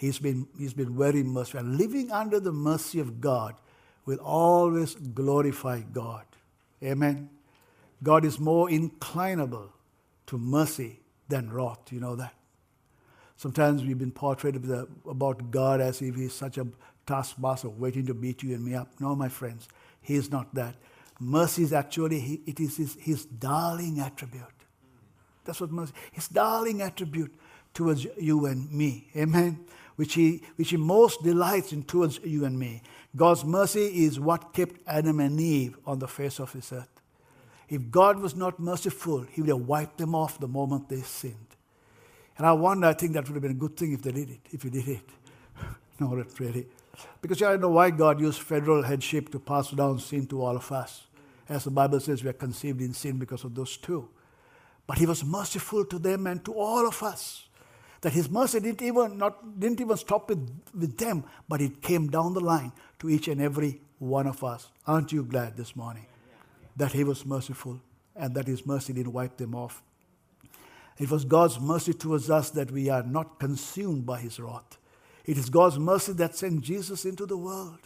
He's 0.00 0.18
been, 0.18 0.48
he's 0.56 0.72
been 0.72 0.96
very 0.96 1.22
merciful. 1.22 1.60
And 1.60 1.76
living 1.76 2.10
under 2.10 2.40
the 2.40 2.52
mercy 2.52 3.00
of 3.00 3.20
God 3.20 3.54
will 4.06 4.16
always 4.16 4.94
glorify 4.94 5.80
God. 5.80 6.24
Amen. 6.82 7.28
God 8.02 8.24
is 8.24 8.40
more 8.40 8.70
inclinable 8.70 9.68
to 10.28 10.38
mercy 10.38 11.00
than 11.28 11.52
wrath. 11.52 11.92
You 11.92 12.00
know 12.00 12.16
that? 12.16 12.32
Sometimes 13.36 13.84
we've 13.84 13.98
been 13.98 14.10
portrayed 14.10 14.56
about 15.06 15.50
God 15.50 15.82
as 15.82 16.00
if 16.00 16.14
He's 16.14 16.32
such 16.32 16.56
a 16.56 16.66
taskmaster 17.06 17.68
waiting 17.68 18.06
to 18.06 18.14
beat 18.14 18.42
you 18.42 18.54
and 18.54 18.64
me 18.64 18.74
up. 18.74 18.88
No, 19.00 19.14
my 19.14 19.28
friends, 19.28 19.68
He 20.02 20.14
is 20.14 20.30
not 20.30 20.54
that. 20.54 20.74
Mercy 21.20 21.62
is 21.62 21.72
actually, 21.74 22.40
it 22.46 22.58
is 22.58 22.78
his, 22.78 22.96
his 22.98 23.24
darling 23.26 24.00
attribute. 24.00 24.42
That's 25.44 25.60
what 25.60 25.70
mercy, 25.70 25.92
his 26.12 26.28
darling 26.28 26.80
attribute 26.80 27.34
towards 27.74 28.06
you 28.18 28.46
and 28.46 28.72
me. 28.72 29.08
Amen. 29.14 29.66
Which 29.96 30.14
he, 30.14 30.42
which 30.56 30.70
he 30.70 30.78
most 30.78 31.22
delights 31.22 31.72
in 31.72 31.82
towards 31.82 32.20
you 32.24 32.46
and 32.46 32.58
me. 32.58 32.82
God's 33.14 33.44
mercy 33.44 34.04
is 34.04 34.18
what 34.18 34.54
kept 34.54 34.80
Adam 34.86 35.20
and 35.20 35.38
Eve 35.38 35.76
on 35.84 35.98
the 35.98 36.08
face 36.08 36.38
of 36.38 36.52
this 36.52 36.72
earth. 36.72 36.88
If 37.68 37.90
God 37.90 38.18
was 38.18 38.34
not 38.34 38.58
merciful, 38.58 39.26
he 39.30 39.42
would 39.42 39.50
have 39.50 39.66
wiped 39.68 39.98
them 39.98 40.14
off 40.14 40.40
the 40.40 40.48
moment 40.48 40.88
they 40.88 41.02
sinned. 41.02 41.36
And 42.38 42.46
I 42.46 42.52
wonder, 42.52 42.86
I 42.86 42.94
think 42.94 43.12
that 43.12 43.28
would 43.28 43.34
have 43.34 43.42
been 43.42 43.50
a 43.50 43.54
good 43.54 43.76
thing 43.76 43.92
if 43.92 44.02
they 44.02 44.12
did 44.12 44.30
it, 44.30 44.40
if 44.50 44.62
he 44.62 44.70
did 44.70 44.88
it. 44.88 45.02
no, 46.00 46.14
not 46.14 46.40
really. 46.40 46.66
Because 47.20 47.42
I 47.42 47.56
know 47.56 47.70
why 47.70 47.90
God 47.90 48.20
used 48.20 48.40
federal 48.40 48.82
headship 48.82 49.30
to 49.30 49.38
pass 49.38 49.70
down 49.70 49.98
sin 49.98 50.26
to 50.28 50.42
all 50.42 50.56
of 50.56 50.70
us. 50.72 51.06
As 51.48 51.64
the 51.64 51.70
Bible 51.70 52.00
says, 52.00 52.22
we 52.22 52.30
are 52.30 52.34
conceived 52.34 52.80
in 52.80 52.92
sin 52.92 53.18
because 53.18 53.44
of 53.44 53.54
those 53.54 53.76
two. 53.76 54.08
But 54.86 54.98
he 54.98 55.06
was 55.06 55.24
merciful 55.24 55.84
to 55.84 55.98
them 55.98 56.26
and 56.26 56.44
to 56.44 56.54
all 56.54 56.86
of 56.86 57.02
us. 57.02 57.48
That 58.00 58.12
his 58.12 58.30
mercy 58.30 58.60
didn't 58.60 58.82
even, 58.82 59.18
not, 59.18 59.60
didn't 59.60 59.80
even 59.80 59.96
stop 59.96 60.28
with, 60.28 60.48
with 60.74 60.96
them, 60.96 61.24
but 61.48 61.60
it 61.60 61.82
came 61.82 62.08
down 62.08 62.34
the 62.34 62.40
line 62.40 62.72
to 63.00 63.10
each 63.10 63.28
and 63.28 63.40
every 63.42 63.80
one 63.98 64.26
of 64.26 64.42
us. 64.42 64.68
Aren't 64.86 65.12
you 65.12 65.22
glad 65.24 65.56
this 65.56 65.76
morning 65.76 66.06
that 66.76 66.92
he 66.92 67.04
was 67.04 67.26
merciful 67.26 67.80
and 68.16 68.34
that 68.34 68.46
his 68.46 68.66
mercy 68.66 68.92
didn't 68.92 69.12
wipe 69.12 69.36
them 69.36 69.54
off? 69.54 69.82
It 70.98 71.10
was 71.10 71.24
God's 71.24 71.60
mercy 71.60 71.92
towards 71.94 72.30
us 72.30 72.50
that 72.50 72.70
we 72.70 72.88
are 72.90 73.02
not 73.02 73.38
consumed 73.38 74.04
by 74.04 74.20
his 74.20 74.38
wrath. 74.38 74.76
It 75.30 75.38
is 75.38 75.48
God's 75.48 75.78
mercy 75.78 76.12
that 76.14 76.34
sent 76.34 76.60
Jesus 76.60 77.04
into 77.04 77.24
the 77.24 77.36
world. 77.36 77.78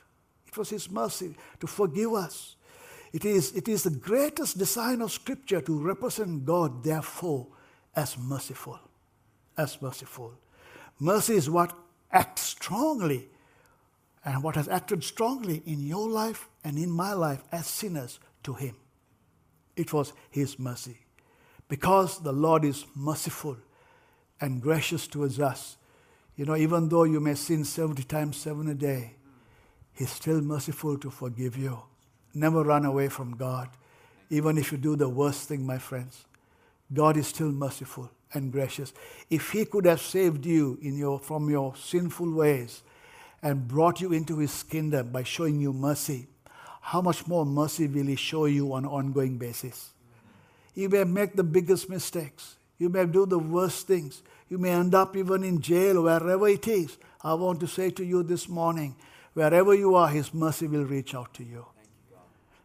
It 0.47 0.57
was 0.57 0.70
his 0.70 0.90
mercy 0.90 1.34
to 1.61 1.66
forgive 1.66 2.14
us. 2.14 2.57
It 3.12 3.26
is, 3.26 3.53
it 3.53 3.68
is 3.68 3.82
the 3.82 3.90
greatest 3.90 4.57
design 4.57 5.03
of 5.03 5.12
Scripture 5.12 5.61
to 5.61 5.78
represent 5.78 6.47
God, 6.47 6.82
therefore, 6.82 7.49
as 7.95 8.16
merciful. 8.16 8.80
As 9.59 9.82
merciful. 9.82 10.32
Mercy 10.99 11.34
is 11.34 11.51
what 11.51 11.76
acts 12.11 12.40
strongly 12.40 13.28
and 14.24 14.42
what 14.42 14.57
has 14.57 14.66
acted 14.66 15.05
strongly 15.05 15.62
in 15.66 15.84
your 15.86 16.09
life 16.09 16.49
and 16.64 16.78
in 16.78 16.90
my 16.90 17.12
life 17.12 17.45
as 17.53 17.66
sinners 17.66 18.20
to 18.45 18.55
Him. 18.55 18.74
It 19.76 19.92
was 19.92 20.14
His 20.30 20.59
mercy. 20.59 20.97
Because 21.68 22.20
the 22.20 22.32
Lord 22.32 22.64
is 22.64 22.86
merciful 22.97 23.59
and 24.40 24.62
gracious 24.62 25.07
towards 25.07 25.38
us, 25.38 25.76
you 26.37 26.45
know, 26.45 26.57
even 26.57 26.89
though 26.89 27.05
you 27.05 27.20
may 27.20 27.35
sin 27.35 27.64
70 27.64 28.03
times 28.05 28.37
7 28.37 28.68
a 28.68 28.74
day, 28.74 29.12
He's 29.95 30.11
still 30.11 30.41
merciful 30.41 30.99
to 30.99 31.11
forgive 31.11 31.57
you. 31.57 31.78
Never 32.35 32.64
run 32.64 32.85
away 32.85 33.09
from 33.09 33.37
God, 33.37 33.68
even 34.28 34.59
if 34.59 34.72
you 34.72 34.78
do 34.78 34.97
the 34.97 35.09
worst 35.09 35.49
thing, 35.49 35.64
my 35.64 35.78
friends. 35.78 36.24
God 36.93 37.16
is 37.16 37.28
still 37.28 37.53
merciful 37.53 38.11
and 38.32 38.51
gracious. 38.51 38.93
If 39.30 39.51
He 39.51 39.64
could 39.64 39.87
have 39.87 40.01
saved 40.01 40.45
you 40.45 40.78
in 40.82 40.99
your, 40.99 41.20
from 41.20 41.49
your 41.49 41.76
sinful 41.76 42.32
ways 42.32 42.82
and 43.41 43.68
brought 43.68 44.01
you 44.01 44.12
into 44.12 44.39
His 44.39 44.64
kingdom 44.64 45.11
by 45.11 45.22
showing 45.22 45.61
you 45.61 45.72
mercy, 45.72 46.26
how 46.80 47.01
much 47.01 47.26
more 47.28 47.47
mercy 47.47 47.87
will 47.87 48.07
He 48.07 48.16
show 48.16 48.47
you 48.47 48.72
on 48.72 48.85
an 48.85 48.91
ongoing 48.91 49.39
basis? 49.39 49.91
You 50.74 50.89
may 50.89 51.05
make 51.05 51.37
the 51.37 51.45
biggest 51.45 51.89
mistakes. 51.89 52.57
You 52.78 52.89
may 52.89 53.07
do 53.07 53.26
the 53.26 53.39
worst 53.39 53.87
things. 53.87 54.22
You 54.49 54.59
may 54.59 54.70
end 54.70 54.95
up 54.95 55.16
even 55.16 55.42
in 55.42 55.61
jail, 55.61 56.03
wherever 56.03 56.49
it 56.49 56.68
is. 56.68 56.97
I 57.22 57.34
want 57.34 57.61
to 57.61 57.66
say 57.66 57.90
to 57.90 58.05
you 58.05 58.22
this 58.22 58.49
morning 58.49 58.97
wherever 59.32 59.74
you 59.74 59.95
are, 59.95 60.09
His 60.09 60.34
mercy 60.34 60.66
will 60.66 60.84
reach 60.84 61.14
out 61.14 61.32
to 61.34 61.45
you. 61.45 61.66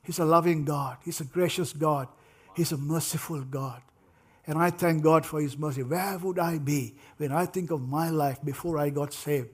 He's 0.03 0.19
a 0.19 0.25
loving 0.25 0.65
God. 0.65 0.97
He's 1.03 1.21
a 1.21 1.25
gracious 1.25 1.73
God. 1.73 2.07
He's 2.55 2.71
a 2.71 2.77
merciful 2.77 3.41
God. 3.41 3.81
And 4.47 4.57
I 4.57 4.71
thank 4.71 5.03
God 5.03 5.25
for 5.25 5.39
His 5.39 5.57
mercy. 5.57 5.83
Where 5.83 6.17
would 6.17 6.39
I 6.39 6.57
be 6.57 6.95
when 7.17 7.31
I 7.31 7.45
think 7.45 7.71
of 7.71 7.87
my 7.87 8.09
life 8.09 8.39
before 8.43 8.77
I 8.77 8.89
got 8.89 9.13
saved? 9.13 9.49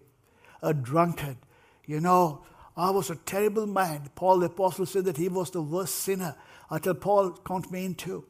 A 0.62 0.74
drunkard. 0.74 1.38
You 1.86 2.00
know, 2.00 2.44
I 2.78 2.90
was 2.90 3.10
a 3.10 3.16
terrible 3.16 3.68
man. 3.68 4.10
Paul 4.16 4.40
the 4.40 4.48
Apostle 4.48 4.86
said 4.86 5.06
that 5.06 5.18
he 5.18 5.30
was 5.30 5.52
the 5.52 5.62
worst 5.62 5.96
sinner. 5.96 6.36
Tell 6.82 6.94
Paul, 6.96 7.32
count 7.46 7.72
me 7.72 7.86
in 7.86 7.96
too. 7.96 8.26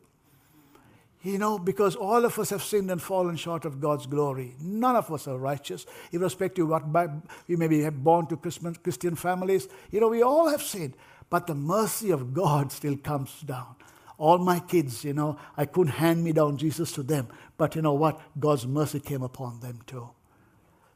You 1.25 1.39
know, 1.39 1.57
because 1.57 1.95
all 1.95 2.23
of 2.23 2.37
us 2.37 2.51
have 2.51 2.61
sinned 2.61 2.91
and 2.91 3.01
fallen 3.01 3.35
short 3.35 3.65
of 3.65 3.81
God's 3.81 4.05
glory. 4.05 4.53
None 4.61 4.95
of 4.95 5.11
us 5.11 5.27
are 5.27 5.39
righteous, 5.39 5.87
irrespective 6.11 6.69
of 6.69 6.93
what 6.93 7.09
we 7.47 7.55
may 7.55 7.67
be 7.67 7.89
born 7.89 8.27
to 8.27 8.37
Christian 8.37 9.15
families. 9.15 9.67
You 9.89 10.01
know, 10.01 10.09
we 10.09 10.21
all 10.21 10.47
have 10.49 10.61
sinned. 10.61 10.93
But 11.31 11.47
the 11.47 11.55
mercy 11.55 12.11
of 12.11 12.31
God 12.35 12.71
still 12.71 12.95
comes 12.95 13.41
down. 13.41 13.75
All 14.19 14.37
my 14.37 14.59
kids, 14.59 15.03
you 15.03 15.13
know, 15.13 15.39
I 15.57 15.65
couldn't 15.65 15.93
hand 15.93 16.23
me 16.23 16.31
down 16.31 16.57
Jesus 16.57 16.91
to 16.91 17.01
them. 17.01 17.27
But 17.57 17.75
you 17.75 17.81
know 17.81 17.95
what? 17.95 18.21
God's 18.39 18.67
mercy 18.67 18.99
came 18.99 19.23
upon 19.23 19.61
them 19.61 19.79
too. 19.87 20.07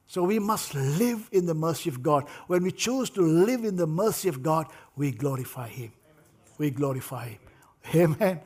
So 0.05 0.23
we 0.23 0.37
must 0.37 0.75
live 0.75 1.27
in 1.31 1.47
the 1.47 1.55
mercy 1.55 1.89
of 1.89 2.03
God. 2.03 2.27
When 2.45 2.61
we 2.61 2.71
choose 2.71 3.09
to 3.11 3.21
live 3.21 3.65
in 3.65 3.77
the 3.77 3.87
mercy 3.87 4.29
of 4.29 4.43
God, 4.43 4.67
we 4.95 5.09
glorify 5.09 5.69
Him. 5.69 5.91
We 6.59 6.69
glorify 6.69 7.29
Him. 7.81 8.15
Amen. 8.21 8.41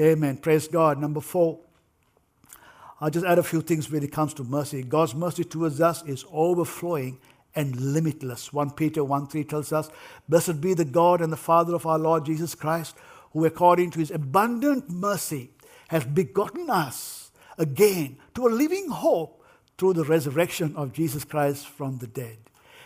Amen. 0.00 0.38
Praise 0.38 0.66
God. 0.66 0.98
Number 0.98 1.20
four, 1.20 1.58
I'll 3.00 3.10
just 3.10 3.26
add 3.26 3.38
a 3.38 3.42
few 3.42 3.60
things 3.60 3.90
when 3.90 4.02
it 4.02 4.12
comes 4.12 4.32
to 4.34 4.44
mercy. 4.44 4.82
God's 4.82 5.14
mercy 5.14 5.44
towards 5.44 5.80
us 5.80 6.02
is 6.04 6.24
overflowing 6.32 7.18
and 7.54 7.76
limitless. 7.76 8.52
1 8.52 8.70
Peter 8.70 9.04
1 9.04 9.26
3 9.26 9.44
tells 9.44 9.72
us, 9.72 9.90
Blessed 10.28 10.60
be 10.60 10.72
the 10.72 10.84
God 10.86 11.20
and 11.20 11.32
the 11.32 11.36
Father 11.36 11.74
of 11.74 11.84
our 11.84 11.98
Lord 11.98 12.24
Jesus 12.24 12.54
Christ, 12.54 12.96
who 13.32 13.44
according 13.44 13.90
to 13.90 13.98
his 13.98 14.10
abundant 14.10 14.88
mercy 14.88 15.50
has 15.88 16.04
begotten 16.04 16.70
us 16.70 17.30
again 17.58 18.16
to 18.34 18.46
a 18.46 18.48
living 18.48 18.88
hope 18.88 19.44
through 19.76 19.92
the 19.92 20.04
resurrection 20.04 20.74
of 20.76 20.92
Jesus 20.92 21.24
Christ 21.24 21.66
from 21.66 21.98
the 21.98 22.06
dead. 22.06 22.38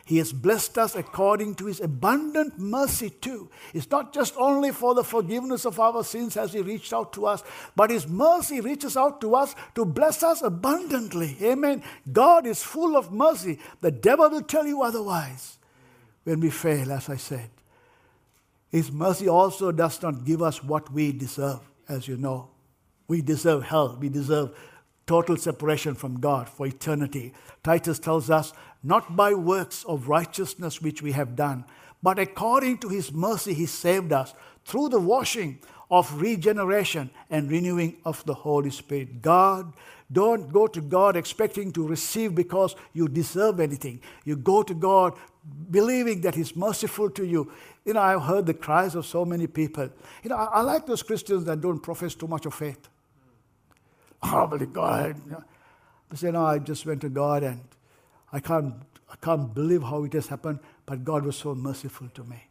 He 0.07 0.19
has 0.19 0.33
blessed 0.33 0.77
us 0.77 0.95
according 0.95 1.55
to 1.57 1.67
His 1.67 1.81
abundant 1.81 2.59
mercy, 2.59 3.09
too. 3.09 3.49
It's 3.73 3.91
not 3.91 4.13
just 4.13 4.35
only 4.37 4.71
for 4.71 4.95
the 4.95 5.03
forgiveness 5.05 5.65
of 5.65 5.81
our 5.81 6.05
sins 6.05 6.37
as 6.37 6.53
He 6.53 6.61
reached 6.61 6.93
out 6.93 7.15
to 7.15 7.27
us, 7.27 7.43
but 7.75 7.91
His 7.91 8.07
mercy 8.07 8.61
reaches 8.61 8.97
out 8.99 9.21
to 9.23 9.35
us 9.35 9.55
to 9.75 9.87
bless 9.87 10.23
us 10.23 10.43
abundantly. 10.43 11.39
Amen. 11.43 11.83
God 12.13 12.47
is 12.47 12.63
full 12.63 12.97
of 12.97 13.13
mercy. 13.13 13.59
The 13.81 13.91
devil 13.91 14.29
will 14.29 14.43
tell 14.43 14.67
you 14.67 14.83
otherwise 14.83 15.57
when 16.25 16.41
we 16.41 16.51
fail, 16.51 16.93
as 16.93 17.09
I 17.09 17.17
said. 17.17 17.49
His 18.71 18.93
mercy 18.93 19.29
also 19.29 19.73
does 19.73 20.03
not 20.03 20.25
give 20.25 20.43
us 20.43 20.63
what 20.63 20.93
we 20.93 21.13
deserve, 21.13 21.61
as 21.89 22.09
you 22.09 22.19
know. 22.19 22.51
We 23.09 23.23
deserve 23.23 23.63
hell. 23.63 23.97
We 23.99 24.09
deserve 24.11 24.55
total 25.07 25.37
separation 25.37 25.95
from 25.95 26.21
God 26.21 26.49
for 26.49 26.67
eternity. 26.67 27.33
Titus 27.63 27.99
tells 27.99 28.31
us, 28.31 28.53
not 28.85 29.17
by 29.17 29.35
works 29.35 29.83
of 29.85 30.09
righteousness 30.09 30.81
which 30.81 31.03
we 31.03 31.13
have 31.13 31.35
done, 31.35 31.65
but 32.03 32.19
according 32.19 32.79
to 32.79 32.89
his 32.89 33.13
mercy 33.13 33.55
he 33.55 33.67
saved 33.67 34.13
us 34.13 34.35
through 34.65 34.91
the 34.91 35.01
washing 35.01 35.59
of 35.91 36.21
regeneration 36.21 37.11
and 37.31 37.51
renewing 37.51 37.97
of 38.05 38.25
the 38.25 38.35
Holy 38.35 38.71
Spirit. 38.71 39.23
God, 39.23 39.73
don't 40.13 40.53
go 40.53 40.67
to 40.67 40.81
God 40.81 41.17
expecting 41.17 41.73
to 41.73 41.87
receive 41.87 42.35
because 42.35 42.75
you 42.93 43.09
deserve 43.09 43.59
anything. 43.61 44.01
You 44.25 44.37
go 44.37 44.63
to 44.63 44.75
God 44.75 45.15
believing 45.71 46.21
that 46.23 46.35
He's 46.35 46.55
merciful 46.55 47.11
to 47.11 47.25
you. 47.25 47.51
You 47.85 47.95
know, 47.95 48.01
I've 48.01 48.23
heard 48.23 48.47
the 48.47 48.55
cries 48.55 48.95
of 48.95 49.07
so 49.07 49.25
many 49.25 49.47
people. 49.47 49.91
You 50.23 50.31
know, 50.31 50.37
I, 50.37 50.45
I 50.45 50.61
like 50.61 50.87
those 50.87 51.03
Christians 51.03 51.45
that 51.45 51.61
don't 51.61 51.81
profess 51.81 52.15
too 52.15 52.27
much 52.27 52.47
of 52.47 52.55
faith. 52.55 52.89
Oh, 54.23 54.47
but 54.47 54.73
God. 54.73 55.17
You 55.25 55.33
know, 55.33 55.45
they 56.11 56.17
say, 56.17 56.31
no, 56.31 56.47
I 56.47 56.59
just 56.59 56.87
went 56.87 57.01
to 57.03 57.09
God 57.09 57.43
and 57.43 57.61
I 58.35 58.41
can't, 58.41 58.75
I 59.09 59.15
can't 59.25 59.55
believe 59.55 59.85
how 59.85 60.03
it 60.03 60.13
has 60.15 60.27
happened, 60.27 60.59
but 60.85 61.05
God 61.05 61.25
was 61.25 61.37
so 61.37 61.55
merciful 61.55 62.09
to 62.15 62.25
me. 62.25 62.43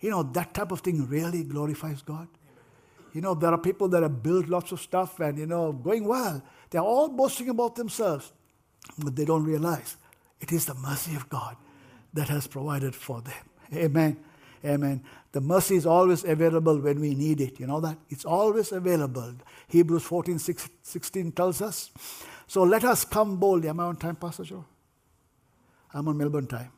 You 0.00 0.10
know, 0.10 0.22
that 0.22 0.54
type 0.54 0.72
of 0.72 0.80
thing 0.80 1.06
really 1.06 1.44
glorifies 1.44 2.00
God. 2.00 2.26
You 3.12 3.20
know, 3.20 3.34
there 3.34 3.50
are 3.50 3.58
people 3.58 3.88
that 3.88 4.02
have 4.02 4.22
built 4.22 4.48
lots 4.48 4.72
of 4.72 4.80
stuff 4.80 5.20
and, 5.20 5.36
you 5.36 5.44
know, 5.44 5.72
going 5.72 6.06
well. 6.06 6.42
They're 6.70 6.80
all 6.80 7.10
boasting 7.10 7.50
about 7.50 7.74
themselves, 7.74 8.32
but 8.96 9.14
they 9.14 9.26
don't 9.26 9.44
realize 9.44 9.98
it 10.40 10.52
is 10.52 10.64
the 10.64 10.74
mercy 10.74 11.14
of 11.14 11.28
God 11.28 11.56
that 12.14 12.28
has 12.28 12.46
provided 12.46 12.94
for 12.94 13.20
them. 13.20 13.34
Amen. 13.74 14.16
Amen. 14.64 15.02
The 15.32 15.42
mercy 15.42 15.76
is 15.76 15.84
always 15.84 16.24
available 16.24 16.78
when 16.78 16.98
we 16.98 17.14
need 17.14 17.42
it. 17.42 17.60
You 17.60 17.66
know 17.66 17.80
that? 17.80 17.98
It's 18.08 18.24
always 18.24 18.72
available. 18.72 19.34
Hebrews 19.68 20.02
14 20.04 20.38
16 20.38 21.32
tells 21.32 21.60
us. 21.60 21.90
So 22.46 22.62
let 22.62 22.84
us 22.84 23.04
come 23.04 23.36
boldly. 23.36 23.68
Am 23.68 23.80
I 23.80 23.84
on 23.84 23.96
time, 23.96 24.16
Pastor 24.16 24.44
Joe? 24.44 24.64
I'm 25.92 26.06
on 26.08 26.16
Melbourne 26.16 26.46
time. 26.46 26.70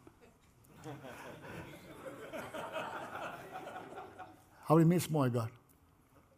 How 4.66 4.76
many 4.76 4.88
minutes 4.88 5.10
more 5.10 5.26
I 5.26 5.28
got? 5.30 5.50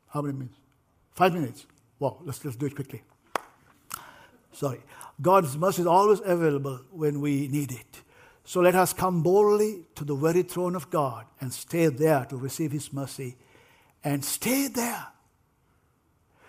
How 0.09 0.23
many 0.23 0.33
minutes? 0.33 0.57
Five 1.15 1.35
minutes. 1.35 1.67
Wow, 1.99 2.19
let's, 2.25 2.43
let's 2.45 2.57
do 2.57 2.67
it 2.67 2.75
quickly. 2.75 3.03
Sorry. 4.53 4.81
God's 5.21 5.57
mercy 5.57 5.83
is 5.83 5.87
always 5.87 6.21
available 6.25 6.81
when 6.91 7.21
we 7.21 7.49
need 7.49 7.73
it. 7.73 8.01
So 8.45 8.61
let 8.61 8.75
us 8.75 8.93
come 8.93 9.23
boldly 9.23 9.85
to 9.95 10.05
the 10.05 10.15
very 10.15 10.43
throne 10.43 10.75
of 10.75 10.91
God 10.91 11.27
and 11.41 11.53
stay 11.53 11.87
there 11.89 12.25
to 12.25 12.37
receive 12.37 12.73
His 12.73 12.93
mercy 12.93 13.37
and 14.03 14.25
stay 14.25 14.69
there. 14.69 15.07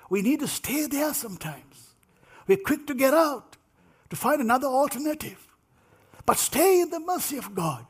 We 0.09 0.21
need 0.21 0.39
to 0.39 0.47
stay 0.47 0.87
there 0.87 1.13
sometimes. 1.13 1.93
We're 2.47 2.57
quick 2.57 2.87
to 2.87 2.95
get 2.95 3.13
out 3.13 3.57
to 4.09 4.15
find 4.15 4.41
another 4.41 4.67
alternative. 4.67 5.52
But 6.25 6.37
stay 6.37 6.81
in 6.81 6.89
the 6.89 6.99
mercy 6.99 7.37
of 7.37 7.53
God. 7.53 7.85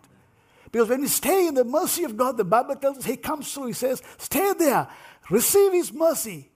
Because 0.72 0.90
when 0.90 1.02
we 1.02 1.08
stay 1.08 1.48
in 1.48 1.54
the 1.54 1.64
mercy 1.64 2.04
of 2.04 2.18
God, 2.18 2.36
the 2.36 2.44
Bible 2.44 2.76
tells 2.76 2.98
us 2.98 3.06
He 3.06 3.16
comes 3.16 3.54
through, 3.54 3.68
He 3.68 3.74
says, 3.74 4.02
stay 4.18 4.54
there, 4.58 4.88
receive 5.30 5.72
His 5.72 5.94
mercy, 5.94 6.50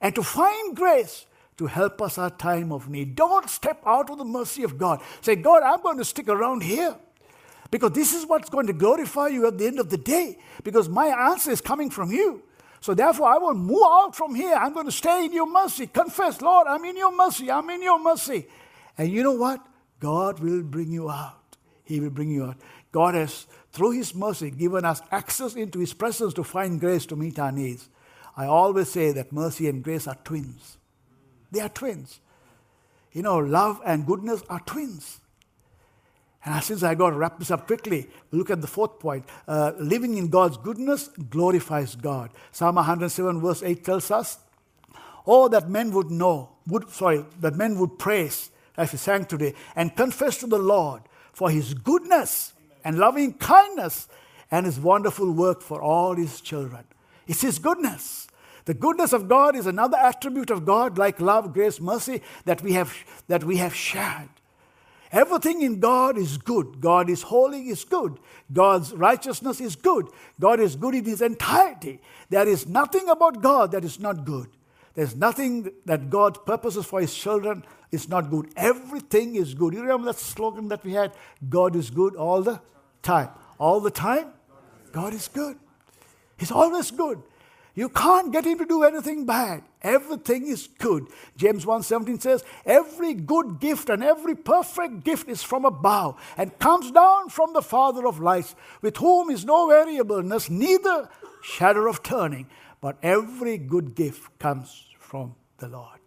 and 0.00 0.14
to 0.14 0.22
find 0.22 0.76
grace 0.76 1.26
to 1.56 1.66
help 1.66 2.00
us 2.02 2.18
our 2.18 2.30
time 2.30 2.72
of 2.72 2.88
need. 2.88 3.14
Don't 3.14 3.48
step 3.48 3.82
out 3.86 4.10
of 4.10 4.18
the 4.18 4.24
mercy 4.24 4.62
of 4.62 4.78
God. 4.78 5.00
Say, 5.20 5.36
God, 5.36 5.62
I'm 5.62 5.82
going 5.82 5.98
to 5.98 6.04
stick 6.04 6.28
around 6.28 6.62
here 6.62 6.96
because 7.70 7.92
this 7.92 8.14
is 8.14 8.26
what's 8.26 8.48
going 8.48 8.66
to 8.66 8.72
glorify 8.72 9.28
you 9.28 9.46
at 9.46 9.58
the 9.58 9.66
end 9.66 9.80
of 9.80 9.90
the 9.90 9.96
day 9.96 10.38
because 10.62 10.88
my 10.88 11.06
answer 11.30 11.50
is 11.50 11.60
coming 11.60 11.90
from 11.90 12.10
you. 12.10 12.42
So 12.80 12.92
therefore, 12.92 13.28
I 13.28 13.38
will 13.38 13.54
move 13.54 13.82
out 13.82 14.14
from 14.14 14.34
here. 14.34 14.54
I'm 14.54 14.74
going 14.74 14.86
to 14.86 14.92
stay 14.92 15.24
in 15.24 15.32
your 15.32 15.50
mercy. 15.50 15.86
Confess, 15.86 16.42
Lord, 16.42 16.66
I'm 16.68 16.84
in 16.84 16.96
your 16.96 17.16
mercy. 17.16 17.50
I'm 17.50 17.70
in 17.70 17.82
your 17.82 17.98
mercy. 17.98 18.46
And 18.98 19.10
you 19.10 19.22
know 19.22 19.32
what? 19.32 19.64
God 20.04 20.40
will 20.40 20.62
bring 20.62 20.92
you 20.92 21.08
out. 21.08 21.56
He 21.82 21.98
will 21.98 22.10
bring 22.10 22.30
you 22.30 22.44
out. 22.44 22.58
God 22.92 23.14
has, 23.14 23.46
through 23.72 23.92
His 23.92 24.14
mercy, 24.14 24.50
given 24.50 24.84
us 24.84 25.00
access 25.10 25.54
into 25.54 25.78
His 25.78 25.94
presence 25.94 26.34
to 26.34 26.44
find 26.44 26.78
grace 26.78 27.06
to 27.06 27.16
meet 27.16 27.38
our 27.38 27.50
needs. 27.50 27.88
I 28.36 28.44
always 28.44 28.90
say 28.90 29.12
that 29.12 29.32
mercy 29.32 29.66
and 29.66 29.82
grace 29.82 30.06
are 30.06 30.18
twins. 30.22 30.76
They 31.50 31.60
are 31.60 31.70
twins. 31.70 32.20
You 33.12 33.22
know, 33.22 33.38
love 33.38 33.80
and 33.86 34.04
goodness 34.04 34.42
are 34.50 34.60
twins. 34.60 35.20
And 36.44 36.62
since 36.62 36.82
I 36.82 36.94
got 36.94 37.10
to 37.10 37.16
wrap 37.16 37.38
this 37.38 37.50
up 37.50 37.66
quickly, 37.66 38.06
look 38.30 38.50
at 38.50 38.60
the 38.60 38.66
fourth 38.66 38.98
point. 38.98 39.24
Uh, 39.48 39.72
living 39.78 40.18
in 40.18 40.28
God's 40.28 40.58
goodness 40.58 41.08
glorifies 41.30 41.94
God. 41.94 42.28
Psalm 42.52 42.74
107, 42.74 43.40
verse 43.40 43.62
8 43.62 43.82
tells 43.82 44.10
us, 44.10 44.38
Oh, 45.26 45.48
that 45.48 45.70
men 45.70 45.92
would 45.92 46.10
know, 46.10 46.50
would, 46.66 46.90
sorry, 46.90 47.24
that 47.40 47.54
men 47.54 47.78
would 47.78 47.98
praise, 47.98 48.50
as 48.76 48.92
we 48.92 48.98
sang 48.98 49.24
today, 49.24 49.54
and 49.76 49.96
confess 49.96 50.38
to 50.38 50.46
the 50.46 50.58
Lord 50.58 51.02
for 51.32 51.50
his 51.50 51.74
goodness 51.74 52.52
and 52.84 52.98
loving 52.98 53.34
kindness 53.34 54.08
and 54.50 54.66
his 54.66 54.78
wonderful 54.78 55.30
work 55.30 55.62
for 55.62 55.80
all 55.82 56.14
his 56.14 56.40
children. 56.40 56.84
It's 57.26 57.42
his 57.42 57.58
goodness. 57.58 58.28
The 58.66 58.74
goodness 58.74 59.12
of 59.12 59.28
God 59.28 59.56
is 59.56 59.66
another 59.66 59.98
attribute 59.98 60.50
of 60.50 60.64
God, 60.64 60.96
like 60.96 61.20
love, 61.20 61.52
grace, 61.52 61.80
mercy, 61.80 62.22
that 62.44 62.62
we 62.62 62.72
have, 62.72 62.94
that 63.28 63.44
we 63.44 63.58
have 63.58 63.74
shared. 63.74 64.28
Everything 65.12 65.62
in 65.62 65.80
God 65.80 66.18
is 66.18 66.38
good. 66.38 66.80
God 66.80 67.08
is 67.08 67.22
holy, 67.22 67.68
is 67.68 67.84
good. 67.84 68.18
God's 68.52 68.92
righteousness 68.92 69.60
is 69.60 69.76
good. 69.76 70.08
God 70.40 70.60
is 70.60 70.76
good 70.76 70.94
in 70.94 71.04
his 71.04 71.22
entirety. 71.22 72.00
There 72.30 72.48
is 72.48 72.66
nothing 72.66 73.08
about 73.08 73.40
God 73.40 73.70
that 73.72 73.84
is 73.84 74.00
not 74.00 74.24
good. 74.24 74.48
There's 74.94 75.14
nothing 75.14 75.70
that 75.84 76.10
God 76.10 76.44
purposes 76.44 76.86
for 76.86 77.00
his 77.00 77.14
children 77.14 77.64
is 77.94 78.08
not 78.08 78.30
good. 78.30 78.52
Everything 78.56 79.36
is 79.36 79.54
good. 79.54 79.74
You 79.74 79.82
remember 79.82 80.06
that 80.12 80.18
slogan 80.18 80.68
that 80.68 80.84
we 80.84 80.92
had? 80.92 81.12
God 81.48 81.76
is 81.76 81.90
good 81.90 82.16
all 82.16 82.42
the 82.42 82.60
time. 83.02 83.30
All 83.58 83.80
the 83.80 83.90
time, 83.90 84.32
God 84.92 85.14
is 85.14 85.28
good. 85.28 85.56
He's 86.36 86.50
always 86.50 86.90
good. 86.90 87.22
You 87.76 87.88
can't 87.88 88.30
get 88.32 88.44
him 88.44 88.58
to 88.58 88.66
do 88.66 88.84
anything 88.84 89.26
bad. 89.26 89.64
Everything 89.82 90.46
is 90.46 90.68
good. 90.78 91.08
James 91.36 91.66
1:17 91.66 92.20
says, 92.20 92.44
"Every 92.64 93.14
good 93.14 93.58
gift 93.58 93.90
and 93.90 94.02
every 94.02 94.36
perfect 94.36 95.02
gift 95.02 95.28
is 95.28 95.42
from 95.42 95.64
above 95.64 96.20
and 96.36 96.56
comes 96.60 96.92
down 96.92 97.30
from 97.30 97.52
the 97.52 97.62
Father 97.62 98.06
of 98.06 98.20
lights, 98.20 98.54
with 98.80 98.98
whom 98.98 99.30
is 99.30 99.44
no 99.44 99.66
variableness, 99.66 100.48
neither 100.48 101.08
shadow 101.42 101.88
of 101.88 102.02
turning, 102.02 102.46
but 102.80 102.96
every 103.02 103.58
good 103.58 103.94
gift 103.96 104.38
comes 104.38 104.86
from 105.00 105.34
the 105.58 105.68
Lord." 105.68 106.03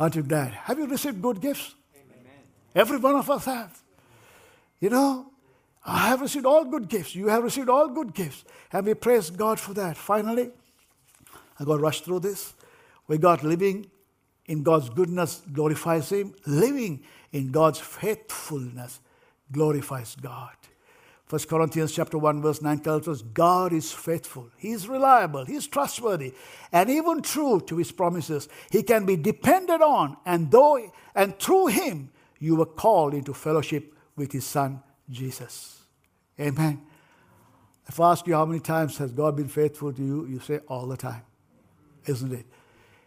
You 0.00 0.22
glad? 0.22 0.52
Have 0.52 0.78
you 0.78 0.86
received 0.86 1.20
good 1.20 1.40
gifts? 1.40 1.74
Amen. 1.94 2.24
Every 2.74 2.96
one 2.96 3.16
of 3.16 3.28
us 3.30 3.44
have. 3.44 3.82
You 4.80 4.88
know, 4.88 5.26
I 5.84 6.08
have 6.08 6.22
received 6.22 6.46
all 6.46 6.64
good 6.64 6.88
gifts. 6.88 7.14
You 7.14 7.28
have 7.28 7.44
received 7.44 7.68
all 7.68 7.88
good 7.88 8.14
gifts. 8.14 8.44
And 8.72 8.86
we 8.86 8.94
praise 8.94 9.28
God 9.28 9.60
for 9.60 9.74
that. 9.74 9.96
Finally, 9.96 10.50
I 11.58 11.64
got 11.64 11.76
to 11.76 11.82
rush 11.82 12.00
through 12.00 12.20
this. 12.20 12.54
We 13.08 13.18
got 13.18 13.44
living 13.44 13.90
in 14.46 14.62
God's 14.62 14.88
goodness 14.88 15.42
glorifies 15.52 16.10
Him. 16.10 16.34
Living 16.46 17.02
in 17.32 17.52
God's 17.52 17.78
faithfulness 17.78 19.00
glorifies 19.52 20.16
God. 20.20 20.56
1 21.30 21.42
Corinthians 21.42 21.92
chapter 21.92 22.18
1 22.18 22.42
verse 22.42 22.60
9 22.60 22.80
tells 22.80 23.06
us 23.06 23.22
God 23.22 23.72
is 23.72 23.92
faithful. 23.92 24.50
He 24.56 24.72
is 24.72 24.88
reliable. 24.88 25.44
He 25.44 25.54
is 25.54 25.68
trustworthy 25.68 26.34
and 26.72 26.90
even 26.90 27.22
true 27.22 27.60
to 27.60 27.76
his 27.76 27.92
promises. 27.92 28.48
He 28.68 28.82
can 28.82 29.06
be 29.06 29.14
depended 29.14 29.80
on 29.80 30.16
and 30.26 30.50
though 30.50 30.92
and 31.14 31.38
through 31.38 31.68
him 31.68 32.10
you 32.40 32.56
were 32.56 32.66
called 32.66 33.14
into 33.14 33.32
fellowship 33.32 33.94
with 34.16 34.32
his 34.32 34.44
son 34.44 34.82
Jesus. 35.08 35.82
Amen. 36.40 36.82
If 37.86 38.00
I 38.00 38.10
ask 38.10 38.26
you 38.26 38.34
how 38.34 38.44
many 38.44 38.60
times 38.60 38.98
has 38.98 39.12
God 39.12 39.36
been 39.36 39.48
faithful 39.48 39.92
to 39.92 40.02
you, 40.02 40.26
you 40.26 40.40
say 40.40 40.58
all 40.66 40.86
the 40.86 40.96
time, 40.96 41.22
isn't 42.06 42.32
it? 42.32 42.46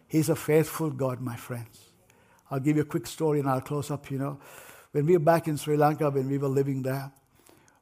He's 0.08 0.30
a 0.30 0.36
faithful 0.36 0.90
God, 0.90 1.20
my 1.20 1.36
friends. 1.36 1.78
I'll 2.50 2.60
give 2.60 2.76
you 2.76 2.82
a 2.82 2.86
quick 2.86 3.06
story 3.06 3.40
and 3.40 3.48
I'll 3.48 3.60
close 3.60 3.90
up, 3.90 4.10
you 4.10 4.18
know. 4.18 4.38
When 4.92 5.06
we 5.06 5.14
were 5.14 5.24
back 5.24 5.48
in 5.48 5.56
Sri 5.56 5.76
Lanka, 5.76 6.08
when 6.10 6.28
we 6.28 6.38
were 6.38 6.48
living 6.48 6.82
there, 6.82 7.10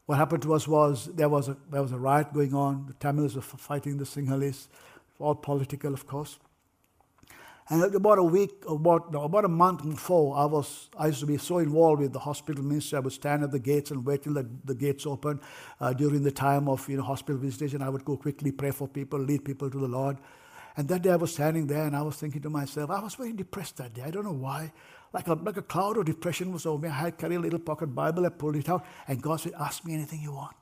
what 0.06 0.18
happened 0.18 0.42
to 0.42 0.54
us 0.54 0.66
was 0.66 1.06
there 1.14 1.28
was 1.28 1.48
a, 1.48 1.56
there 1.70 1.82
was 1.82 1.92
a 1.92 1.98
riot 1.98 2.32
going 2.32 2.54
on. 2.54 2.86
The 2.86 2.94
Tamils 2.94 3.36
were 3.36 3.42
fighting 3.42 3.98
the 3.98 4.04
Sinhalese, 4.04 4.68
all 5.18 5.34
political, 5.34 5.94
of 5.94 6.06
course. 6.06 6.38
And 7.68 7.94
about 7.94 8.18
a 8.18 8.22
week, 8.22 8.50
about, 8.68 9.12
no, 9.12 9.22
about 9.22 9.44
a 9.44 9.48
month 9.48 9.88
before, 9.88 10.36
I, 10.36 10.44
was, 10.44 10.90
I 10.98 11.06
used 11.06 11.20
to 11.20 11.26
be 11.26 11.38
so 11.38 11.58
involved 11.58 12.02
with 12.02 12.12
the 12.12 12.18
hospital 12.18 12.62
ministry. 12.62 12.96
I 12.96 13.00
would 13.00 13.12
stand 13.12 13.44
at 13.44 13.52
the 13.52 13.60
gates 13.60 13.92
and 13.92 14.04
wait 14.04 14.24
till 14.24 14.34
the, 14.34 14.48
the 14.64 14.74
gates 14.74 15.06
open. 15.06 15.40
Uh, 15.80 15.92
during 15.92 16.22
the 16.22 16.32
time 16.32 16.68
of 16.68 16.86
you 16.88 16.96
know, 16.96 17.04
hospital 17.04 17.40
visitation, 17.40 17.80
I 17.80 17.88
would 17.88 18.04
go 18.04 18.16
quickly 18.16 18.50
pray 18.50 18.72
for 18.72 18.88
people, 18.88 19.20
lead 19.20 19.44
people 19.44 19.70
to 19.70 19.78
the 19.78 19.86
Lord. 19.86 20.18
And 20.76 20.88
that 20.88 21.02
day 21.02 21.10
I 21.10 21.16
was 21.16 21.32
standing 21.32 21.66
there 21.66 21.84
and 21.84 21.94
I 21.94 22.02
was 22.02 22.16
thinking 22.16 22.42
to 22.42 22.50
myself, 22.50 22.90
I 22.90 23.00
was 23.00 23.14
very 23.14 23.32
depressed 23.32 23.76
that 23.76 23.94
day. 23.94 24.02
I 24.02 24.10
don't 24.10 24.24
know 24.24 24.32
why. 24.32 24.72
Like 25.12 25.28
a, 25.28 25.34
like 25.34 25.56
a 25.56 25.62
cloud 25.62 25.98
of 25.98 26.06
depression 26.06 26.52
was 26.52 26.64
over 26.64 26.82
me. 26.82 26.88
I 26.88 26.92
had 26.92 27.18
carried 27.18 27.36
a 27.36 27.40
little 27.40 27.58
pocket 27.58 27.88
Bible, 27.88 28.24
I 28.24 28.30
pulled 28.30 28.56
it 28.56 28.68
out, 28.68 28.86
and 29.06 29.20
God 29.20 29.40
said, 29.40 29.52
Ask 29.58 29.84
me 29.84 29.94
anything 29.94 30.20
you 30.20 30.32
want. 30.32 30.56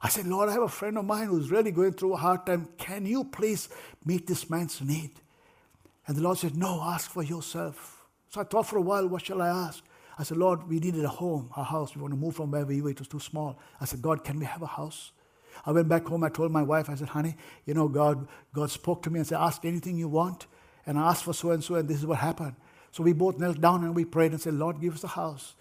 I 0.00 0.08
said, 0.08 0.26
Lord, 0.26 0.48
I 0.48 0.52
have 0.52 0.62
a 0.62 0.68
friend 0.68 0.96
of 0.96 1.04
mine 1.04 1.26
who's 1.26 1.50
really 1.50 1.72
going 1.72 1.92
through 1.92 2.14
a 2.14 2.18
hard 2.18 2.46
time. 2.46 2.68
Can 2.78 3.04
you 3.04 3.24
please 3.24 3.68
meet 4.04 4.26
this 4.26 4.48
man's 4.48 4.80
need? 4.80 5.10
And 6.06 6.16
the 6.16 6.22
Lord 6.22 6.38
said, 6.38 6.56
No, 6.56 6.80
ask 6.82 7.10
for 7.10 7.22
yourself. 7.22 8.06
So 8.28 8.40
I 8.40 8.44
thought 8.44 8.66
for 8.66 8.76
a 8.76 8.82
while, 8.82 9.06
what 9.08 9.24
shall 9.24 9.42
I 9.42 9.48
ask? 9.48 9.82
I 10.18 10.22
said, 10.22 10.36
Lord, 10.36 10.68
we 10.68 10.80
needed 10.80 11.04
a 11.04 11.08
home, 11.08 11.50
a 11.56 11.62
house. 11.62 11.94
We 11.94 12.02
want 12.02 12.12
to 12.12 12.18
move 12.18 12.36
from 12.36 12.50
where 12.50 12.66
we 12.66 12.80
were. 12.80 12.90
It 12.90 12.98
was 12.98 13.08
too 13.08 13.20
small. 13.20 13.58
I 13.80 13.84
said, 13.84 14.02
God, 14.02 14.24
can 14.24 14.38
we 14.38 14.44
have 14.44 14.62
a 14.62 14.66
house? 14.66 15.12
I 15.64 15.72
went 15.72 15.88
back 15.88 16.06
home. 16.06 16.24
I 16.24 16.28
told 16.28 16.50
my 16.50 16.62
wife, 16.62 16.90
I 16.90 16.96
said, 16.96 17.08
honey, 17.08 17.36
you 17.66 17.74
know, 17.74 17.88
God, 17.88 18.26
God 18.52 18.70
spoke 18.70 19.02
to 19.04 19.10
me 19.10 19.20
and 19.20 19.26
said, 19.26 19.38
ask 19.38 19.64
anything 19.64 19.96
you 19.96 20.08
want. 20.08 20.46
And 20.86 20.98
I 20.98 21.10
asked 21.10 21.24
for 21.24 21.32
so 21.32 21.50
and 21.52 21.62
so, 21.62 21.76
and 21.76 21.88
this 21.88 21.98
is 21.98 22.06
what 22.06 22.18
happened. 22.18 22.54
So 22.92 23.02
we 23.02 23.12
both 23.12 23.38
knelt 23.38 23.60
down 23.60 23.84
and 23.84 23.94
we 23.94 24.04
prayed 24.04 24.32
and 24.32 24.40
said, 24.40 24.54
Lord, 24.54 24.80
give 24.80 24.94
us 24.94 25.04
a 25.04 25.08
house. 25.08 25.54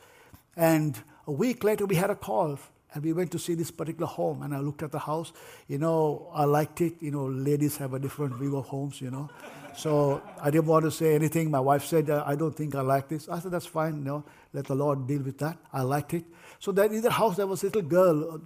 And 0.55 0.97
a 1.27 1.31
week 1.31 1.63
later, 1.63 1.85
we 1.85 1.95
had 1.95 2.09
a 2.09 2.15
call 2.15 2.59
and 2.93 3.03
we 3.03 3.13
went 3.13 3.31
to 3.31 3.39
see 3.39 3.53
this 3.53 3.69
particular 3.69 4.07
home. 4.07 4.41
And 4.41 4.55
I 4.55 4.59
looked 4.59 4.81
at 4.81 4.91
the 4.91 4.99
house. 4.99 5.33
You 5.67 5.77
know, 5.77 6.29
I 6.33 6.45
liked 6.45 6.81
it. 6.81 6.93
You 6.99 7.11
know, 7.11 7.25
ladies 7.25 7.77
have 7.77 7.93
a 7.93 7.99
different 7.99 8.35
view 8.35 8.57
of 8.57 8.65
homes, 8.65 9.01
you 9.01 9.11
know. 9.11 9.29
So 9.75 10.23
I 10.41 10.49
didn't 10.49 10.65
want 10.65 10.85
to 10.85 10.91
say 10.91 11.13
anything. 11.13 11.51
My 11.51 11.59
wife 11.59 11.85
said, 11.85 12.09
I 12.09 12.35
don't 12.35 12.55
think 12.55 12.73
I 12.73 12.81
like 12.81 13.09
this. 13.09 13.29
I 13.29 13.39
said, 13.39 13.51
that's 13.51 13.67
fine. 13.67 13.97
You 13.97 14.03
know, 14.03 14.23
let 14.53 14.65
the 14.65 14.73
Lord 14.73 15.05
deal 15.05 15.21
with 15.21 15.37
that. 15.39 15.57
I 15.71 15.83
liked 15.83 16.15
it. 16.15 16.25
So 16.59 16.71
that 16.71 16.91
in 16.91 17.01
the 17.01 17.11
house, 17.11 17.35
there 17.35 17.45
was 17.45 17.61
a 17.61 17.67
little 17.67 17.83
girl, 17.83 18.41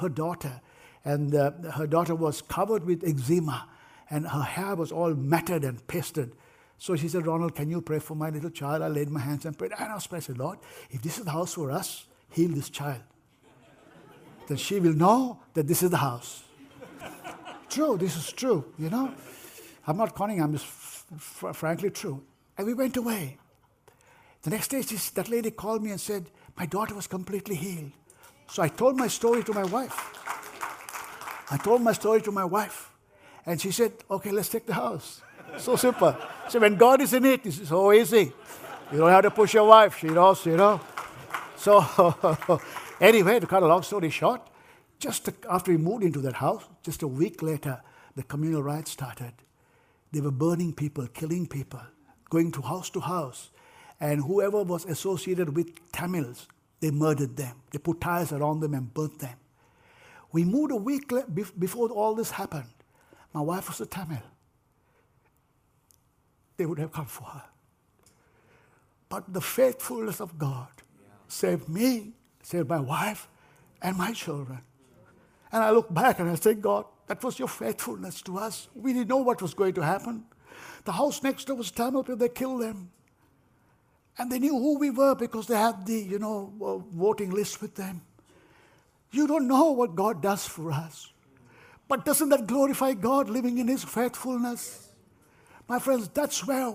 her 0.00 0.08
daughter. 0.08 0.60
And 1.04 1.34
uh, 1.34 1.50
her 1.72 1.86
daughter 1.86 2.14
was 2.14 2.40
covered 2.40 2.86
with 2.86 3.04
eczema. 3.06 3.68
And 4.08 4.26
her 4.26 4.42
hair 4.42 4.74
was 4.74 4.90
all 4.90 5.12
matted 5.14 5.64
and 5.64 5.86
pasted. 5.86 6.32
So 6.80 6.96
she 6.96 7.08
said, 7.08 7.26
Ronald, 7.26 7.54
can 7.54 7.68
you 7.68 7.82
pray 7.82 7.98
for 7.98 8.14
my 8.14 8.30
little 8.30 8.48
child? 8.48 8.80
I 8.80 8.88
laid 8.88 9.10
my 9.10 9.20
hands 9.20 9.44
and 9.44 9.56
prayed. 9.56 9.72
And 9.78 9.92
I 9.92 9.94
I 9.96 10.18
said, 10.18 10.38
Lord, 10.38 10.58
if 10.90 11.02
this 11.02 11.18
is 11.18 11.26
the 11.26 11.30
house 11.30 11.52
for 11.52 11.70
us, 11.70 12.06
heal 12.30 12.50
this 12.52 12.70
child. 12.70 13.02
then 14.48 14.56
she 14.56 14.80
will 14.80 14.94
know 14.94 15.40
that 15.52 15.68
this 15.68 15.82
is 15.82 15.90
the 15.90 15.98
house. 15.98 16.42
true, 17.68 17.98
this 17.98 18.16
is 18.16 18.32
true, 18.32 18.64
you 18.78 18.88
know. 18.88 19.12
I'm 19.86 19.98
not 19.98 20.14
conning, 20.14 20.40
I'm 20.40 20.52
just 20.52 20.64
frankly 20.64 21.90
true. 21.90 22.22
And 22.56 22.66
we 22.66 22.72
went 22.72 22.96
away. 22.96 23.36
The 24.40 24.48
next 24.48 24.68
day, 24.68 24.80
she, 24.80 24.96
that 25.16 25.28
lady 25.28 25.50
called 25.50 25.82
me 25.82 25.90
and 25.90 26.00
said, 26.00 26.30
My 26.56 26.64
daughter 26.64 26.94
was 26.94 27.06
completely 27.06 27.56
healed. 27.56 27.92
So 28.48 28.62
I 28.62 28.68
told 28.68 28.96
my 28.96 29.08
story 29.08 29.44
to 29.44 29.52
my 29.52 29.64
wife. 29.64 30.16
I 31.50 31.58
told 31.58 31.82
my 31.82 31.92
story 31.92 32.22
to 32.22 32.32
my 32.32 32.46
wife. 32.46 32.90
And 33.44 33.60
she 33.60 33.70
said, 33.70 33.92
Okay, 34.10 34.30
let's 34.30 34.48
take 34.48 34.64
the 34.64 34.72
house. 34.72 35.20
So 35.58 35.76
simple. 35.76 36.16
So 36.48 36.58
when 36.58 36.76
God 36.76 37.00
is 37.00 37.12
in 37.12 37.24
it, 37.24 37.44
it's 37.44 37.68
so 37.68 37.92
easy. 37.92 38.32
You 38.92 38.98
don't 38.98 39.10
have 39.10 39.22
to 39.22 39.30
push 39.30 39.54
your 39.54 39.68
wife. 39.68 39.98
She 39.98 40.08
knows, 40.08 40.44
you 40.46 40.56
know. 40.56 40.80
So 41.56 42.60
anyway, 43.00 43.40
to 43.40 43.46
cut 43.46 43.62
a 43.62 43.66
long 43.66 43.82
story 43.82 44.10
short, 44.10 44.40
just 44.98 45.28
after 45.48 45.70
we 45.70 45.76
moved 45.76 46.04
into 46.04 46.20
that 46.20 46.34
house, 46.34 46.64
just 46.82 47.02
a 47.02 47.08
week 47.08 47.42
later, 47.42 47.80
the 48.16 48.22
communal 48.22 48.62
riots 48.62 48.90
started. 48.90 49.32
They 50.12 50.20
were 50.20 50.32
burning 50.32 50.72
people, 50.72 51.06
killing 51.08 51.46
people, 51.46 51.82
going 52.28 52.50
to 52.52 52.62
house 52.62 52.90
to 52.90 53.00
house. 53.00 53.50
And 54.00 54.22
whoever 54.24 54.62
was 54.62 54.84
associated 54.86 55.54
with 55.54 55.92
Tamils, 55.92 56.48
they 56.80 56.90
murdered 56.90 57.36
them. 57.36 57.56
They 57.70 57.78
put 57.78 58.00
tires 58.00 58.32
around 58.32 58.60
them 58.60 58.74
and 58.74 58.92
burnt 58.92 59.18
them. 59.20 59.36
We 60.32 60.44
moved 60.44 60.72
a 60.72 60.76
week 60.76 61.12
before 61.58 61.90
all 61.90 62.14
this 62.14 62.32
happened. 62.32 62.70
My 63.32 63.40
wife 63.40 63.68
was 63.68 63.80
a 63.80 63.86
Tamil 63.86 64.22
they 66.60 66.66
would 66.66 66.78
have 66.78 66.92
come 66.92 67.06
for 67.06 67.24
her. 67.24 67.44
But 69.08 69.32
the 69.32 69.40
faithfulness 69.40 70.20
of 70.20 70.36
God 70.36 70.68
saved 71.26 71.70
me, 71.70 72.12
saved 72.42 72.68
my 72.68 72.78
wife, 72.80 73.28
and 73.80 73.96
my 73.96 74.12
children. 74.12 74.60
And 75.52 75.62
I 75.64 75.70
look 75.70 75.92
back 75.92 76.18
and 76.18 76.28
I 76.28 76.34
say, 76.34 76.52
God, 76.52 76.84
that 77.06 77.24
was 77.24 77.38
your 77.38 77.48
faithfulness 77.48 78.20
to 78.22 78.36
us. 78.36 78.68
We 78.74 78.92
didn't 78.92 79.08
know 79.08 79.16
what 79.16 79.40
was 79.40 79.54
going 79.54 79.72
to 79.72 79.82
happen. 79.82 80.24
The 80.84 80.92
house 80.92 81.22
next 81.22 81.46
door 81.46 81.56
was 81.56 81.70
Tamil 81.70 82.02
people, 82.02 82.16
they 82.16 82.28
killed 82.28 82.60
them. 82.60 82.90
And 84.18 84.30
they 84.30 84.38
knew 84.38 84.52
who 84.52 84.78
we 84.78 84.90
were 84.90 85.14
because 85.14 85.46
they 85.46 85.56
had 85.56 85.86
the, 85.86 85.94
you 85.94 86.18
know, 86.18 86.52
uh, 86.60 86.76
voting 86.94 87.30
list 87.30 87.62
with 87.62 87.74
them. 87.74 88.02
You 89.12 89.26
don't 89.26 89.48
know 89.48 89.70
what 89.70 89.94
God 89.94 90.20
does 90.20 90.46
for 90.46 90.72
us. 90.72 91.10
But 91.88 92.04
doesn't 92.04 92.28
that 92.28 92.46
glorify 92.46 92.92
God 92.92 93.30
living 93.30 93.56
in 93.56 93.66
His 93.66 93.82
faithfulness? 93.82 94.89
My 95.70 95.78
friends, 95.78 96.08
that's 96.08 96.44
where, 96.48 96.70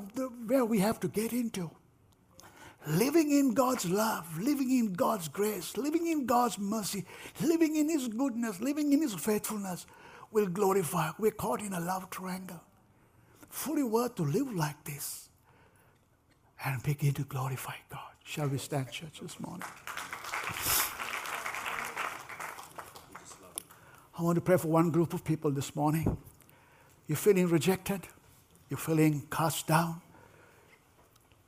where 0.47 0.63
we 0.63 0.79
have 0.79 1.01
to 1.01 1.09
get 1.09 1.33
into. 1.33 1.69
Living 2.87 3.29
in 3.29 3.53
God's 3.53 3.89
love, 3.89 4.39
living 4.39 4.71
in 4.71 4.93
God's 4.93 5.27
grace, 5.27 5.75
living 5.75 6.07
in 6.07 6.25
God's 6.25 6.57
mercy, 6.57 7.03
living 7.41 7.75
in 7.75 7.89
His 7.89 8.07
goodness, 8.07 8.61
living 8.61 8.93
in 8.93 9.01
His 9.01 9.13
faithfulness 9.13 9.85
will 10.31 10.45
glorify. 10.45 11.09
We're 11.19 11.31
caught 11.31 11.59
in 11.59 11.73
a 11.73 11.79
love 11.81 12.09
triangle. 12.09 12.61
Fully 13.49 13.83
worth 13.83 14.15
to 14.15 14.23
live 14.23 14.55
like 14.55 14.81
this 14.85 15.27
and 16.63 16.81
begin 16.81 17.11
to 17.15 17.23
glorify 17.23 17.75
God. 17.89 18.13
Shall 18.23 18.47
we 18.47 18.57
stand, 18.57 18.91
church, 18.91 19.19
this 19.21 19.37
morning? 19.41 19.67
I 24.17 24.23
want 24.23 24.35
to 24.35 24.41
pray 24.41 24.55
for 24.55 24.69
one 24.69 24.89
group 24.89 25.13
of 25.13 25.25
people 25.25 25.51
this 25.51 25.75
morning. 25.75 26.17
You're 27.07 27.17
feeling 27.17 27.49
rejected 27.49 28.07
you're 28.69 28.77
feeling 28.77 29.25
cast 29.31 29.67
down. 29.67 30.01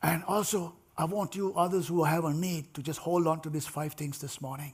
And 0.01 0.23
also, 0.25 0.75
I 0.97 1.05
want 1.05 1.35
you, 1.35 1.53
others 1.55 1.87
who 1.87 2.03
have 2.03 2.25
a 2.25 2.33
need, 2.33 2.73
to 2.73 2.81
just 2.81 2.99
hold 2.99 3.27
on 3.27 3.41
to 3.41 3.49
these 3.49 3.67
five 3.67 3.93
things 3.93 4.19
this 4.19 4.41
morning 4.41 4.73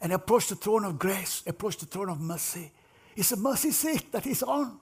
and 0.00 0.12
approach 0.12 0.48
the 0.48 0.56
throne 0.56 0.84
of 0.84 0.98
grace, 0.98 1.42
approach 1.46 1.76
the 1.76 1.86
throne 1.86 2.08
of 2.08 2.20
mercy. 2.20 2.72
It's 3.16 3.32
a 3.32 3.36
mercy 3.36 3.70
seat 3.70 4.12
that 4.12 4.24
He's 4.24 4.42
on. 4.42 4.78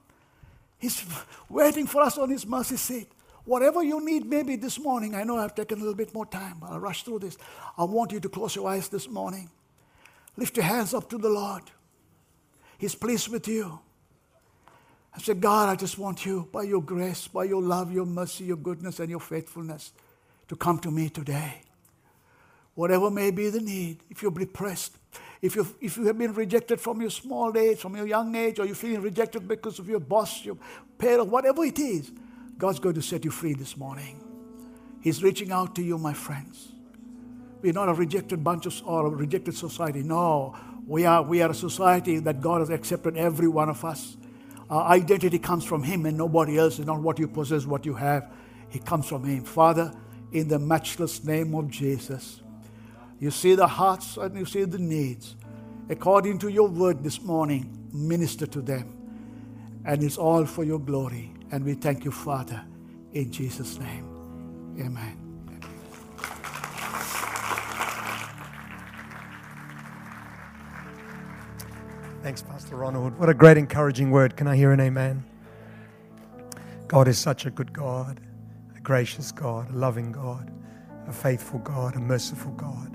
He's 0.78 1.04
waiting 1.48 1.86
for 1.86 2.02
us 2.02 2.18
on 2.18 2.30
His 2.30 2.46
mercy 2.46 2.76
seat. 2.76 3.08
Whatever 3.44 3.82
you 3.82 4.04
need, 4.04 4.26
maybe 4.26 4.56
this 4.56 4.78
morning, 4.78 5.14
I 5.14 5.24
know 5.24 5.38
I've 5.38 5.54
taken 5.54 5.78
a 5.78 5.80
little 5.80 5.96
bit 5.96 6.12
more 6.12 6.26
time, 6.26 6.58
but 6.60 6.70
I'll 6.70 6.80
rush 6.80 7.02
through 7.02 7.20
this. 7.20 7.38
I 7.76 7.84
want 7.84 8.12
you 8.12 8.20
to 8.20 8.28
close 8.28 8.54
your 8.54 8.68
eyes 8.68 8.88
this 8.88 9.08
morning. 9.08 9.48
Lift 10.36 10.56
your 10.56 10.66
hands 10.66 10.94
up 10.94 11.08
to 11.10 11.18
the 11.18 11.30
Lord. 11.30 11.62
He's 12.78 12.94
pleased 12.94 13.28
with 13.28 13.48
you. 13.48 13.80
I 15.14 15.20
said, 15.20 15.40
God, 15.40 15.68
I 15.68 15.74
just 15.74 15.98
want 15.98 16.24
you, 16.24 16.48
by 16.52 16.62
your 16.62 16.82
grace, 16.82 17.28
by 17.28 17.44
your 17.44 17.62
love, 17.62 17.92
your 17.92 18.06
mercy, 18.06 18.44
your 18.44 18.56
goodness, 18.56 19.00
and 19.00 19.10
your 19.10 19.20
faithfulness, 19.20 19.92
to 20.48 20.56
come 20.56 20.78
to 20.80 20.90
me 20.90 21.08
today. 21.08 21.62
Whatever 22.74 23.10
may 23.10 23.30
be 23.30 23.50
the 23.50 23.60
need, 23.60 23.98
if 24.10 24.22
you're 24.22 24.30
depressed, 24.30 24.96
if, 25.42 25.56
you 25.56 25.66
if 25.80 25.96
you 25.96 26.04
have 26.06 26.18
been 26.18 26.32
rejected 26.32 26.80
from 26.80 27.00
your 27.00 27.10
small 27.10 27.56
age, 27.56 27.78
from 27.78 27.96
your 27.96 28.06
young 28.06 28.34
age, 28.34 28.58
or 28.58 28.66
you're 28.66 28.74
feeling 28.74 29.02
rejected 29.02 29.48
because 29.48 29.78
of 29.78 29.88
your 29.88 30.00
boss, 30.00 30.44
your 30.44 30.56
parent, 30.98 31.28
whatever 31.28 31.64
it 31.64 31.78
is, 31.78 32.12
God's 32.56 32.78
going 32.78 32.94
to 32.94 33.02
set 33.02 33.24
you 33.24 33.30
free 33.30 33.54
this 33.54 33.76
morning. 33.76 34.24
He's 35.00 35.22
reaching 35.22 35.52
out 35.52 35.74
to 35.76 35.82
you, 35.82 35.96
my 35.96 36.12
friends. 36.12 36.68
We're 37.62 37.72
not 37.72 37.88
a 37.88 37.94
rejected 37.94 38.42
bunch 38.42 38.66
of, 38.66 38.80
or 38.84 39.06
a 39.06 39.10
rejected 39.10 39.54
society. 39.54 40.02
No, 40.02 40.56
we 40.86 41.04
are, 41.06 41.22
we 41.22 41.42
are 41.42 41.50
a 41.50 41.54
society 41.54 42.18
that 42.20 42.40
God 42.40 42.60
has 42.60 42.70
accepted 42.70 43.16
every 43.16 43.48
one 43.48 43.68
of 43.68 43.84
us. 43.84 44.16
Our 44.70 44.92
identity 44.92 45.38
comes 45.38 45.64
from 45.64 45.82
Him 45.82 46.06
and 46.06 46.16
nobody 46.16 46.58
else. 46.58 46.78
It's 46.78 46.86
not 46.86 47.00
what 47.00 47.18
you 47.18 47.28
possess, 47.28 47.64
what 47.64 47.86
you 47.86 47.94
have. 47.94 48.30
It 48.72 48.84
comes 48.84 49.06
from 49.06 49.24
Him. 49.24 49.44
Father, 49.44 49.92
in 50.32 50.48
the 50.48 50.58
matchless 50.58 51.24
name 51.24 51.54
of 51.54 51.70
Jesus, 51.70 52.42
you 53.18 53.30
see 53.30 53.54
the 53.54 53.66
hearts 53.66 54.16
and 54.16 54.36
you 54.36 54.44
see 54.44 54.64
the 54.64 54.78
needs. 54.78 55.36
According 55.88 56.38
to 56.40 56.48
your 56.48 56.68
word 56.68 57.02
this 57.02 57.22
morning, 57.22 57.88
minister 57.92 58.46
to 58.46 58.60
them. 58.60 58.94
And 59.84 60.04
it's 60.04 60.18
all 60.18 60.44
for 60.44 60.64
your 60.64 60.78
glory. 60.78 61.32
And 61.50 61.64
we 61.64 61.74
thank 61.74 62.04
you, 62.04 62.12
Father, 62.12 62.62
in 63.12 63.32
Jesus' 63.32 63.78
name. 63.78 64.04
Amen. 64.78 65.17
Thanks, 72.28 72.42
Pastor 72.42 72.76
Ronald. 72.76 73.18
What 73.18 73.30
a 73.30 73.32
great 73.32 73.56
encouraging 73.56 74.10
word. 74.10 74.36
Can 74.36 74.46
I 74.46 74.54
hear 74.54 74.70
an 74.72 74.80
amen? 74.80 75.24
God 76.86 77.08
is 77.08 77.16
such 77.16 77.46
a 77.46 77.50
good 77.50 77.72
God, 77.72 78.20
a 78.76 78.80
gracious 78.80 79.32
God, 79.32 79.70
a 79.70 79.74
loving 79.74 80.12
God, 80.12 80.52
a 81.06 81.12
faithful 81.14 81.58
God, 81.60 81.96
a 81.96 81.98
merciful 81.98 82.52
God. 82.52 82.94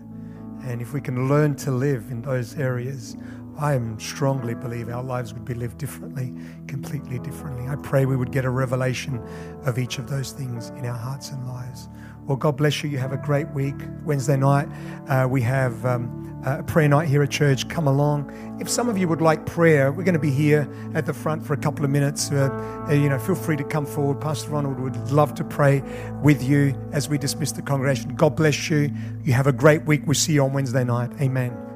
And 0.65 0.83
if 0.83 0.93
we 0.93 1.01
can 1.01 1.27
learn 1.29 1.55
to 1.55 1.71
live 1.71 2.11
in 2.11 2.21
those 2.21 2.59
areas, 2.59 3.17
I 3.57 3.81
strongly 3.97 4.53
believe 4.53 4.87
our 4.89 5.03
lives 5.03 5.33
would 5.33 5.45
be 5.45 5.55
lived 5.55 5.79
differently, 5.79 6.31
completely 6.67 7.17
differently. 7.17 7.67
I 7.67 7.75
pray 7.77 8.05
we 8.05 8.15
would 8.15 8.31
get 8.31 8.45
a 8.45 8.51
revelation 8.51 9.19
of 9.65 9.79
each 9.79 9.97
of 9.97 10.07
those 10.07 10.31
things 10.31 10.69
in 10.77 10.85
our 10.85 10.95
hearts 10.95 11.31
and 11.31 11.47
lives. 11.47 11.89
Well, 12.27 12.37
God 12.37 12.55
bless 12.55 12.83
you. 12.83 12.91
You 12.91 12.99
have 12.99 13.13
a 13.13 13.17
great 13.17 13.49
week. 13.49 13.81
Wednesday 14.05 14.37
night, 14.37 14.69
uh, 15.07 15.27
we 15.27 15.41
have. 15.41 15.83
Um, 15.87 16.23
uh, 16.45 16.57
a 16.59 16.63
prayer 16.63 16.87
night 16.87 17.07
here 17.07 17.23
at 17.23 17.31
church, 17.31 17.67
come 17.69 17.87
along. 17.87 18.31
If 18.59 18.69
some 18.69 18.89
of 18.89 18.97
you 18.97 19.07
would 19.07 19.21
like 19.21 19.45
prayer, 19.45 19.91
we're 19.91 20.03
going 20.03 20.13
to 20.13 20.19
be 20.19 20.31
here 20.31 20.67
at 20.93 21.05
the 21.05 21.13
front 21.13 21.45
for 21.45 21.53
a 21.53 21.57
couple 21.57 21.85
of 21.85 21.91
minutes. 21.91 22.31
Uh, 22.31 22.85
uh, 22.87 22.93
you 22.93 23.09
know, 23.09 23.19
feel 23.19 23.35
free 23.35 23.57
to 23.57 23.63
come 23.63 23.85
forward. 23.85 24.21
Pastor 24.21 24.51
Ronald 24.51 24.79
would 24.79 24.95
love 25.11 25.33
to 25.35 25.43
pray 25.43 25.81
with 26.21 26.43
you 26.43 26.75
as 26.91 27.09
we 27.09 27.17
dismiss 27.17 27.51
the 27.51 27.61
congregation. 27.61 28.15
God 28.15 28.35
bless 28.35 28.69
you. 28.69 28.91
You 29.23 29.33
have 29.33 29.47
a 29.47 29.53
great 29.53 29.85
week. 29.85 30.03
We'll 30.05 30.15
see 30.15 30.33
you 30.33 30.43
on 30.43 30.53
Wednesday 30.53 30.83
night. 30.83 31.11
Amen. 31.21 31.72